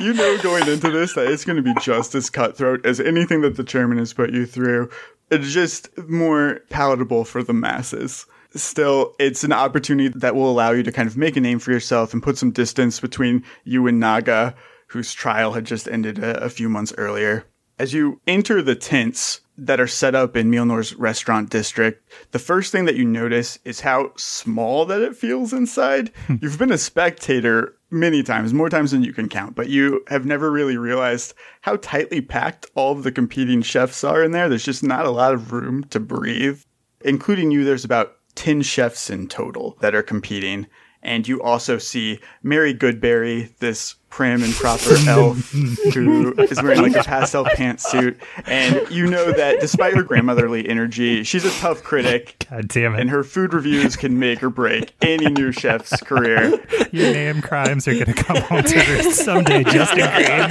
you 0.06 0.14
know 0.14 0.38
going 0.44 0.68
into 0.68 0.92
this 0.92 1.16
that 1.16 1.32
it's 1.32 1.44
going 1.44 1.58
to 1.58 1.64
be 1.64 1.74
just 1.82 2.14
as 2.14 2.30
cutthroat 2.30 2.86
as 2.86 3.00
anything 3.00 3.42
that 3.42 3.56
the 3.58 3.64
chairman 3.64 3.98
has 3.98 4.14
put 4.14 4.30
you 4.32 4.46
through. 4.46 4.88
It's 5.32 5.52
just 5.52 5.90
more 6.08 6.62
palatable 6.70 7.26
for 7.26 7.42
the 7.42 7.54
masses. 7.54 8.28
Still, 8.56 9.16
it's 9.20 9.44
an 9.44 9.52
opportunity 9.52 10.10
that 10.10 10.36
will 10.36 10.50
allow 10.50 10.72
you 10.72 10.84
to 10.84 10.92
kind 10.92 11.08
of 11.08 11.18
make 11.18 11.38
a 11.38 11.42
name 11.42 11.60
for 11.60 11.72
yourself 11.72 12.14
and 12.14 12.24
put 12.24 12.38
some 12.38 12.52
distance 12.52 13.00
between 13.00 13.44
you 13.64 13.86
and 13.88 14.00
Naga, 14.00 14.56
whose 14.88 15.14
trial 15.14 15.54
had 15.54 15.66
just 15.66 15.88
ended 15.88 16.20
a, 16.20 16.44
a 16.44 16.50
few 16.50 16.68
months 16.68 16.94
earlier. 16.98 17.46
As 17.78 17.94
you 17.94 18.20
enter 18.28 18.62
the 18.62 18.76
tents 18.76 19.42
that 19.58 19.80
are 19.80 19.88
set 19.88 20.16
up 20.16 20.36
in 20.36 20.50
Mealnor's 20.50 20.96
restaurant 20.96 21.50
district, 21.50 22.04
the 22.32 22.40
first 22.40 22.72
thing 22.72 22.86
that 22.86 22.96
you 22.96 23.06
notice 23.06 23.60
is 23.64 23.82
how 23.82 24.12
small 24.18 24.86
that 24.86 25.02
it 25.02 25.16
feels 25.16 25.54
inside. 25.54 26.12
Hmm. 26.28 26.36
You've 26.42 26.60
been 26.60 26.72
a 26.72 26.78
spectator 26.78 27.76
many 27.92 28.24
times, 28.24 28.54
more 28.54 28.70
times 28.70 28.92
than 28.92 29.04
you 29.04 29.14
can 29.14 29.30
count, 29.30 29.56
but 29.56 29.70
you 29.70 30.04
have 30.08 30.26
never 30.26 30.52
really 30.52 30.78
realized 30.78 31.34
how 31.62 31.78
tightly 31.78 32.22
packed 32.22 32.66
all 32.76 32.94
of 32.94 33.04
the 33.04 33.12
competing 33.12 33.62
chefs 33.62 34.04
are 34.04 34.24
in 34.24 34.32
there. 34.32 34.50
There's 34.50 34.66
just 34.66 34.84
not 34.84 35.06
a 35.06 35.12
lot 35.12 35.34
of 35.34 35.52
room 35.52 35.84
to 35.86 36.00
breathe. 36.00 36.62
Including 37.02 37.52
you, 37.52 37.64
there's 37.64 37.86
about 37.86 38.18
10 38.40 38.62
chefs 38.62 39.10
in 39.10 39.28
total 39.28 39.76
that 39.82 39.94
are 39.94 40.02
competing. 40.02 40.66
And 41.04 41.28
you 41.28 41.42
also 41.42 41.78
see 41.78 42.22
Mary 42.42 42.74
Goodberry, 42.74 43.54
this 43.58 43.96
prim 44.10 44.42
and 44.44 44.54
proper 44.54 44.96
elf 45.08 45.52
who 45.52 46.34
is 46.38 46.64
wearing 46.64 46.82
like 46.82 46.96
a 46.96 47.04
pastel 47.04 47.44
pantsuit. 47.44 48.18
And 48.46 48.90
you 48.90 49.08
know 49.08 49.34
that 49.34 49.60
despite 49.60 49.94
her 49.94 50.04
grandmotherly 50.04 50.70
energy, 50.70 51.26
she's 51.26 51.44
a 51.44 51.52
tough 51.60 51.84
critic. 51.84 52.46
God 52.50 52.70
damn 52.70 52.96
it. 52.96 53.02
And 53.02 53.10
her 53.10 53.26
food 53.26 53.54
reviews 53.54 53.98
can 53.98 54.18
make 54.20 54.42
or 54.42 54.50
break 54.50 54.94
any 55.02 55.30
new 55.30 55.52
chef's 55.52 56.00
career. 56.02 56.66
Your 56.94 57.12
name 57.12 57.42
crimes 57.42 57.90
are 57.90 57.94
going 57.94 58.06
to 58.06 58.14
come 58.14 58.38
home 58.38 58.64
to 58.64 58.80
roost 58.90 59.26
someday, 59.26 59.66
Justin 59.66 60.08
Green. 60.16 60.50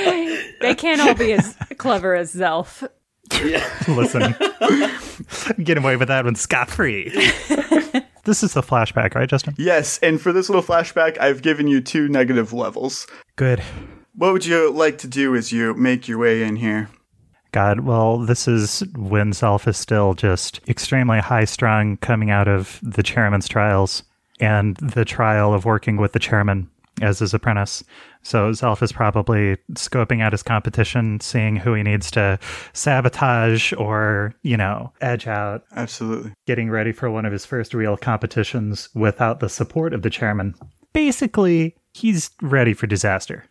They 0.60 0.74
can't 0.74 1.00
all 1.00 1.14
be 1.14 1.32
as 1.32 1.56
clever 1.78 2.14
as 2.14 2.34
Zelf. 2.34 2.86
Listen, 3.88 4.34
get 5.64 5.78
away 5.78 5.96
with 5.96 6.08
that 6.08 6.24
one 6.24 6.34
scot 6.34 6.70
free. 6.70 7.08
this 8.24 8.42
is 8.42 8.54
the 8.54 8.62
flashback, 8.62 9.14
right, 9.14 9.28
Justin? 9.28 9.54
Yes, 9.58 9.98
and 9.98 10.20
for 10.20 10.32
this 10.32 10.48
little 10.48 10.62
flashback, 10.62 11.18
I've 11.18 11.42
given 11.42 11.66
you 11.66 11.80
two 11.80 12.08
negative 12.08 12.52
levels. 12.52 13.06
Good. 13.36 13.62
What 14.14 14.32
would 14.32 14.46
you 14.46 14.70
like 14.70 14.98
to 14.98 15.06
do 15.06 15.34
as 15.34 15.52
you 15.52 15.74
make 15.74 16.08
your 16.08 16.18
way 16.18 16.42
in 16.42 16.56
here? 16.56 16.90
God, 17.52 17.80
well, 17.80 18.18
this 18.18 18.46
is 18.46 18.80
when 18.94 19.32
Zelf 19.32 19.66
is 19.66 19.76
still 19.76 20.14
just 20.14 20.60
extremely 20.68 21.18
high 21.18 21.46
strung 21.46 21.96
coming 21.96 22.30
out 22.30 22.46
of 22.46 22.78
the 22.82 23.02
chairman's 23.02 23.48
trials 23.48 24.04
and 24.38 24.76
the 24.76 25.04
trial 25.04 25.52
of 25.52 25.64
working 25.64 25.96
with 25.96 26.12
the 26.12 26.18
chairman 26.18 26.70
as 27.00 27.18
his 27.18 27.34
apprentice. 27.34 27.82
So 28.22 28.50
Zelf 28.50 28.82
is 28.82 28.92
probably 28.92 29.56
scoping 29.72 30.22
out 30.22 30.32
his 30.32 30.42
competition, 30.42 31.20
seeing 31.20 31.56
who 31.56 31.74
he 31.74 31.82
needs 31.82 32.10
to 32.12 32.38
sabotage 32.72 33.72
or, 33.74 34.34
you 34.42 34.56
know, 34.56 34.92
edge 35.00 35.26
out, 35.26 35.64
Absolutely. 35.74 36.32
getting 36.46 36.70
ready 36.70 36.92
for 36.92 37.10
one 37.10 37.24
of 37.24 37.32
his 37.32 37.46
first 37.46 37.74
real 37.74 37.96
competitions 37.96 38.88
without 38.94 39.40
the 39.40 39.48
support 39.48 39.92
of 39.94 40.02
the 40.02 40.10
chairman. 40.10 40.54
Basically, 40.92 41.76
he's 41.92 42.30
ready 42.42 42.74
for 42.74 42.86
disaster. 42.86 43.44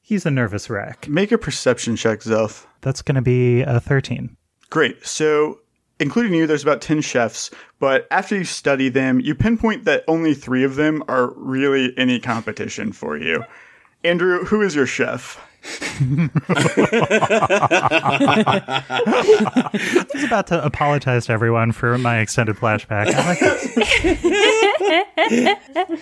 He's 0.00 0.24
a 0.26 0.30
nervous 0.30 0.70
wreck. 0.70 1.08
Make 1.08 1.32
a 1.32 1.38
perception 1.38 1.96
check, 1.96 2.20
Zelf. 2.20 2.66
That's 2.82 3.02
going 3.02 3.16
to 3.16 3.22
be 3.22 3.62
a 3.62 3.80
13. 3.80 4.36
Great. 4.70 5.04
So, 5.06 5.58
including 6.00 6.34
you, 6.34 6.46
there's 6.46 6.62
about 6.62 6.80
10 6.80 7.00
chefs, 7.00 7.50
but 7.78 8.06
after 8.10 8.36
you 8.36 8.44
study 8.44 8.88
them, 8.88 9.20
you 9.20 9.34
pinpoint 9.34 9.84
that 9.84 10.04
only 10.08 10.34
three 10.34 10.64
of 10.64 10.76
them 10.76 11.02
are 11.08 11.32
really 11.36 11.92
any 11.96 12.18
competition 12.20 12.92
for 12.92 13.16
you. 13.16 13.44
Andrew, 14.02 14.44
who 14.44 14.60
is 14.60 14.74
your 14.74 14.86
chef? 14.86 15.40
I 15.66 16.28
was 20.12 20.24
about 20.24 20.46
to 20.48 20.62
apologize 20.62 21.24
to 21.26 21.32
everyone 21.32 21.72
for 21.72 21.96
my 21.96 22.18
extended 22.18 22.56
flashback. 22.56 23.06
I 23.14 23.26
like 23.26 23.38
this. 25.30 26.00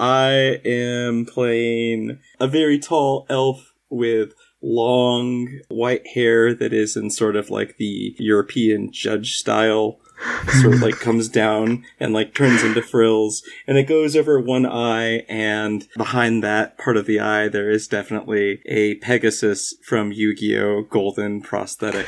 I 0.00 0.60
am 0.64 1.26
playing 1.26 2.18
a 2.40 2.48
very 2.48 2.80
tall 2.80 3.24
elf 3.30 3.72
with 3.88 4.34
long 4.62 5.60
white 5.68 6.06
hair 6.08 6.54
that 6.54 6.72
is 6.72 6.96
in 6.96 7.10
sort 7.10 7.36
of 7.36 7.50
like 7.50 7.76
the 7.76 8.14
European 8.18 8.92
judge 8.92 9.34
style. 9.34 9.98
Sort 10.60 10.74
of 10.74 10.82
like 10.82 11.00
comes 11.00 11.28
down 11.28 11.84
and 11.98 12.12
like 12.12 12.32
turns 12.32 12.62
into 12.62 12.80
frills, 12.80 13.42
and 13.66 13.76
it 13.76 13.88
goes 13.88 14.14
over 14.14 14.38
one 14.38 14.64
eye, 14.64 15.24
and 15.28 15.88
behind 15.96 16.44
that 16.44 16.78
part 16.78 16.96
of 16.96 17.06
the 17.06 17.18
eye, 17.18 17.48
there 17.48 17.68
is 17.68 17.88
definitely 17.88 18.62
a 18.66 18.94
Pegasus 18.96 19.74
from 19.82 20.12
Yu-Gi-Oh! 20.12 20.82
Golden 20.82 21.40
prosthetic 21.40 22.06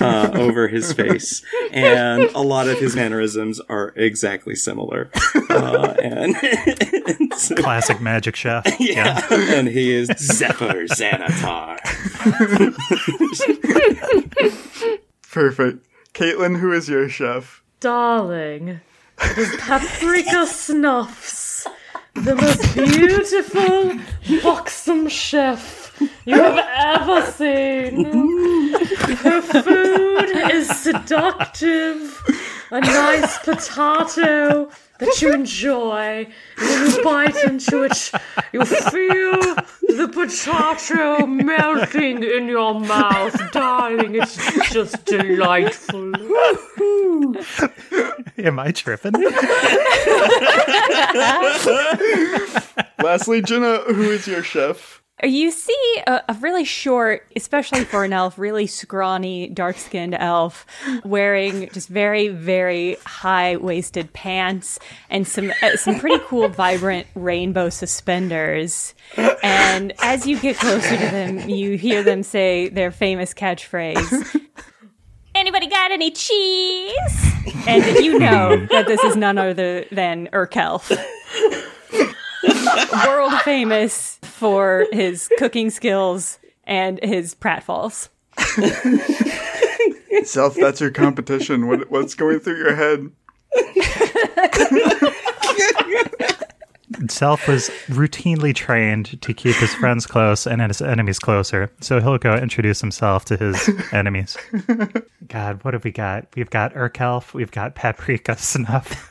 uh, 0.00 0.32
over 0.34 0.66
his 0.66 0.92
face, 0.92 1.44
and 1.70 2.24
a 2.34 2.40
lot 2.40 2.66
of 2.66 2.80
his 2.80 2.96
mannerisms 2.96 3.60
are 3.68 3.92
exactly 3.94 4.56
similar. 4.56 5.12
Uh, 5.52 5.94
and 6.02 7.32
so- 7.34 7.54
Classic 7.56 8.00
magic 8.00 8.36
chef. 8.36 8.64
yeah. 8.80 9.20
and 9.32 9.68
he 9.68 9.92
is 9.92 10.08
Zephyr 10.18 10.86
Xanatar. 10.86 11.78
Perfect. 15.30 15.86
Caitlin, 16.14 16.58
who 16.58 16.72
is 16.72 16.88
your 16.88 17.08
chef? 17.08 17.62
Darling, 17.80 18.80
it 19.20 19.38
is 19.38 19.54
Paprika 19.58 20.46
Snuffs, 20.46 21.66
the 22.14 22.34
most 22.36 22.74
beautiful 22.74 23.94
buxom 24.42 25.08
chef 25.08 25.80
you 26.24 26.34
have 26.34 26.58
ever 27.00 27.22
seen. 27.32 28.04
Her 29.16 29.40
food 29.42 30.30
is 30.52 30.68
seductive, 30.68 32.22
a 32.70 32.80
nice 32.80 33.38
potato 33.38 34.70
that 35.02 35.20
you 35.20 35.32
enjoy. 35.32 36.26
And 36.58 36.68
when 36.68 36.90
you 36.90 37.02
bite 37.02 37.44
into 37.44 37.82
it, 37.82 38.12
you 38.52 38.64
feel 38.64 39.40
the 39.88 40.08
potato 40.12 41.26
melting 41.26 42.22
in 42.22 42.46
your 42.46 42.78
mouth. 42.78 43.52
Darling, 43.52 44.14
it's 44.14 44.36
just 44.70 45.04
delightful. 45.04 46.14
Am 48.38 48.58
I 48.58 48.70
tripping? 48.72 49.12
Lastly, 53.02 53.42
Jenna, 53.42 53.78
who 53.78 54.10
is 54.10 54.26
your 54.26 54.42
chef? 54.42 55.01
You 55.22 55.52
see 55.52 56.02
a, 56.06 56.22
a 56.28 56.34
really 56.40 56.64
short, 56.64 57.30
especially 57.36 57.84
for 57.84 58.02
an 58.04 58.12
elf, 58.12 58.38
really 58.38 58.66
scrawny, 58.66 59.48
dark 59.48 59.76
skinned 59.76 60.14
elf 60.14 60.66
wearing 61.04 61.68
just 61.72 61.88
very, 61.88 62.28
very 62.28 62.96
high 63.06 63.56
waisted 63.56 64.12
pants 64.12 64.80
and 65.10 65.26
some, 65.26 65.52
uh, 65.62 65.76
some 65.76 66.00
pretty 66.00 66.22
cool, 66.26 66.48
vibrant 66.48 67.06
rainbow 67.14 67.68
suspenders. 67.68 68.94
And 69.44 69.92
as 70.02 70.26
you 70.26 70.40
get 70.40 70.56
closer 70.56 70.96
to 70.96 71.06
them, 71.10 71.48
you 71.48 71.76
hear 71.76 72.02
them 72.02 72.24
say 72.24 72.68
their 72.68 72.90
famous 72.90 73.32
catchphrase. 73.32 74.40
Anybody 75.34 75.68
got 75.68 75.92
any 75.92 76.10
cheese? 76.10 77.32
And 77.66 77.84
you 78.04 78.18
know 78.18 78.66
that 78.66 78.86
this 78.86 79.02
is 79.04 79.14
none 79.14 79.38
other 79.38 79.84
than 79.92 80.28
Urkelf. 80.32 80.90
World 83.06 83.32
famous 83.42 84.18
for 84.22 84.86
his 84.92 85.28
cooking 85.38 85.70
skills 85.70 86.38
and 86.64 86.98
his 87.02 87.34
pratfalls. 87.34 88.08
Zelf, 90.24 90.54
that's 90.54 90.80
your 90.80 90.90
competition. 90.90 91.68
What, 91.68 91.90
what's 91.90 92.14
going 92.14 92.40
through 92.40 92.58
your 92.58 92.74
head? 92.74 93.10
Zelf 97.08 97.48
was 97.48 97.68
routinely 97.88 98.54
trained 98.54 99.20
to 99.22 99.34
keep 99.34 99.56
his 99.56 99.74
friends 99.74 100.06
close 100.06 100.46
and 100.46 100.62
his 100.62 100.80
enemies 100.80 101.18
closer. 101.18 101.70
So 101.80 102.00
he'll 102.00 102.18
go 102.18 102.34
introduce 102.36 102.80
himself 102.80 103.24
to 103.26 103.36
his 103.36 103.70
enemies. 103.92 104.36
God, 105.26 105.64
what 105.64 105.74
have 105.74 105.84
we 105.84 105.90
got? 105.90 106.28
We've 106.36 106.50
got 106.50 106.74
Urkelf, 106.74 107.34
we've 107.34 107.50
got 107.50 107.74
Paprika 107.74 108.36
Snuff. 108.38 109.10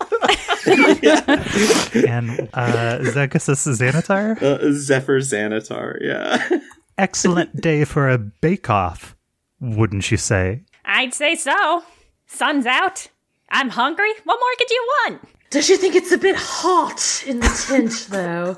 and 2.07 2.49
uh, 2.53 2.99
Zegasus 3.01 3.68
Xanatar. 3.68 4.41
Uh, 4.41 4.72
Zephyr 4.74 5.20
Xanatar, 5.20 5.97
yeah. 6.01 6.59
Excellent 6.97 7.59
day 7.59 7.84
for 7.86 8.09
a 8.09 8.18
bake-off, 8.18 9.16
wouldn't 9.59 10.12
you 10.12 10.18
say? 10.18 10.64
I'd 10.86 11.14
say 11.14 11.36
so. 11.36 11.84
Sun's 12.28 12.66
out. 12.66 13.07
I'm 13.49 13.70
hungry. 13.70 14.12
What 14.24 14.39
more 14.39 14.55
could 14.57 14.70
you 14.70 14.88
want? 15.05 15.22
Does 15.49 15.66
she 15.66 15.78
think 15.78 15.95
it's 15.95 16.12
a 16.12 16.18
bit 16.18 16.36
hot 16.38 17.24
in 17.28 17.39
the 17.39 17.66
tent, 17.68 18.07
though? 18.09 18.57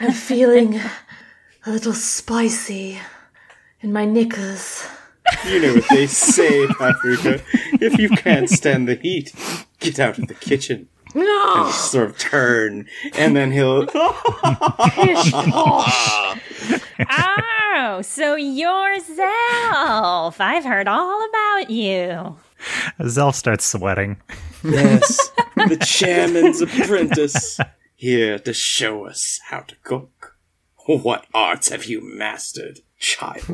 I'm 0.00 0.12
feeling 0.12 0.80
a 1.66 1.70
little 1.70 1.92
spicy 1.92 2.98
in 3.80 3.92
my 3.92 4.04
knickers. 4.04 4.86
You 5.46 5.60
know 5.60 5.74
what 5.74 5.88
they 5.90 6.06
say, 6.06 6.66
Paprika. 6.68 7.40
If 7.80 7.98
you 7.98 8.08
can't 8.08 8.48
stand 8.48 8.88
the 8.88 8.96
heat, 8.96 9.32
get 9.78 10.00
out 10.00 10.18
of 10.18 10.26
the 10.26 10.34
kitchen. 10.34 10.88
No! 11.14 11.64
And 11.64 11.72
sort 11.74 12.10
of 12.10 12.18
turn, 12.18 12.86
and 13.14 13.36
then 13.36 13.52
he'll. 13.52 13.86
Oh, 17.80 18.02
so 18.02 18.34
you're 18.34 18.98
Zelf. 19.00 20.40
I've 20.40 20.64
heard 20.64 20.88
all 20.88 21.24
about 21.28 21.70
you. 21.70 22.36
Zelf 23.00 23.34
starts 23.34 23.64
sweating. 23.64 24.16
Yes, 24.64 25.30
the 25.56 25.76
chairman's 25.86 26.60
apprentice, 26.60 27.60
here 27.94 28.38
to 28.40 28.52
show 28.52 29.06
us 29.06 29.38
how 29.44 29.60
to 29.60 29.76
cook. 29.84 30.36
What 30.86 31.26
arts 31.32 31.68
have 31.68 31.84
you 31.84 32.00
mastered, 32.02 32.80
child? 32.98 33.44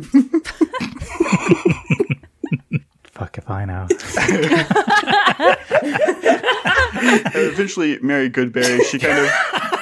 Fuck 3.15 3.39
if 3.39 3.49
I 3.49 3.65
know. 3.65 3.87
Eventually, 7.37 7.99
Mary 8.03 8.29
Goodberry, 8.29 8.83
she 8.85 8.99
kind 8.99 9.19
of 9.19 9.31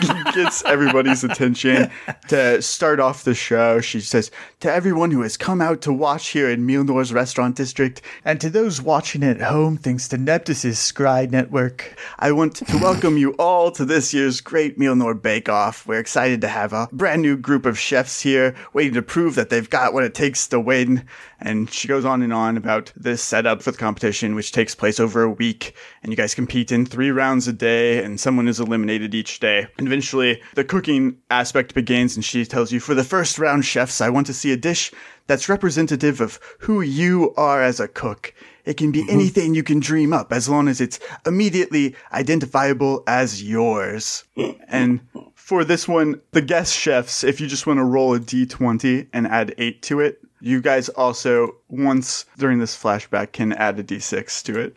gets 0.35 0.65
everybody's 0.65 1.25
attention 1.25 1.91
to 2.29 2.61
start 2.61 3.01
off 3.01 3.25
the 3.25 3.35
show. 3.35 3.81
She 3.81 4.01
says, 4.01 4.31
To 4.61 4.73
everyone 4.73 5.11
who 5.11 5.23
has 5.23 5.37
come 5.37 5.63
out 5.63 5.81
to 5.83 5.93
watch 5.93 6.29
here 6.29 6.51
in 6.51 6.67
Mealnor's 6.67 7.13
restaurant 7.13 7.57
district, 7.57 8.03
and 8.25 8.41
to 8.41 8.51
those 8.51 8.83
watching 8.83 9.23
at 9.23 9.41
home 9.41 9.77
thanks 9.77 10.09
to 10.09 10.19
Neptus's 10.19 10.77
Scry 10.79 11.31
network, 11.31 11.97
I 12.19 12.33
want 12.33 12.57
to 12.57 12.79
welcome 12.79 13.17
you 13.17 13.33
all 13.39 13.71
to 13.73 13.85
this 13.85 14.13
year's 14.13 14.41
Great 14.41 14.79
Milnor 14.79 15.21
Bake 15.21 15.49
Off. 15.49 15.87
We're 15.87 16.01
excited 16.01 16.41
to 16.43 16.49
have 16.49 16.73
a 16.73 16.89
brand 16.93 17.23
new 17.23 17.37
group 17.37 17.65
of 17.67 17.79
chefs 17.79 18.21
here 18.21 18.55
waiting 18.73 18.95
to 18.95 19.03
prove 19.03 19.37
that 19.37 19.51
they've 19.51 19.71
got 19.71 19.95
what 19.95 20.05
it 20.05 20.15
takes 20.15 20.47
to 20.49 20.61
win. 20.61 21.07
And 21.41 21.71
she 21.71 21.89
goes 21.89 22.05
on 22.05 22.23
and 22.23 22.33
on 22.33 22.57
about 22.57 22.93
this 22.97 23.22
setup 23.23 23.63
for 23.63 23.71
the 23.71 23.79
competition, 23.79 24.35
which 24.35 24.53
takes 24.53 24.75
place 24.75 25.01
over 25.01 25.23
a 25.23 25.31
week. 25.31 25.75
And 26.03 26.13
you 26.13 26.17
guys 26.17 26.35
compete 26.35 26.73
in 26.73 26.87
three 26.87 27.11
rounds 27.11 27.49
a 27.49 27.53
day, 27.53 28.03
and 28.03 28.19
someone 28.19 28.49
is 28.49 28.61
eliminated 28.61 29.15
each 29.15 29.41
day. 29.41 29.67
And 29.79 29.87
eventually, 29.87 30.43
the 30.55 30.65
cooking 30.65 31.19
aspect 31.31 31.75
begins, 31.75 32.17
and 32.17 32.25
she 32.25 32.45
tells 32.45 32.73
you, 32.73 32.81
For 32.81 32.95
the 32.95 33.05
first 33.05 33.39
round, 33.39 33.65
chefs, 33.65 34.01
I 34.01 34.09
want 34.09 34.27
to 34.29 34.35
see 34.35 34.53
a 34.53 34.57
dish 34.57 34.93
that's 35.27 35.49
representative 35.49 36.21
of 36.21 36.39
who 36.61 36.81
you 36.81 37.33
are 37.37 37.63
as 37.63 37.81
a 37.81 37.89
cook. 37.89 38.35
It 38.65 38.77
can 38.77 38.93
be 38.93 39.01
mm-hmm. 39.01 39.11
anything 39.11 39.55
you 39.55 39.63
can 39.63 39.81
dream 39.81 40.13
up 40.13 40.33
as 40.33 40.49
long 40.49 40.69
as 40.69 40.81
it's 40.81 41.01
immediately 41.27 41.97
identifiable 42.13 43.03
as 43.07 43.43
yours. 43.43 44.25
And 44.69 45.01
for 45.35 45.65
this 45.65 45.89
one, 45.89 46.21
the 46.31 46.43
guest 46.43 46.79
chefs, 46.79 47.25
if 47.25 47.41
you 47.41 47.47
just 47.47 47.67
want 47.67 47.79
to 47.79 47.85
roll 47.85 48.15
a 48.15 48.21
d20 48.21 49.09
and 49.13 49.27
add 49.27 49.55
8 49.59 49.83
to 49.83 50.01
it, 50.01 50.21
you 50.43 50.61
guys 50.61 50.89
also, 50.91 51.55
once 51.69 52.27
during 52.37 52.59
this 52.59 52.77
flashback, 52.77 53.33
can 53.33 53.53
add 53.53 53.79
a 53.79 53.85
d6 53.85 54.43
to 54.45 54.61
it. 54.61 54.77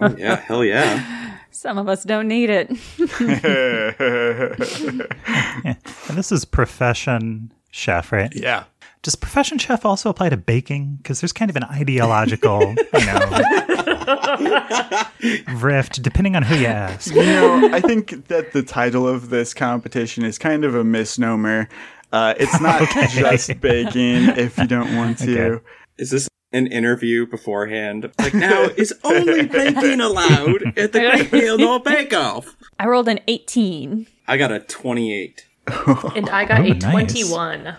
Oh, 0.00 0.14
yeah, 0.18 0.36
hell 0.36 0.64
yeah. 0.64 1.38
Some 1.50 1.76
of 1.76 1.88
us 1.88 2.04
don't 2.04 2.28
need 2.28 2.50
it. 2.50 2.70
And 6.08 6.16
this 6.16 6.30
is 6.30 6.44
profession 6.44 7.52
chef, 7.70 8.12
right? 8.12 8.32
yeah. 8.34 8.64
Does 9.02 9.14
profession 9.14 9.58
chef 9.58 9.84
also 9.84 10.10
apply 10.10 10.30
to 10.30 10.36
baking? 10.36 10.98
Because 11.00 11.20
there's 11.20 11.32
kind 11.32 11.48
of 11.48 11.56
an 11.56 11.62
ideological, 11.64 12.74
you 12.98 13.06
know, 13.06 15.04
rift 15.60 16.02
depending 16.02 16.34
on 16.34 16.42
who 16.42 16.56
you 16.56 16.66
ask. 16.66 17.14
You 17.14 17.22
know, 17.22 17.70
I 17.72 17.80
think 17.80 18.26
that 18.28 18.52
the 18.52 18.64
title 18.64 19.06
of 19.06 19.30
this 19.30 19.54
competition 19.54 20.24
is 20.24 20.38
kind 20.38 20.64
of 20.64 20.74
a 20.74 20.82
misnomer. 20.82 21.68
Uh, 22.16 22.34
it's 22.38 22.58
not 22.68 22.88
just 23.10 23.60
baking 23.60 24.28
if 24.38 24.56
you 24.56 24.66
don't 24.66 24.96
want 24.96 25.18
to. 25.18 25.52
Okay. 25.56 25.64
Is 25.98 26.10
this 26.10 26.28
an 26.52 26.66
interview 26.66 27.26
beforehand? 27.26 28.10
Like, 28.18 28.32
now, 28.32 28.62
is 28.76 28.94
only 29.04 29.44
baking 29.46 30.00
allowed 30.00 30.62
at 30.78 30.92
the 30.92 31.00
Great 31.00 31.30
Mealnor 31.30 31.84
Bake 31.84 32.14
Off? 32.14 32.56
I 32.78 32.86
rolled 32.86 33.08
an 33.08 33.20
18. 33.28 34.06
I 34.26 34.36
got 34.38 34.50
a 34.50 34.60
28 34.60 35.46
And 36.16 36.30
I 36.30 36.44
got 36.46 36.60
Oh, 36.60 36.64
a 36.64 36.68
nice. 36.74 36.90
21. 36.90 37.76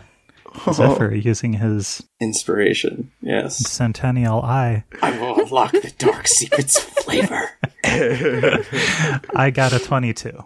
Zephyr 0.74 1.14
using 1.16 1.54
his 1.54 2.04
inspiration. 2.20 3.12
Yes. 3.22 3.58
centennial 3.58 4.42
eye. 4.44 4.84
I 5.02 5.18
will 5.20 5.40
unlock 5.42 5.72
the 5.72 5.92
dark 5.98 6.28
secrets 6.28 6.78
of 6.78 6.84
flavor. 6.84 7.50
I 7.84 9.52
got 9.54 9.74
a 9.74 9.80
22. 9.80 10.44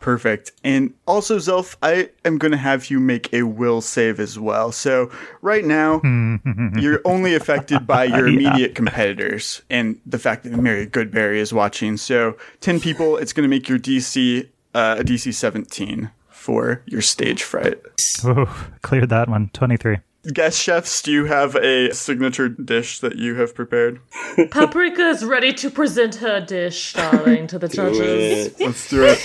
Perfect. 0.00 0.52
And 0.64 0.94
also, 1.06 1.36
Zelf, 1.38 1.76
I 1.82 2.08
am 2.24 2.38
going 2.38 2.52
to 2.52 2.58
have 2.58 2.90
you 2.90 2.98
make 2.98 3.32
a 3.32 3.42
will 3.42 3.80
save 3.80 4.18
as 4.18 4.38
well. 4.38 4.72
So, 4.72 5.10
right 5.42 5.64
now, 5.64 6.00
you're 6.76 7.02
only 7.04 7.34
affected 7.34 7.86
by 7.86 8.04
your 8.04 8.26
immediate 8.28 8.74
competitors 8.74 9.62
and 9.68 10.00
the 10.06 10.18
fact 10.18 10.44
that 10.44 10.52
Mary 10.52 10.86
Goodberry 10.86 11.36
is 11.36 11.52
watching. 11.52 11.96
So, 11.98 12.36
10 12.60 12.80
people, 12.80 13.18
it's 13.18 13.32
going 13.32 13.44
to 13.44 13.48
make 13.48 13.68
your 13.68 13.78
DC 13.78 14.48
uh, 14.74 14.96
a 14.98 15.04
DC 15.04 15.34
17 15.34 16.10
for 16.28 16.82
your 16.86 17.02
stage 17.02 17.42
fright. 17.42 17.78
Ooh, 18.24 18.48
cleared 18.82 19.10
that 19.10 19.28
one. 19.28 19.50
23. 19.52 19.98
Guest 20.26 20.60
chefs, 20.60 21.00
do 21.00 21.10
you 21.10 21.24
have 21.24 21.56
a 21.56 21.94
signature 21.94 22.50
dish 22.50 23.00
that 23.00 23.16
you 23.16 23.36
have 23.36 23.54
prepared? 23.54 24.00
Paprika 24.50 25.08
is 25.08 25.24
ready 25.24 25.50
to 25.54 25.70
present 25.70 26.16
her 26.16 26.40
dish, 26.40 26.92
darling, 26.92 27.46
to 27.46 27.58
the 27.58 27.68
judges. 27.68 28.60
Let's 28.60 28.90
do 28.90 29.02
it. 29.04 29.18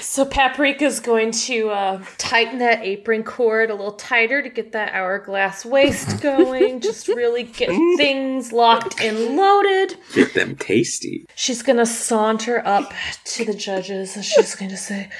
So 0.00 0.24
Paprika's 0.24 1.00
going 1.00 1.32
to 1.32 1.70
uh, 1.70 2.04
tighten 2.18 2.58
that 2.58 2.84
apron 2.84 3.24
cord 3.24 3.70
a 3.70 3.74
little 3.74 3.92
tighter 3.92 4.40
to 4.40 4.48
get 4.48 4.70
that 4.72 4.92
hourglass 4.94 5.64
waist 5.64 6.20
going. 6.22 6.80
Just 6.80 7.08
really 7.08 7.42
get 7.42 7.70
things 7.96 8.52
locked 8.52 9.00
and 9.00 9.36
loaded. 9.36 9.96
Get 10.14 10.34
them 10.34 10.54
tasty. 10.54 11.26
She's 11.34 11.62
gonna 11.62 11.86
saunter 11.86 12.64
up 12.64 12.92
to 13.24 13.44
the 13.44 13.54
judges 13.54 14.14
and 14.14 14.24
she's 14.24 14.54
going 14.54 14.70
to 14.70 14.76
say, 14.76 15.10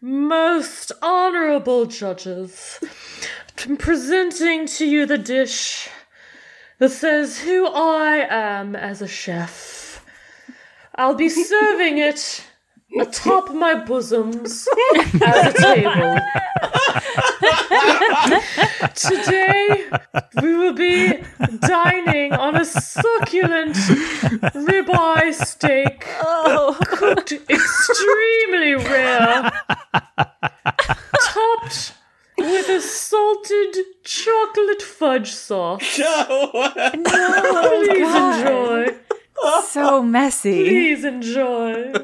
Most 0.00 0.92
honorable 1.02 1.84
judges, 1.84 2.78
I'm 2.82 3.49
presenting 3.78 4.66
to 4.66 4.86
you 4.86 5.06
the 5.06 5.18
dish 5.18 5.88
that 6.78 6.90
says 6.90 7.40
who 7.40 7.66
I 7.66 8.26
am 8.30 8.74
as 8.74 9.02
a 9.02 9.08
chef. 9.08 10.04
I'll 10.94 11.14
be 11.14 11.28
serving 11.28 11.98
it 11.98 12.44
atop 12.98 13.52
my 13.52 13.74
bosoms 13.74 14.66
at 15.22 15.48
a 15.48 15.62
table. 15.62 16.16
Today, 18.94 19.86
we 20.42 20.56
will 20.56 20.72
be 20.72 21.22
dining 21.60 22.32
on 22.32 22.56
a 22.56 22.64
succulent 22.64 23.76
ribeye 24.56 25.34
steak 25.34 26.06
oh. 26.22 26.76
cooked 26.82 27.32
extremely 27.32 28.74
rare, 28.74 29.50
topped 31.22 31.94
with 32.38 32.68
a 32.68 32.80
salty 32.80 33.70
fudge 35.00 35.32
sauce. 35.32 35.98
Oh, 36.32 37.82
Please 37.86 37.98
God. 38.02 38.46
enjoy. 38.46 38.94
So 39.64 40.02
messy. 40.02 40.64
Please 40.68 41.02
enjoy. 41.04 41.94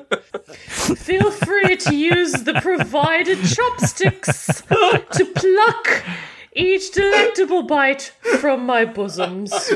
Feel 0.46 1.30
free 1.30 1.76
to 1.76 1.94
use 1.94 2.32
the 2.32 2.54
provided 2.62 3.38
chopsticks 3.44 4.62
to 4.62 5.24
pluck 5.34 6.02
each 6.54 6.92
delectable 6.92 7.64
bite 7.64 8.12
from 8.40 8.64
my 8.64 8.86
bosoms. 8.86 9.52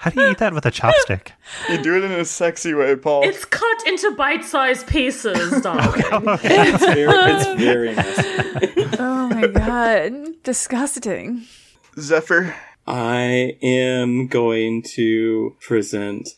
How 0.00 0.08
do 0.08 0.22
you 0.22 0.30
eat 0.30 0.38
that 0.38 0.54
with 0.54 0.64
a 0.64 0.70
chopstick? 0.70 1.32
You 1.68 1.76
do 1.82 1.94
it 1.98 2.04
in 2.04 2.12
a 2.12 2.24
sexy 2.24 2.72
way, 2.72 2.96
Paul. 2.96 3.22
It's 3.22 3.44
cut 3.44 3.86
into 3.86 4.12
bite-sized 4.12 4.86
pieces, 4.86 5.60
darling. 5.62 6.02
It's 6.42 6.84
very, 6.86 7.32
it's 7.32 7.60
very 7.60 7.94
messy. 7.94 8.96
Oh 8.98 9.28
my 9.28 9.46
god. 9.48 10.42
Disgusting. 10.42 11.44
Zephyr, 11.98 12.54
I 12.86 13.58
am 13.60 14.26
going 14.28 14.82
to 14.94 15.54
present 15.60 16.30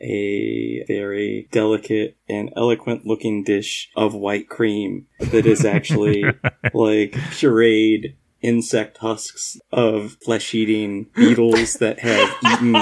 a 0.00 0.84
very 0.86 1.48
delicate 1.50 2.16
and 2.28 2.52
eloquent 2.54 3.04
looking 3.04 3.42
dish 3.42 3.90
of 3.96 4.14
white 4.14 4.48
cream 4.48 5.08
that 5.18 5.44
is 5.44 5.64
actually 5.64 6.22
like 6.72 7.10
pureed 7.32 8.14
insect 8.42 8.98
husks 8.98 9.58
of 9.72 10.16
flesh 10.24 10.54
eating 10.54 11.06
beetles 11.16 11.74
that 11.74 11.98
have 11.98 12.32
eaten 12.46 12.76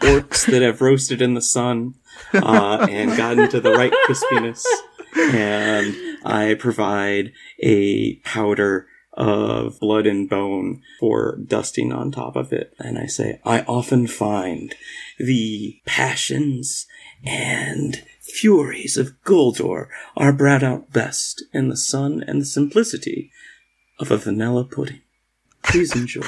orcs 0.00 0.46
that 0.46 0.62
have 0.62 0.80
roasted 0.80 1.22
in 1.22 1.34
the 1.34 1.42
sun 1.42 1.94
uh, 2.34 2.86
and 2.88 3.16
gotten 3.16 3.48
to 3.50 3.60
the 3.60 3.72
right 3.72 3.92
crispiness. 4.06 4.64
And 5.16 5.94
I 6.24 6.54
provide 6.54 7.32
a 7.60 8.16
powder 8.16 8.86
of 9.12 9.78
blood 9.80 10.06
and 10.06 10.28
bone 10.28 10.82
for 10.98 11.36
dusting 11.44 11.92
on 11.92 12.10
top 12.10 12.36
of 12.36 12.52
it. 12.52 12.74
And 12.78 12.98
I 12.98 13.06
say, 13.06 13.40
I 13.44 13.62
often 13.62 14.06
find 14.06 14.74
the 15.18 15.80
passions 15.84 16.86
and 17.24 18.04
furies 18.20 18.96
of 18.96 19.12
Goldor 19.24 19.88
are 20.16 20.32
brought 20.32 20.62
out 20.62 20.92
best 20.92 21.44
in 21.52 21.68
the 21.68 21.76
sun 21.76 22.24
and 22.26 22.40
the 22.40 22.46
simplicity 22.46 23.30
of 23.98 24.10
a 24.10 24.16
vanilla 24.16 24.64
pudding. 24.64 25.02
Please 25.62 25.94
enjoy. 25.94 26.26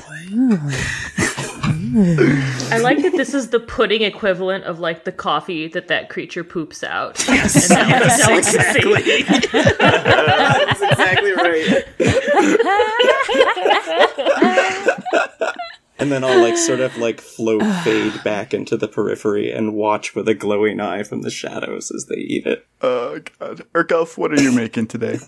I 1.95 2.79
like 2.79 3.03
that 3.03 3.13
this 3.13 3.35
is 3.35 3.51
the 3.51 3.61
pudding 3.61 4.01
equivalent 4.01 4.65
of 4.65 4.81
like 4.81 5.05
the 5.05 5.13
coffee 5.13 5.69
that 5.69 5.89
that 5.89 6.09
creature 6.09 6.43
poops 6.43 6.83
out. 6.83 7.23
Yes, 7.29 7.71
and 7.71 7.79
that 7.79 8.81
delicacy. 8.81 9.49
That's 9.79 10.83
exactly 10.83 11.33
right. 11.33 11.85
and 15.99 16.11
then 16.11 16.25
I'll 16.25 16.41
like 16.41 16.57
sort 16.57 16.81
of 16.81 16.97
like 16.97 17.21
float 17.21 17.63
fade 17.85 18.25
back 18.25 18.55
into 18.55 18.79
the 18.79 18.89
periphery 18.89 19.53
and 19.53 19.75
watch 19.75 20.15
with 20.15 20.27
a 20.29 20.35
glowing 20.35 20.81
eye 20.81 21.03
from 21.03 21.21
the 21.21 21.31
shadows 21.31 21.91
as 21.91 22.07
they 22.07 22.17
eat 22.17 22.47
it. 22.47 22.67
oh 22.81 23.21
god. 23.39 23.65
Urkelf, 23.75 24.17
what 24.17 24.33
are 24.33 24.41
you 24.41 24.53
making 24.53 24.87
today? 24.87 25.19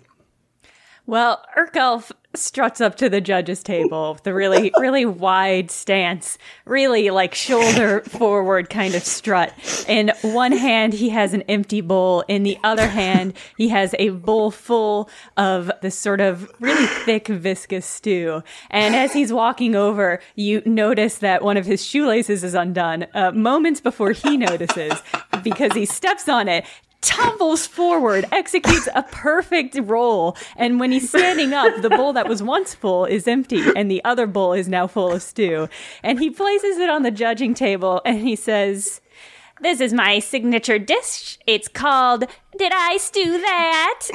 Well, 1.04 1.44
Urkelf 1.58 2.10
struts 2.36 2.80
up 2.80 2.96
to 2.96 3.08
the 3.08 3.20
judge's 3.20 3.62
table 3.62 4.14
with 4.14 4.26
a 4.26 4.34
really, 4.34 4.72
really 4.78 5.04
wide 5.04 5.70
stance, 5.70 6.38
really 6.64 7.10
like 7.10 7.34
shoulder 7.34 8.00
forward 8.02 8.70
kind 8.70 8.94
of 8.94 9.02
strut. 9.02 9.52
In 9.88 10.12
one 10.22 10.52
hand, 10.52 10.92
he 10.92 11.10
has 11.10 11.34
an 11.34 11.42
empty 11.42 11.80
bowl. 11.80 12.24
In 12.28 12.42
the 12.42 12.58
other 12.64 12.88
hand, 12.88 13.34
he 13.56 13.68
has 13.68 13.94
a 13.98 14.10
bowl 14.10 14.50
full 14.50 15.08
of 15.36 15.70
this 15.82 15.98
sort 15.98 16.20
of 16.20 16.50
really 16.60 16.86
thick, 16.86 17.28
viscous 17.28 17.86
stew. 17.86 18.42
And 18.70 18.94
as 18.94 19.12
he's 19.12 19.32
walking 19.32 19.74
over, 19.74 20.20
you 20.34 20.62
notice 20.64 21.18
that 21.18 21.42
one 21.42 21.56
of 21.56 21.66
his 21.66 21.84
shoelaces 21.84 22.44
is 22.44 22.54
undone 22.54 23.06
uh, 23.14 23.32
moments 23.32 23.80
before 23.80 24.12
he 24.12 24.36
notices 24.36 24.92
because 25.42 25.72
he 25.72 25.84
steps 25.84 26.28
on 26.28 26.48
it 26.48 26.64
tumbles 27.04 27.66
forward, 27.66 28.24
executes 28.32 28.88
a 28.94 29.02
perfect 29.04 29.78
roll, 29.80 30.36
and 30.56 30.80
when 30.80 30.90
he's 30.90 31.08
standing 31.08 31.52
up, 31.52 31.82
the 31.82 31.90
bowl 31.90 32.12
that 32.14 32.28
was 32.28 32.42
once 32.42 32.74
full 32.74 33.04
is 33.04 33.28
empty, 33.28 33.62
and 33.76 33.90
the 33.90 34.02
other 34.04 34.26
bowl 34.26 34.52
is 34.52 34.68
now 34.68 34.86
full 34.86 35.12
of 35.12 35.22
stew. 35.22 35.68
And 36.02 36.18
he 36.18 36.30
places 36.30 36.78
it 36.78 36.88
on 36.88 37.02
the 37.02 37.10
judging 37.10 37.54
table, 37.54 38.00
and 38.04 38.20
he 38.20 38.34
says, 38.34 39.00
"This 39.60 39.80
is 39.80 39.92
my 39.92 40.18
signature 40.18 40.78
dish. 40.78 41.38
It's 41.46 41.68
called 41.68 42.24
Did 42.56 42.72
I 42.74 42.96
Stew 42.98 43.40
That?" 43.40 44.00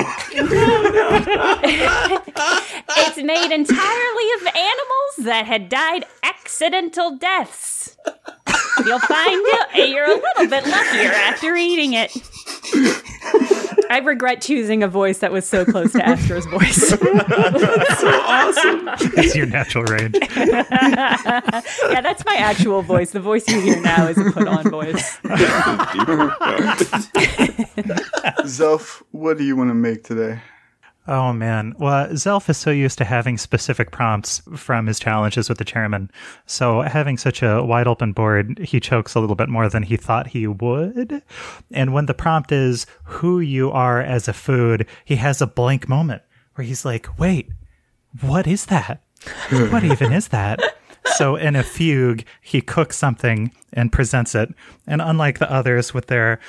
it's 2.97 3.17
made 3.17 3.51
entirely 3.51 4.31
of 4.33 4.47
animals 4.47 5.15
that 5.19 5.45
had 5.45 5.69
died 5.69 6.05
accidental 6.23 7.17
deaths. 7.17 7.97
You'll 8.85 8.99
find 8.99 9.41
it, 9.45 9.89
you're 9.89 10.05
a 10.05 10.15
little 10.15 10.47
bit 10.47 10.65
luckier 10.65 11.11
after 11.11 11.55
eating 11.55 11.93
it. 11.93 12.11
I 13.91 13.97
regret 14.03 14.41
choosing 14.41 14.83
a 14.83 14.87
voice 14.87 15.17
that 15.19 15.31
was 15.31 15.47
so 15.49 15.65
close 15.65 15.93
to 15.93 16.07
Astra's 16.07 16.45
voice. 16.45 16.89
that's 16.91 17.99
so 17.99 18.09
awesome. 18.09 18.89
It's 19.17 19.35
your 19.35 19.47
natural 19.47 19.83
range. 19.85 20.15
yeah, 20.37 21.61
that's 22.01 22.23
my 22.23 22.35
actual 22.35 22.83
voice. 22.83 23.09
The 23.11 23.19
voice 23.19 23.47
you 23.47 23.59
hear 23.59 23.81
now 23.81 24.07
is 24.07 24.17
a 24.19 24.31
put 24.31 24.47
on 24.47 24.69
voice. 24.69 25.17
Zelf, 28.45 29.01
what 29.11 29.37
do 29.37 29.43
you 29.43 29.55
want 29.55 29.69
to 29.69 29.75
make 29.75 30.03
today? 30.03 30.41
Oh 31.07 31.33
man. 31.33 31.73
Well, 31.79 32.09
Zelf 32.09 32.49
is 32.49 32.57
so 32.57 32.69
used 32.69 32.99
to 32.99 33.03
having 33.03 33.39
specific 33.39 33.89
prompts 33.89 34.43
from 34.55 34.85
his 34.85 34.99
challenges 34.99 35.49
with 35.49 35.57
the 35.57 35.65
chairman. 35.65 36.11
So 36.45 36.81
having 36.81 37.17
such 37.17 37.41
a 37.41 37.63
wide 37.63 37.87
open 37.87 38.11
board, 38.11 38.59
he 38.59 38.79
chokes 38.79 39.15
a 39.15 39.19
little 39.19 39.35
bit 39.35 39.49
more 39.49 39.69
than 39.69 39.81
he 39.81 39.97
thought 39.97 40.27
he 40.27 40.45
would. 40.45 41.23
And 41.71 41.93
when 41.93 42.05
the 42.05 42.13
prompt 42.13 42.51
is 42.51 42.85
who 43.05 43.39
you 43.39 43.71
are 43.71 43.99
as 43.99 44.27
a 44.27 44.33
food, 44.33 44.85
he 45.03 45.15
has 45.15 45.41
a 45.41 45.47
blank 45.47 45.89
moment 45.89 46.21
where 46.53 46.65
he's 46.65 46.85
like, 46.85 47.17
wait, 47.17 47.49
what 48.21 48.45
is 48.45 48.67
that? 48.67 49.01
What 49.49 49.83
even 49.83 50.13
is 50.13 50.27
that? 50.27 50.59
So 51.15 51.35
in 51.35 51.55
a 51.55 51.63
fugue, 51.63 52.23
he 52.41 52.61
cooks 52.61 52.97
something 52.97 53.51
and 53.73 53.91
presents 53.91 54.35
it. 54.35 54.53
And 54.85 55.01
unlike 55.01 55.39
the 55.39 55.51
others 55.51 55.93
with 55.93 56.07
their 56.07 56.39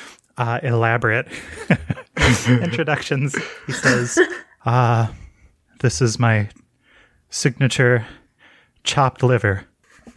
uh, 0.41 0.59
elaborate 0.63 1.29
introductions, 2.49 3.37
he 3.67 3.73
says, 3.73 4.19
Ah, 4.65 5.13
this 5.81 6.01
is 6.01 6.19
my 6.19 6.49
signature 7.29 8.07
chopped 8.83 9.23
liver. 9.23 9.67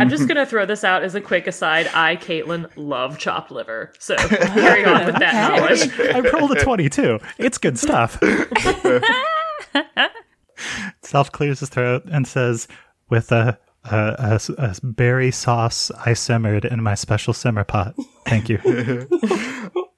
I'm 0.00 0.08
just 0.08 0.28
gonna 0.28 0.46
throw 0.46 0.64
this 0.64 0.84
out 0.84 1.02
as 1.02 1.16
a 1.16 1.20
quick 1.20 1.48
aside. 1.48 1.90
I, 1.92 2.14
Caitlin, 2.14 2.70
love 2.76 3.18
chopped 3.18 3.50
liver. 3.50 3.92
So 3.98 4.14
carry 4.16 4.84
on 4.84 5.06
with 5.06 5.18
that 5.18 5.58
knowledge. 5.58 5.90
I 6.14 6.20
rolled 6.20 6.52
a 6.52 6.62
22. 6.62 7.18
It's 7.38 7.58
good 7.58 7.76
stuff. 7.80 8.20
Zelf 11.02 11.32
clears 11.32 11.58
his 11.60 11.68
throat 11.68 12.04
and 12.06 12.28
says, 12.28 12.68
with 13.10 13.32
a, 13.32 13.58
a, 13.84 14.40
a, 14.58 14.64
a 14.64 14.76
berry 14.82 15.30
sauce 15.30 15.90
I 16.04 16.12
simmered 16.14 16.64
in 16.64 16.82
my 16.82 16.94
special 16.94 17.32
simmer 17.32 17.64
pot. 17.64 17.94
Thank 18.26 18.48
you. 18.48 18.58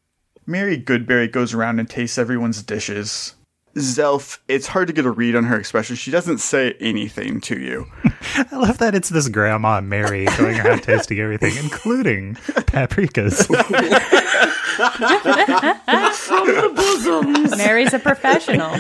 Mary 0.47 0.81
Goodberry 0.83 1.31
goes 1.31 1.55
around 1.55 1.79
and 1.79 1.89
tastes 1.89 2.19
everyone's 2.19 2.63
dishes. 2.63 3.35
Zelf, 3.77 4.39
it's 4.49 4.67
hard 4.67 4.89
to 4.89 4.93
get 4.93 5.07
a 5.07 5.11
read 5.11 5.37
on 5.37 5.45
her 5.45 5.57
expression. 5.57 5.95
She 5.95 6.11
doesn't 6.11 6.39
say 6.39 6.75
anything 6.81 7.41
to 7.43 7.59
you. 7.59 7.87
I 8.35 8.57
love 8.57 8.79
that 8.79 8.97
it's 8.97 9.11
this 9.11 9.29
grandma 9.29 9.81
Mary 9.81 10.27
going 10.37 10.59
around 10.59 10.83
tasting 10.83 11.21
everything, 11.21 11.57
including 11.57 12.35
paprikas. 12.35 13.47
From 16.17 16.47
the 16.47 16.73
bosoms. 16.75 17.57
Mary's 17.57 17.95
a 17.95 18.01
professional. 18.01 18.77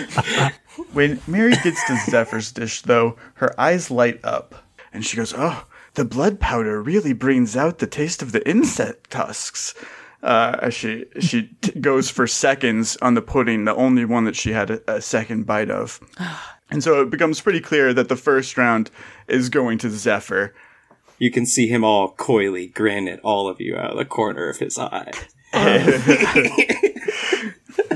When 0.92 1.20
Mary 1.28 1.52
gets 1.62 1.84
to 1.86 1.96
Zephyr's 2.10 2.50
dish, 2.50 2.82
though, 2.82 3.16
her 3.34 3.58
eyes 3.60 3.90
light 3.92 4.18
up, 4.24 4.56
and 4.92 5.04
she 5.04 5.16
goes, 5.16 5.34
"Oh, 5.36 5.66
the 5.94 6.04
blood 6.04 6.40
powder 6.40 6.82
really 6.82 7.12
brings 7.12 7.56
out 7.56 7.78
the 7.78 7.86
taste 7.86 8.22
of 8.22 8.32
the 8.32 8.46
insect 8.48 9.10
tusks." 9.10 9.74
Uh, 10.22 10.56
as 10.60 10.74
she 10.74 11.06
she 11.18 11.50
t- 11.62 11.80
goes 11.80 12.10
for 12.10 12.26
seconds 12.26 12.96
on 13.00 13.14
the 13.14 13.22
pudding, 13.22 13.64
the 13.64 13.74
only 13.74 14.04
one 14.04 14.24
that 14.24 14.36
she 14.36 14.52
had 14.52 14.70
a, 14.70 14.96
a 14.96 15.00
second 15.00 15.46
bite 15.46 15.70
of, 15.70 16.00
and 16.70 16.82
so 16.82 17.00
it 17.00 17.10
becomes 17.10 17.40
pretty 17.40 17.60
clear 17.60 17.94
that 17.94 18.08
the 18.08 18.16
first 18.16 18.58
round 18.58 18.90
is 19.28 19.48
going 19.48 19.78
to 19.78 19.90
Zephyr. 19.90 20.54
You 21.18 21.30
can 21.30 21.46
see 21.46 21.68
him 21.68 21.84
all 21.84 22.12
coyly 22.12 22.66
grin 22.68 23.06
at 23.08 23.20
all 23.20 23.48
of 23.48 23.60
you 23.60 23.76
out 23.76 23.92
of 23.92 23.98
the 23.98 24.04
corner 24.04 24.48
of 24.48 24.58
his 24.58 24.78
eye. 24.78 25.12
Um, 25.52 25.60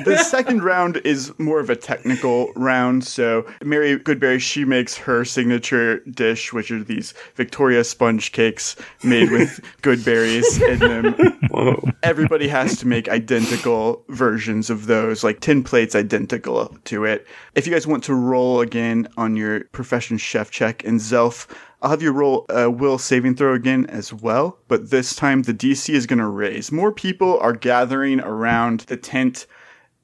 the 0.04 0.18
second 0.18 0.62
round 0.62 0.98
is 0.98 1.36
more 1.38 1.60
of 1.60 1.70
a 1.70 1.76
technical 1.76 2.52
round. 2.54 3.04
So 3.04 3.46
Mary 3.62 3.98
Goodberry, 3.98 4.40
she 4.40 4.64
makes 4.64 4.96
her 4.96 5.24
signature 5.24 6.00
dish, 6.00 6.52
which 6.52 6.70
are 6.70 6.82
these 6.82 7.14
Victoria 7.34 7.84
sponge 7.84 8.32
cakes 8.32 8.76
made 9.02 9.30
with 9.30 9.60
good 9.82 10.04
berries 10.04 10.60
in 10.60 10.78
them. 10.78 11.14
Whoa. 11.50 11.82
Everybody 12.02 12.48
has 12.48 12.78
to 12.78 12.86
make 12.86 13.08
identical 13.08 14.04
versions 14.08 14.70
of 14.70 14.86
those, 14.86 15.24
like 15.24 15.40
tin 15.40 15.62
plates 15.62 15.94
identical 15.94 16.76
to 16.84 17.04
it. 17.04 17.26
If 17.54 17.66
you 17.66 17.72
guys 17.72 17.86
want 17.86 18.04
to 18.04 18.14
roll 18.14 18.60
again 18.60 19.08
on 19.16 19.36
your 19.36 19.64
profession 19.64 20.18
chef 20.18 20.50
check 20.50 20.84
and 20.84 21.00
Zelf, 21.00 21.46
I'll 21.84 21.90
have 21.90 22.00
you 22.00 22.12
roll 22.12 22.46
a 22.48 22.70
will 22.70 22.96
saving 22.96 23.36
throw 23.36 23.52
again 23.52 23.84
as 23.90 24.10
well, 24.10 24.58
but 24.68 24.88
this 24.88 25.14
time 25.14 25.42
the 25.42 25.52
DC 25.52 25.92
is 25.92 26.06
going 26.06 26.18
to 26.18 26.26
raise. 26.26 26.72
More 26.72 26.90
people 26.90 27.38
are 27.40 27.52
gathering 27.52 28.20
around 28.20 28.80
the 28.80 28.96
tent. 28.96 29.46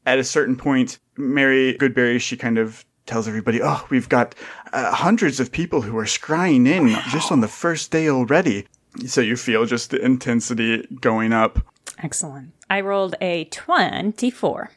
At 0.05 0.18
a 0.18 0.24
certain 0.24 0.57
point, 0.57 0.99
Mary 1.16 1.78
Goodberry, 1.81 2.20
she 2.20 2.37
kind 2.37 2.59
of 2.59 2.85
tells 3.07 3.26
everybody, 3.26 3.62
Oh, 3.62 3.87
we've 3.89 4.11
got 4.11 4.35
uh, 4.74 4.93
hundreds 4.93 5.41
of 5.41 5.53
people 5.53 5.81
who 5.81 5.97
are 5.97 6.05
scrying 6.05 6.68
in 6.68 6.91
just 7.09 7.33
on 7.33 7.41
the 7.41 7.49
first 7.49 7.91
day 7.91 8.11
already. 8.11 8.66
So 9.07 9.22
you 9.22 9.37
feel 9.37 9.64
just 9.64 9.91
the 9.91 10.05
intensity 10.05 10.87
going 11.01 11.33
up. 11.33 11.61
Excellent. 11.97 12.53
I 12.68 12.83
rolled 12.83 13.14
a 13.22 13.45
24. 13.45 14.70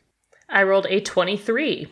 I 0.47 0.64
rolled 0.64 0.88
a 0.89 1.01
23. 1.01 1.88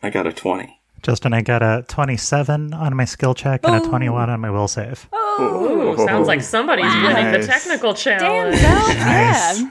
I 0.00 0.10
got 0.10 0.28
a 0.28 0.32
20. 0.32 0.77
Justin, 1.02 1.32
I 1.32 1.42
got 1.42 1.62
a 1.62 1.84
27 1.88 2.74
on 2.74 2.96
my 2.96 3.04
skill 3.04 3.34
check 3.34 3.60
and 3.64 3.74
a 3.76 3.80
21 3.88 4.30
on 4.30 4.40
my 4.40 4.50
will 4.50 4.68
save. 4.68 5.08
Oh. 5.12 5.94
Ooh, 6.00 6.06
sounds 6.06 6.26
like 6.26 6.42
somebody's 6.42 6.92
winning 6.96 7.32
the 7.32 7.38
Nice. 7.38 7.46
technical 7.46 7.92
Damn, 7.92 8.18
challenge. 8.20 8.56
Zelf, 8.56 8.94
yeah. 8.94 9.70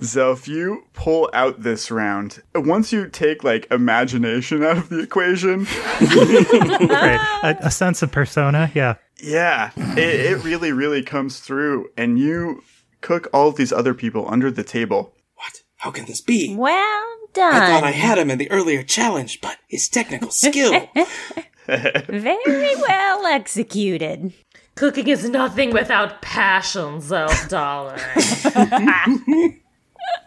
Zelf, 0.00 0.48
you 0.48 0.84
pull 0.94 1.30
out 1.34 1.62
this 1.62 1.90
round. 1.90 2.42
Once 2.54 2.92
you 2.92 3.06
take 3.08 3.44
like 3.44 3.66
imagination 3.70 4.64
out 4.64 4.78
of 4.78 4.88
the 4.88 5.00
equation, 5.00 5.64
right. 6.00 7.40
A, 7.42 7.66
a 7.66 7.70
sense 7.70 8.02
of 8.02 8.10
persona. 8.10 8.70
Yeah. 8.74 8.94
yeah, 9.22 9.70
it, 9.76 9.98
it 10.32 10.44
really, 10.44 10.72
really 10.72 11.02
comes 11.02 11.40
through. 11.40 11.90
And 11.96 12.18
you 12.18 12.62
cook 13.02 13.28
all 13.32 13.48
of 13.48 13.56
these 13.56 13.72
other 13.72 13.94
people 13.94 14.26
under 14.30 14.50
the 14.50 14.64
table. 14.64 15.14
What? 15.36 15.62
How 15.76 15.90
can 15.90 16.06
this 16.06 16.20
be? 16.20 16.54
Well 16.56 17.09
I 17.36 17.66
thought 17.66 17.84
I 17.84 17.92
had 17.92 18.18
him 18.18 18.30
in 18.30 18.38
the 18.38 18.50
earlier 18.50 18.82
challenge, 18.82 19.40
but 19.40 19.58
his 19.68 19.88
technical 19.88 20.30
skill. 20.30 20.88
Very 21.66 22.76
well 22.76 23.26
executed. 23.26 24.32
Cooking 24.74 25.08
is 25.08 25.28
nothing 25.28 25.72
without 25.72 26.22
passion, 26.22 27.00
Zelf, 27.00 27.48
darling. 27.50 28.00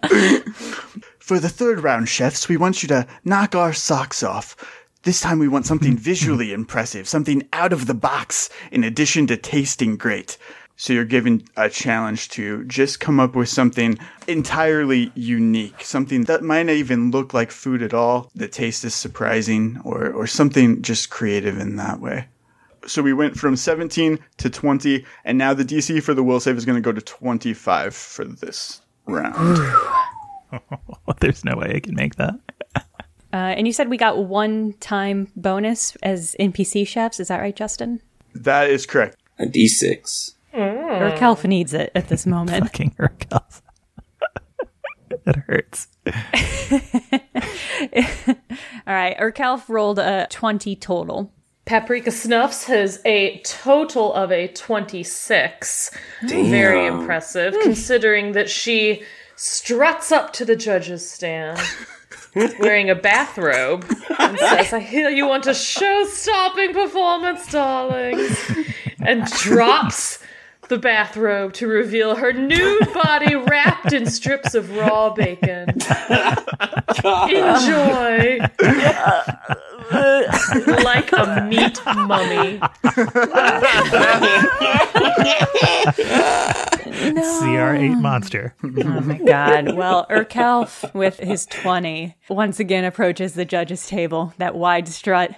For 1.19 1.39
the 1.39 1.49
third 1.49 1.79
round, 1.79 2.07
chefs, 2.07 2.47
we 2.47 2.57
want 2.57 2.83
you 2.83 2.89
to 2.89 3.07
knock 3.23 3.55
our 3.55 3.73
socks 3.73 4.21
off. 4.21 4.55
This 5.03 5.19
time 5.19 5.39
we 5.39 5.47
want 5.47 5.65
something 5.65 5.97
visually 5.97 6.53
impressive, 6.53 7.07
something 7.07 7.47
out 7.51 7.73
of 7.73 7.87
the 7.87 7.93
box, 7.93 8.49
in 8.71 8.83
addition 8.83 9.27
to 9.27 9.37
tasting 9.37 9.97
great. 9.97 10.37
So 10.75 10.91
you're 10.91 11.05
given 11.05 11.43
a 11.55 11.69
challenge 11.69 12.29
to 12.29 12.63
just 12.65 12.99
come 12.99 13.19
up 13.19 13.35
with 13.35 13.49
something 13.49 13.97
entirely 14.27 15.11
unique, 15.15 15.83
something 15.83 16.23
that 16.23 16.41
might 16.43 16.63
not 16.63 16.73
even 16.73 17.11
look 17.11 17.33
like 17.33 17.51
food 17.51 17.83
at 17.83 17.93
all. 17.93 18.31
The 18.35 18.47
taste 18.47 18.83
is 18.83 18.95
surprising, 18.95 19.79
or, 19.83 20.11
or 20.11 20.25
something 20.27 20.81
just 20.81 21.09
creative 21.09 21.59
in 21.59 21.75
that 21.75 21.99
way. 21.99 22.27
So 22.85 23.01
we 23.01 23.13
went 23.13 23.37
from 23.37 23.55
17 23.55 24.19
to 24.37 24.49
20, 24.49 25.05
and 25.23 25.37
now 25.37 25.53
the 25.53 25.63
DC 25.63 26.01
for 26.03 26.13
the 26.13 26.23
will 26.23 26.39
save 26.39 26.57
is 26.57 26.65
going 26.65 26.75
to 26.75 26.81
go 26.81 26.91
to 26.91 27.01
25 27.01 27.95
for 27.95 28.25
this 28.25 28.81
round. 29.05 29.59
There's 31.19 31.45
no 31.45 31.55
way 31.55 31.73
I 31.75 31.79
can 31.79 31.95
make 31.95 32.15
that. 32.15 32.35
Uh, 33.33 33.55
and 33.57 33.65
you 33.65 33.73
said 33.73 33.89
we 33.89 33.97
got 33.97 34.25
one 34.25 34.73
time 34.73 35.27
bonus 35.35 35.95
as 36.03 36.35
NPC 36.39 36.87
chefs. 36.87 37.19
Is 37.19 37.29
that 37.29 37.39
right, 37.41 37.55
Justin? 37.55 37.99
that 38.35 38.69
is 38.69 38.85
correct. 38.85 39.17
a 39.39 39.45
d6. 39.45 40.32
Or 40.93 41.05
oh. 41.05 41.17
Kelf 41.17 41.43
needs 41.45 41.73
it 41.73 41.91
at 41.95 42.07
this 42.07 42.25
moment. 42.25 42.63
Fucking 42.63 42.95
Urkel. 42.99 43.61
it 45.25 45.35
hurts. 45.35 45.87
All 48.87 48.93
right, 48.93 49.17
Urkelf 49.17 49.69
rolled 49.69 49.99
a 49.99 50.27
20 50.29 50.75
total. 50.75 51.31
Paprika 51.65 52.11
Snuffs 52.11 52.65
has 52.65 52.99
a 53.05 53.39
total 53.39 54.13
of 54.13 54.31
a 54.31 54.49
26. 54.49 55.91
Very 56.23 56.85
impressive, 56.85 57.55
considering 57.61 58.33
that 58.33 58.49
she 58.49 59.03
struts 59.35 60.11
up 60.11 60.33
to 60.33 60.45
the 60.45 60.55
judge's 60.55 61.09
stand 61.09 61.59
wearing 62.59 62.89
a 62.89 62.95
bathrobe 62.95 63.85
and 64.19 64.37
says, 64.37 64.73
I 64.73 64.79
hear 64.79 65.09
you 65.09 65.27
want 65.27 65.47
a 65.47 65.53
show 65.53 66.05
stopping 66.05 66.73
performance, 66.73 67.49
darlings. 67.51 68.51
And 68.99 69.25
drops 69.25 70.19
the 70.69 70.77
bathrobe 70.77 71.53
to 71.53 71.67
reveal 71.67 72.15
her 72.15 72.33
nude 72.33 72.93
body 72.93 73.35
wrapped 73.35 73.93
in 73.93 74.05
strips 74.05 74.55
of 74.55 74.75
raw 74.75 75.09
bacon. 75.09 75.69
Enjoy. 77.03 78.39
like 80.83 81.11
a 81.11 81.45
meat 81.49 81.79
mummy. 81.85 82.59
CR8 87.03 87.99
monster. 88.01 88.55
Oh 88.63 89.01
my 89.01 89.17
god. 89.19 89.75
Well, 89.75 90.05
Urkelf, 90.09 90.93
with 90.93 91.19
his 91.19 91.45
20, 91.47 92.15
once 92.29 92.59
again 92.59 92.85
approaches 92.85 93.33
the 93.33 93.45
judge's 93.45 93.87
table, 93.87 94.33
that 94.37 94.55
wide 94.55 94.87
strut. 94.87 95.35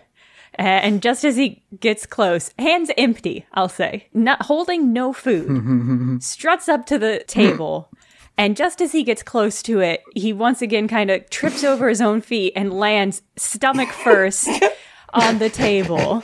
A- 0.57 0.61
And 0.61 1.01
just 1.01 1.23
as 1.25 1.35
he 1.37 1.63
gets 1.79 2.05
close, 2.05 2.51
hands 2.59 2.91
empty, 2.97 3.45
I'll 3.53 3.69
say, 3.69 4.07
not 4.13 4.43
holding 4.43 4.93
no 4.93 5.13
food, 5.13 6.21
struts 6.23 6.67
up 6.69 6.85
to 6.87 6.97
the 6.99 7.23
table. 7.27 7.89
And 8.37 8.57
just 8.57 8.81
as 8.81 8.91
he 8.91 9.03
gets 9.03 9.23
close 9.23 9.61
to 9.63 9.79
it, 9.79 10.03
he 10.13 10.33
once 10.33 10.61
again 10.61 10.87
kind 10.89 11.09
of 11.09 11.29
trips 11.29 11.63
over 11.63 11.87
his 11.87 12.01
own 12.01 12.19
feet 12.21 12.51
and 12.55 12.73
lands 12.73 13.21
stomach 13.37 13.89
first 13.89 14.49
on 15.13 15.39
the 15.39 15.49
table. 15.49 16.23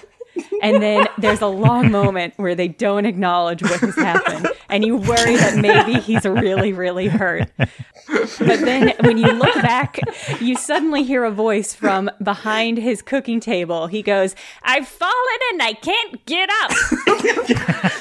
And 0.61 0.81
then 0.81 1.07
there's 1.17 1.41
a 1.41 1.47
long 1.47 1.91
moment 1.91 2.33
where 2.37 2.55
they 2.55 2.67
don't 2.67 3.05
acknowledge 3.05 3.61
what 3.61 3.79
has 3.79 3.95
happened. 3.95 4.47
And 4.69 4.85
you 4.85 4.95
worry 4.97 5.35
that 5.35 5.57
maybe 5.57 5.99
he's 5.99 6.25
really, 6.25 6.71
really 6.73 7.07
hurt. 7.07 7.49
But 7.57 8.61
then 8.61 8.93
when 9.01 9.17
you 9.17 9.31
look 9.31 9.53
back, 9.55 9.99
you 10.39 10.55
suddenly 10.55 11.03
hear 11.03 11.23
a 11.23 11.31
voice 11.31 11.73
from 11.73 12.09
behind 12.21 12.77
his 12.77 13.01
cooking 13.01 13.39
table. 13.39 13.87
He 13.87 14.01
goes, 14.01 14.35
I've 14.63 14.87
fallen 14.87 15.39
and 15.51 15.61
I 15.61 15.73
can't 15.73 16.25
get 16.25 16.49
up. 16.61 16.71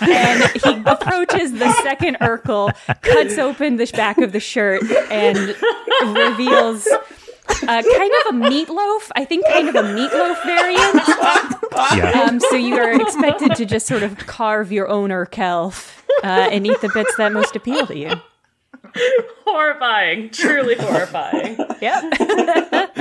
and 0.03 0.43
he 0.63 0.91
approaches 0.91 1.53
the 1.53 1.73
second 1.83 2.17
Urkelf, 2.21 2.75
cuts 3.03 3.39
open 3.39 3.77
the 3.77 3.87
back 3.87 4.19
of 4.19 4.33
the 4.33 4.41
shirt, 4.41 4.83
and 5.11 5.57
reveals 6.03 6.89
uh, 7.49 7.83
kind 7.83 7.83
of 7.83 8.35
a 8.35 8.39
meatloaf. 8.39 9.11
I 9.17 9.25
think 9.25 9.47
kind 9.47 9.69
of 9.69 9.75
a 9.75 9.83
meatloaf 9.83 10.45
variant. 10.45 11.51
Yeah. 11.97 12.25
Um, 12.27 12.41
so 12.41 12.57
you 12.57 12.77
are 12.77 12.93
expected 12.93 13.55
to 13.55 13.65
just 13.65 13.87
sort 13.87 14.03
of 14.03 14.19
carve 14.27 14.73
your 14.73 14.89
own 14.89 15.11
Urkelf 15.11 15.97
uh, 16.23 16.27
and 16.27 16.67
eat 16.67 16.81
the 16.81 16.91
bits 16.93 17.17
that 17.17 17.33
most 17.33 17.57
appeal 17.57 17.87
to 17.87 17.97
you. 17.97 18.13
Horrifying. 19.47 20.31
Truly 20.31 20.75
horrifying. 20.77 21.57
Yep. 21.81 22.99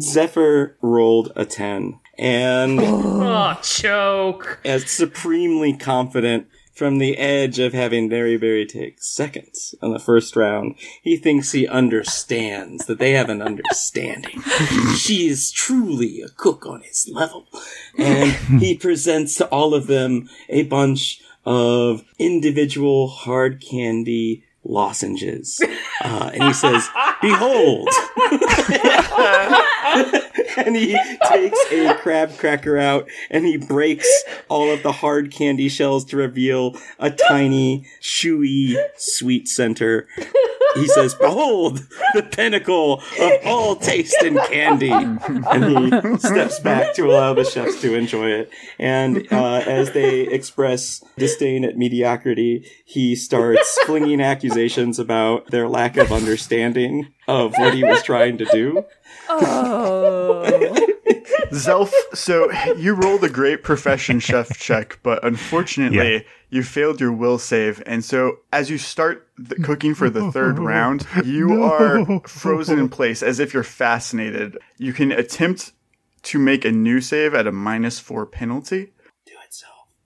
Zephyr 0.00 0.76
rolled 0.80 1.32
a 1.36 1.44
10. 1.44 1.98
And 2.18 2.78
oh, 2.80 3.58
choke. 3.62 4.60
as 4.64 4.90
supremely 4.90 5.72
confident 5.72 6.46
from 6.74 6.98
the 6.98 7.18
edge 7.18 7.58
of 7.58 7.72
having 7.72 8.08
Very 8.08 8.36
Berry 8.36 8.66
take 8.66 9.02
seconds 9.02 9.74
on 9.82 9.92
the 9.92 9.98
first 9.98 10.36
round, 10.36 10.74
he 11.02 11.16
thinks 11.16 11.52
he 11.52 11.66
understands 11.66 12.86
that 12.86 12.98
they 12.98 13.12
have 13.12 13.28
an 13.28 13.42
understanding. 13.42 14.40
she 14.96 15.28
is 15.28 15.52
truly 15.52 16.22
a 16.22 16.28
cook 16.28 16.66
on 16.66 16.80
his 16.82 17.08
level. 17.12 17.46
And 17.98 18.32
he 18.60 18.74
presents 18.78 19.36
to 19.36 19.46
all 19.48 19.74
of 19.74 19.86
them 19.86 20.28
a 20.48 20.64
bunch 20.64 21.20
of 21.44 22.04
individual 22.18 23.08
hard 23.08 23.60
candy 23.60 24.44
lozenges. 24.64 25.60
Uh, 26.00 26.30
and 26.32 26.44
he 26.44 26.52
says, 26.52 26.88
Behold! 27.22 27.88
and 30.56 30.76
he 30.76 30.98
takes 31.28 31.72
a 31.72 31.94
crab 31.94 32.36
cracker 32.36 32.76
out 32.76 33.08
and 33.30 33.46
he 33.46 33.56
breaks 33.56 34.24
all 34.48 34.70
of 34.70 34.82
the 34.82 34.92
hard 34.92 35.30
candy 35.30 35.68
shells 35.68 36.04
to 36.06 36.16
reveal 36.16 36.76
a 36.98 37.10
tiny, 37.10 37.86
chewy, 38.00 38.76
sweet 38.96 39.48
center. 39.48 40.06
he 40.74 40.86
says, 40.86 41.14
"Behold, 41.14 41.86
the 42.14 42.22
pinnacle 42.22 43.02
of 43.20 43.32
all 43.44 43.76
taste 43.76 44.16
and 44.22 44.38
candy," 44.50 44.90
and 44.90 45.64
he 45.64 46.18
steps 46.18 46.58
back 46.60 46.94
to 46.94 47.10
allow 47.10 47.34
the 47.34 47.44
chefs 47.44 47.80
to 47.82 47.94
enjoy 47.94 48.30
it. 48.30 48.50
And 48.78 49.26
uh, 49.30 49.62
as 49.66 49.92
they 49.92 50.22
express 50.22 51.02
disdain 51.16 51.64
at 51.64 51.76
mediocrity, 51.76 52.70
he 52.84 53.16
starts 53.16 53.78
flinging 53.84 54.20
accusations 54.20 54.98
about 54.98 55.50
their 55.50 55.68
lack 55.68 55.96
of 55.96 56.12
understanding 56.12 57.11
of 57.28 57.52
what 57.58 57.74
he 57.74 57.84
was 57.84 58.02
trying 58.02 58.38
to 58.38 58.44
do. 58.46 58.84
Oh. 59.28 60.86
Zelf, 61.52 61.92
so 62.14 62.50
you 62.76 62.94
rolled 62.94 63.24
a 63.24 63.28
great 63.28 63.62
profession 63.62 64.20
chef 64.20 64.58
check, 64.58 64.98
but 65.02 65.22
unfortunately, 65.24 66.14
Yeah. 66.14 66.20
you 66.50 66.62
failed 66.62 67.00
your 67.00 67.12
will 67.12 67.38
save. 67.38 67.82
And 67.86 68.04
so, 68.04 68.38
as 68.52 68.70
you 68.70 68.78
start 68.78 69.28
the 69.38 69.56
cooking 69.56 69.94
for 69.94 70.08
the 70.10 70.30
third 70.32 70.58
round, 70.58 71.06
you 71.24 71.62
are 71.62 72.20
frozen 72.26 72.78
in 72.78 72.88
place 72.88 73.22
as 73.22 73.38
if 73.38 73.52
you're 73.54 73.62
fascinated. 73.62 74.56
You 74.78 74.92
can 74.92 75.12
attempt 75.12 75.72
to 76.24 76.38
make 76.38 76.64
a 76.64 76.72
new 76.72 77.00
save 77.00 77.34
at 77.34 77.46
a 77.46 77.52
minus 77.52 77.98
four 77.98 78.24
penalty. 78.26 78.92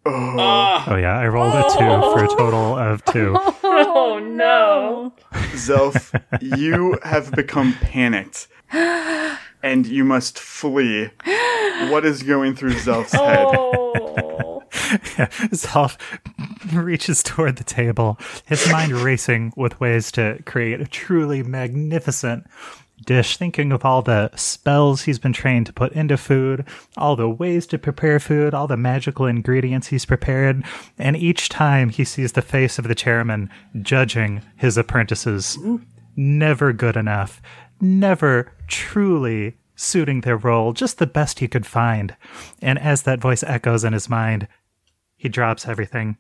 Do 0.07 0.13
it. 0.13 0.89
Oh 0.89 0.97
yeah, 1.01 1.19
I 1.19 1.27
rolled 1.27 1.55
a 1.55 1.63
two 1.63 1.79
for 1.79 2.25
a 2.25 2.29
total 2.29 2.77
of 2.77 3.05
two. 3.07 3.37
Oh, 3.79 4.15
oh 4.15 4.19
no. 4.21 5.13
Zelf, 5.53 6.15
you 6.41 6.99
have 7.03 7.33
become 7.33 7.75
panicked. 7.75 8.49
And 8.71 9.87
you 9.87 10.05
must 10.05 10.39
flee. 10.39 11.11
What 11.91 12.05
is 12.07 12.23
going 12.23 12.55
through 12.55 12.75
Zelf's 12.75 13.15
oh. 13.15 13.27
head? 13.27 13.97
Oh. 14.29 14.63
Zelf 15.53 15.99
reaches 16.73 17.23
toward 17.23 17.57
the 17.57 17.65
table, 17.65 18.19
his 18.47 18.71
mind 18.71 18.93
racing 18.93 19.53
with 19.57 19.79
ways 19.81 20.13
to 20.13 20.41
create 20.47 20.81
a 20.81 20.87
truly 20.87 21.43
magnificent 21.43 22.47
dish, 23.05 23.37
thinking 23.37 23.73
of 23.73 23.85
all 23.85 24.03
the 24.03 24.31
spells 24.35 25.03
he's 25.03 25.19
been 25.19 25.33
trained 25.33 25.67
to 25.67 25.73
put 25.73 25.93
into 25.93 26.17
food, 26.17 26.65
all 26.97 27.17
the 27.17 27.29
ways 27.29 27.67
to 27.67 27.79
prepare 27.79 28.19
food, 28.19 28.55
all 28.55 28.67
the 28.67 28.77
magical 28.77 29.27
ingredients 29.27 29.89
he's 29.89 30.05
prepared, 30.05 30.65
and 30.99 31.17
each 31.17 31.49
time 31.49 31.91
he 31.91 32.05
sees 32.05 32.33
the 32.33 32.43
face 32.43 32.79
of 32.79 32.89
the 32.89 32.95
chairman 32.95 33.51
judging 33.83 34.43
his 34.57 34.77
apprentices. 34.77 35.59
Never 36.17 36.73
good 36.73 36.97
enough, 36.97 37.43
never 37.81 38.53
truly 38.67 39.57
suiting 39.75 40.23
their 40.23 40.37
role, 40.39 40.73
just 40.73 40.99
the 40.99 41.07
best 41.07 41.41
he 41.41 41.49
could 41.49 41.67
find. 41.67 42.17
And 42.63 42.79
as 42.79 43.03
that 43.03 43.21
voice 43.21 43.43
echoes 43.43 43.85
in 43.85 43.93
his 43.93 44.09
mind, 44.09 44.49
he 45.17 45.29
drops 45.29 45.69
everything, 45.69 46.17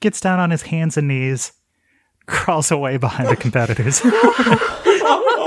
gets 0.00 0.20
down 0.20 0.38
on 0.38 0.50
his 0.50 0.62
hands 0.62 0.96
and 0.96 1.08
knees, 1.08 1.52
crawls 2.26 2.70
away 2.70 2.96
behind 2.96 3.28
the 3.28 3.36
competitors. 3.44 4.00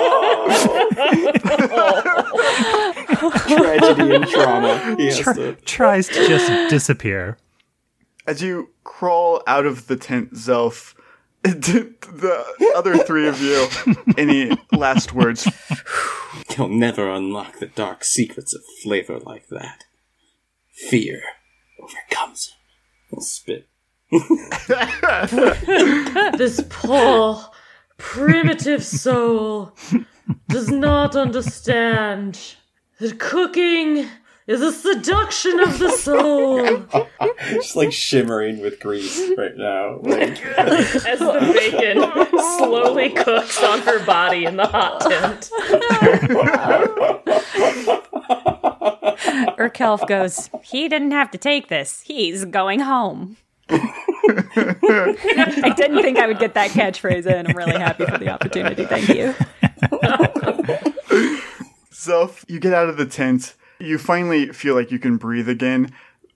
Tragedy 3.48 4.16
and 4.16 4.28
trauma. 4.28 4.96
He 4.98 5.06
has 5.08 5.20
Tr- 5.20 5.34
to. 5.34 5.54
tries 5.66 6.08
to 6.10 6.28
just 6.28 6.70
disappear. 6.70 7.38
As 8.28 8.42
you 8.42 8.70
crawl 8.84 9.42
out 9.48 9.66
of 9.66 9.88
the 9.88 9.96
tent, 9.96 10.34
Zelf, 10.34 10.94
the 11.44 12.74
other 12.76 12.98
three 12.98 13.28
of 13.28 13.42
you, 13.42 13.68
any 14.18 14.52
last 14.72 15.14
words? 15.14 15.48
He'll 16.50 16.68
never 16.68 17.10
unlock 17.10 17.60
the 17.60 17.68
dark 17.68 18.04
secrets 18.04 18.54
of 18.54 18.62
flavor 18.84 19.20
like 19.20 19.48
that. 19.50 19.86
Fear 20.90 21.22
overcomes 21.82 22.50
him. 22.50 22.56
He'll 23.12 23.22
spit. 23.22 23.68
This 26.38 26.64
poor, 26.70 27.44
primitive 27.98 28.84
soul 28.84 29.76
does 30.48 30.70
not 30.70 31.16
understand 31.16 32.40
that 33.00 33.20
cooking 33.20 34.08
is 34.50 34.62
a 34.62 34.72
seduction 34.72 35.60
of 35.60 35.78
the 35.78 35.92
soul. 35.92 36.84
Just 37.54 37.76
like 37.76 37.92
shimmering 37.92 38.62
with 38.62 38.80
grease 38.80 39.32
right 39.38 39.56
now. 39.56 40.00
Like, 40.02 40.44
As 40.58 41.20
the 41.20 41.52
bacon 41.54 42.02
slowly 42.58 43.12
cooks 43.12 43.64
on 43.64 43.82
her 43.82 44.04
body 44.06 44.46
in 44.46 44.58
the 44.58 44.66
hot 44.66 45.02
tent. 45.02 45.52
Urkelf 49.60 50.08
goes, 50.08 50.50
He 50.64 50.90
didn't 50.90 51.12
have 51.12 51.30
to 51.32 51.38
take 51.38 51.68
this. 51.68 52.02
He's 52.02 52.46
going 52.46 52.80
home. 52.80 53.38
I 53.70 55.74
didn't 55.78 56.02
think 56.02 56.18
I 56.18 56.26
would 56.26 56.40
get 56.40 56.56
that 56.56 56.72
catchphrase 56.72 57.28
in. 57.28 57.46
I'm 57.46 57.56
really 57.56 57.80
happy 57.80 58.06
for 58.06 58.18
the 58.18 58.30
opportunity. 58.30 58.86
Thank 58.86 59.10
you. 59.10 59.36
Zelf, 61.92 62.46
you 62.48 62.60
get 62.60 62.74
out 62.74 62.90
of 62.90 62.98
the 62.98 63.06
tent. 63.06 63.56
You 63.80 63.98
finally 63.98 64.48
feel 64.54 64.76
like 64.76 64.92
you 64.92 65.00
can 65.00 65.18
breathe 65.18 65.50
again. 65.50 65.94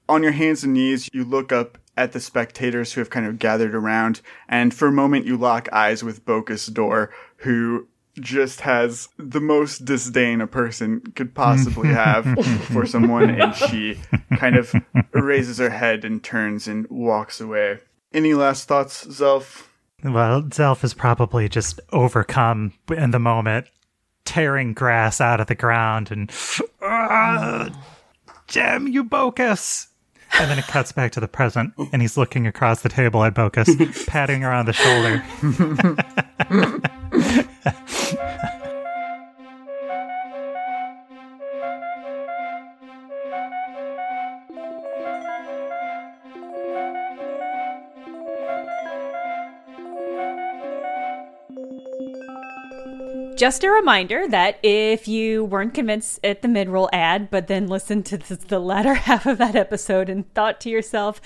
On 0.09 0.23
your 0.23 0.31
hands 0.33 0.63
and 0.63 0.73
knees, 0.73 1.09
you 1.13 1.23
look 1.23 1.51
up 1.51 1.77
at 1.95 2.11
the 2.11 2.19
spectators 2.19 2.93
who 2.93 3.01
have 3.01 3.09
kind 3.09 3.25
of 3.25 3.39
gathered 3.39 3.75
around, 3.75 4.21
and 4.49 4.73
for 4.73 4.87
a 4.87 4.91
moment 4.91 5.25
you 5.25 5.37
lock 5.37 5.69
eyes 5.71 6.03
with 6.03 6.25
Bocus 6.25 6.71
Door, 6.71 7.11
who 7.37 7.87
just 8.19 8.61
has 8.61 9.09
the 9.17 9.39
most 9.39 9.85
disdain 9.85 10.41
a 10.41 10.47
person 10.47 11.01
could 11.15 11.33
possibly 11.33 11.87
have 11.93 12.25
for 12.71 12.85
someone, 12.85 13.29
and 13.29 13.55
she 13.55 13.99
kind 14.37 14.55
of 14.55 14.73
raises 15.11 15.57
her 15.57 15.69
head 15.69 16.03
and 16.05 16.23
turns 16.23 16.67
and 16.67 16.87
walks 16.89 17.39
away. 17.39 17.79
Any 18.13 18.33
last 18.33 18.67
thoughts, 18.67 19.05
Zelf? 19.07 19.67
Well, 20.03 20.43
Zelf 20.43 20.83
is 20.83 20.93
probably 20.93 21.47
just 21.47 21.79
overcome 21.91 22.73
in 22.89 23.11
the 23.11 23.19
moment, 23.19 23.67
tearing 24.25 24.73
grass 24.73 25.21
out 25.21 25.39
of 25.39 25.47
the 25.47 25.55
ground 25.55 26.11
and. 26.11 26.29
"Ah, 26.81 27.69
Damn 28.49 28.87
you, 28.87 29.03
Bocus! 29.03 29.87
And 30.39 30.49
then 30.51 30.59
it 30.59 30.65
cuts 30.67 30.91
back 30.91 31.11
to 31.13 31.19
the 31.19 31.27
present, 31.27 31.73
and 31.91 32.01
he's 32.01 32.17
looking 32.17 32.47
across 32.47 32.81
the 32.81 32.89
table 32.89 33.23
at 33.23 33.33
Bocus, 33.35 34.05
patting 34.07 34.41
her 34.41 34.51
on 34.51 34.65
the 34.65 34.73
shoulder. 34.73 35.23
Just 53.35 53.63
a 53.63 53.69
reminder 53.71 54.27
that 54.27 54.59
if 54.61 55.07
you 55.07 55.43
weren't 55.43 55.73
convinced 55.73 56.19
at 56.23 56.41
the 56.41 56.47
mid-roll 56.47 56.89
ad, 56.93 57.31
but 57.31 57.47
then 57.47 57.67
listened 57.67 58.05
to 58.07 58.17
the, 58.17 58.59
latter 58.59 58.93
half 59.09 59.25
of 59.25 59.39
that 59.39 59.55
episode 59.55 60.07
and 60.07 60.31
thought 60.33 60.61
to 60.61 60.69
yourself, 60.69 61.19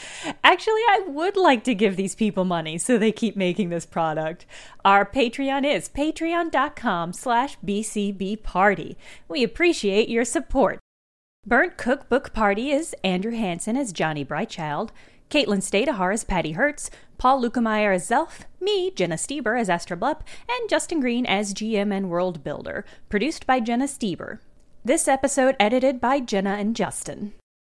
actually, 0.43 0.81
I 0.87 1.03
would 1.07 1.35
like 1.35 1.63
to 1.65 1.75
give 1.75 1.95
these 1.95 2.15
people 2.15 2.45
money 2.45 2.77
so 2.77 2.97
they 2.97 3.11
keep 3.11 3.35
making 3.35 3.69
this 3.69 3.85
product. 3.85 4.45
Our 4.85 5.05
Patreon 5.05 5.65
is 5.65 5.89
patreon.com 5.89 7.13
slash 7.13 7.57
bcbparty. 7.59 8.95
We 9.27 9.43
appreciate 9.43 10.07
your 10.07 10.25
support. 10.25 10.79
Burnt 11.45 11.77
Cookbook 11.77 12.33
Party 12.33 12.71
is 12.71 12.95
Andrew 13.03 13.31
Hansen 13.31 13.77
as 13.77 13.91
Johnny 13.91 14.25
Brightchild, 14.25 14.89
Caitlin 15.29 15.61
Stayduhar 15.61 16.13
as 16.13 16.23
Patty 16.23 16.53
Hertz, 16.53 16.89
Paul 17.17 17.41
Luetkemeyer 17.41 17.93
as 17.93 18.07
Zelf, 18.07 18.45
me, 18.61 18.91
Jenna 18.91 19.15
Stoeber 19.15 19.59
as 19.59 19.69
Astra 19.69 19.97
Blup, 19.97 20.23
and 20.49 20.69
Justin 20.69 20.99
Green 20.99 21.25
as 21.25 21.53
GM 21.53 21.93
and 21.93 22.09
World 22.09 22.43
Builder, 22.43 22.85
produced 23.09 23.45
by 23.45 23.59
Jenna 23.59 23.85
Stoeber. 23.85 24.39
This 24.85 25.07
episode 25.07 25.55
edited 25.59 25.99
by 25.99 26.21
Jenna 26.21 26.51
and 26.51 26.75
Justin. 26.75 27.33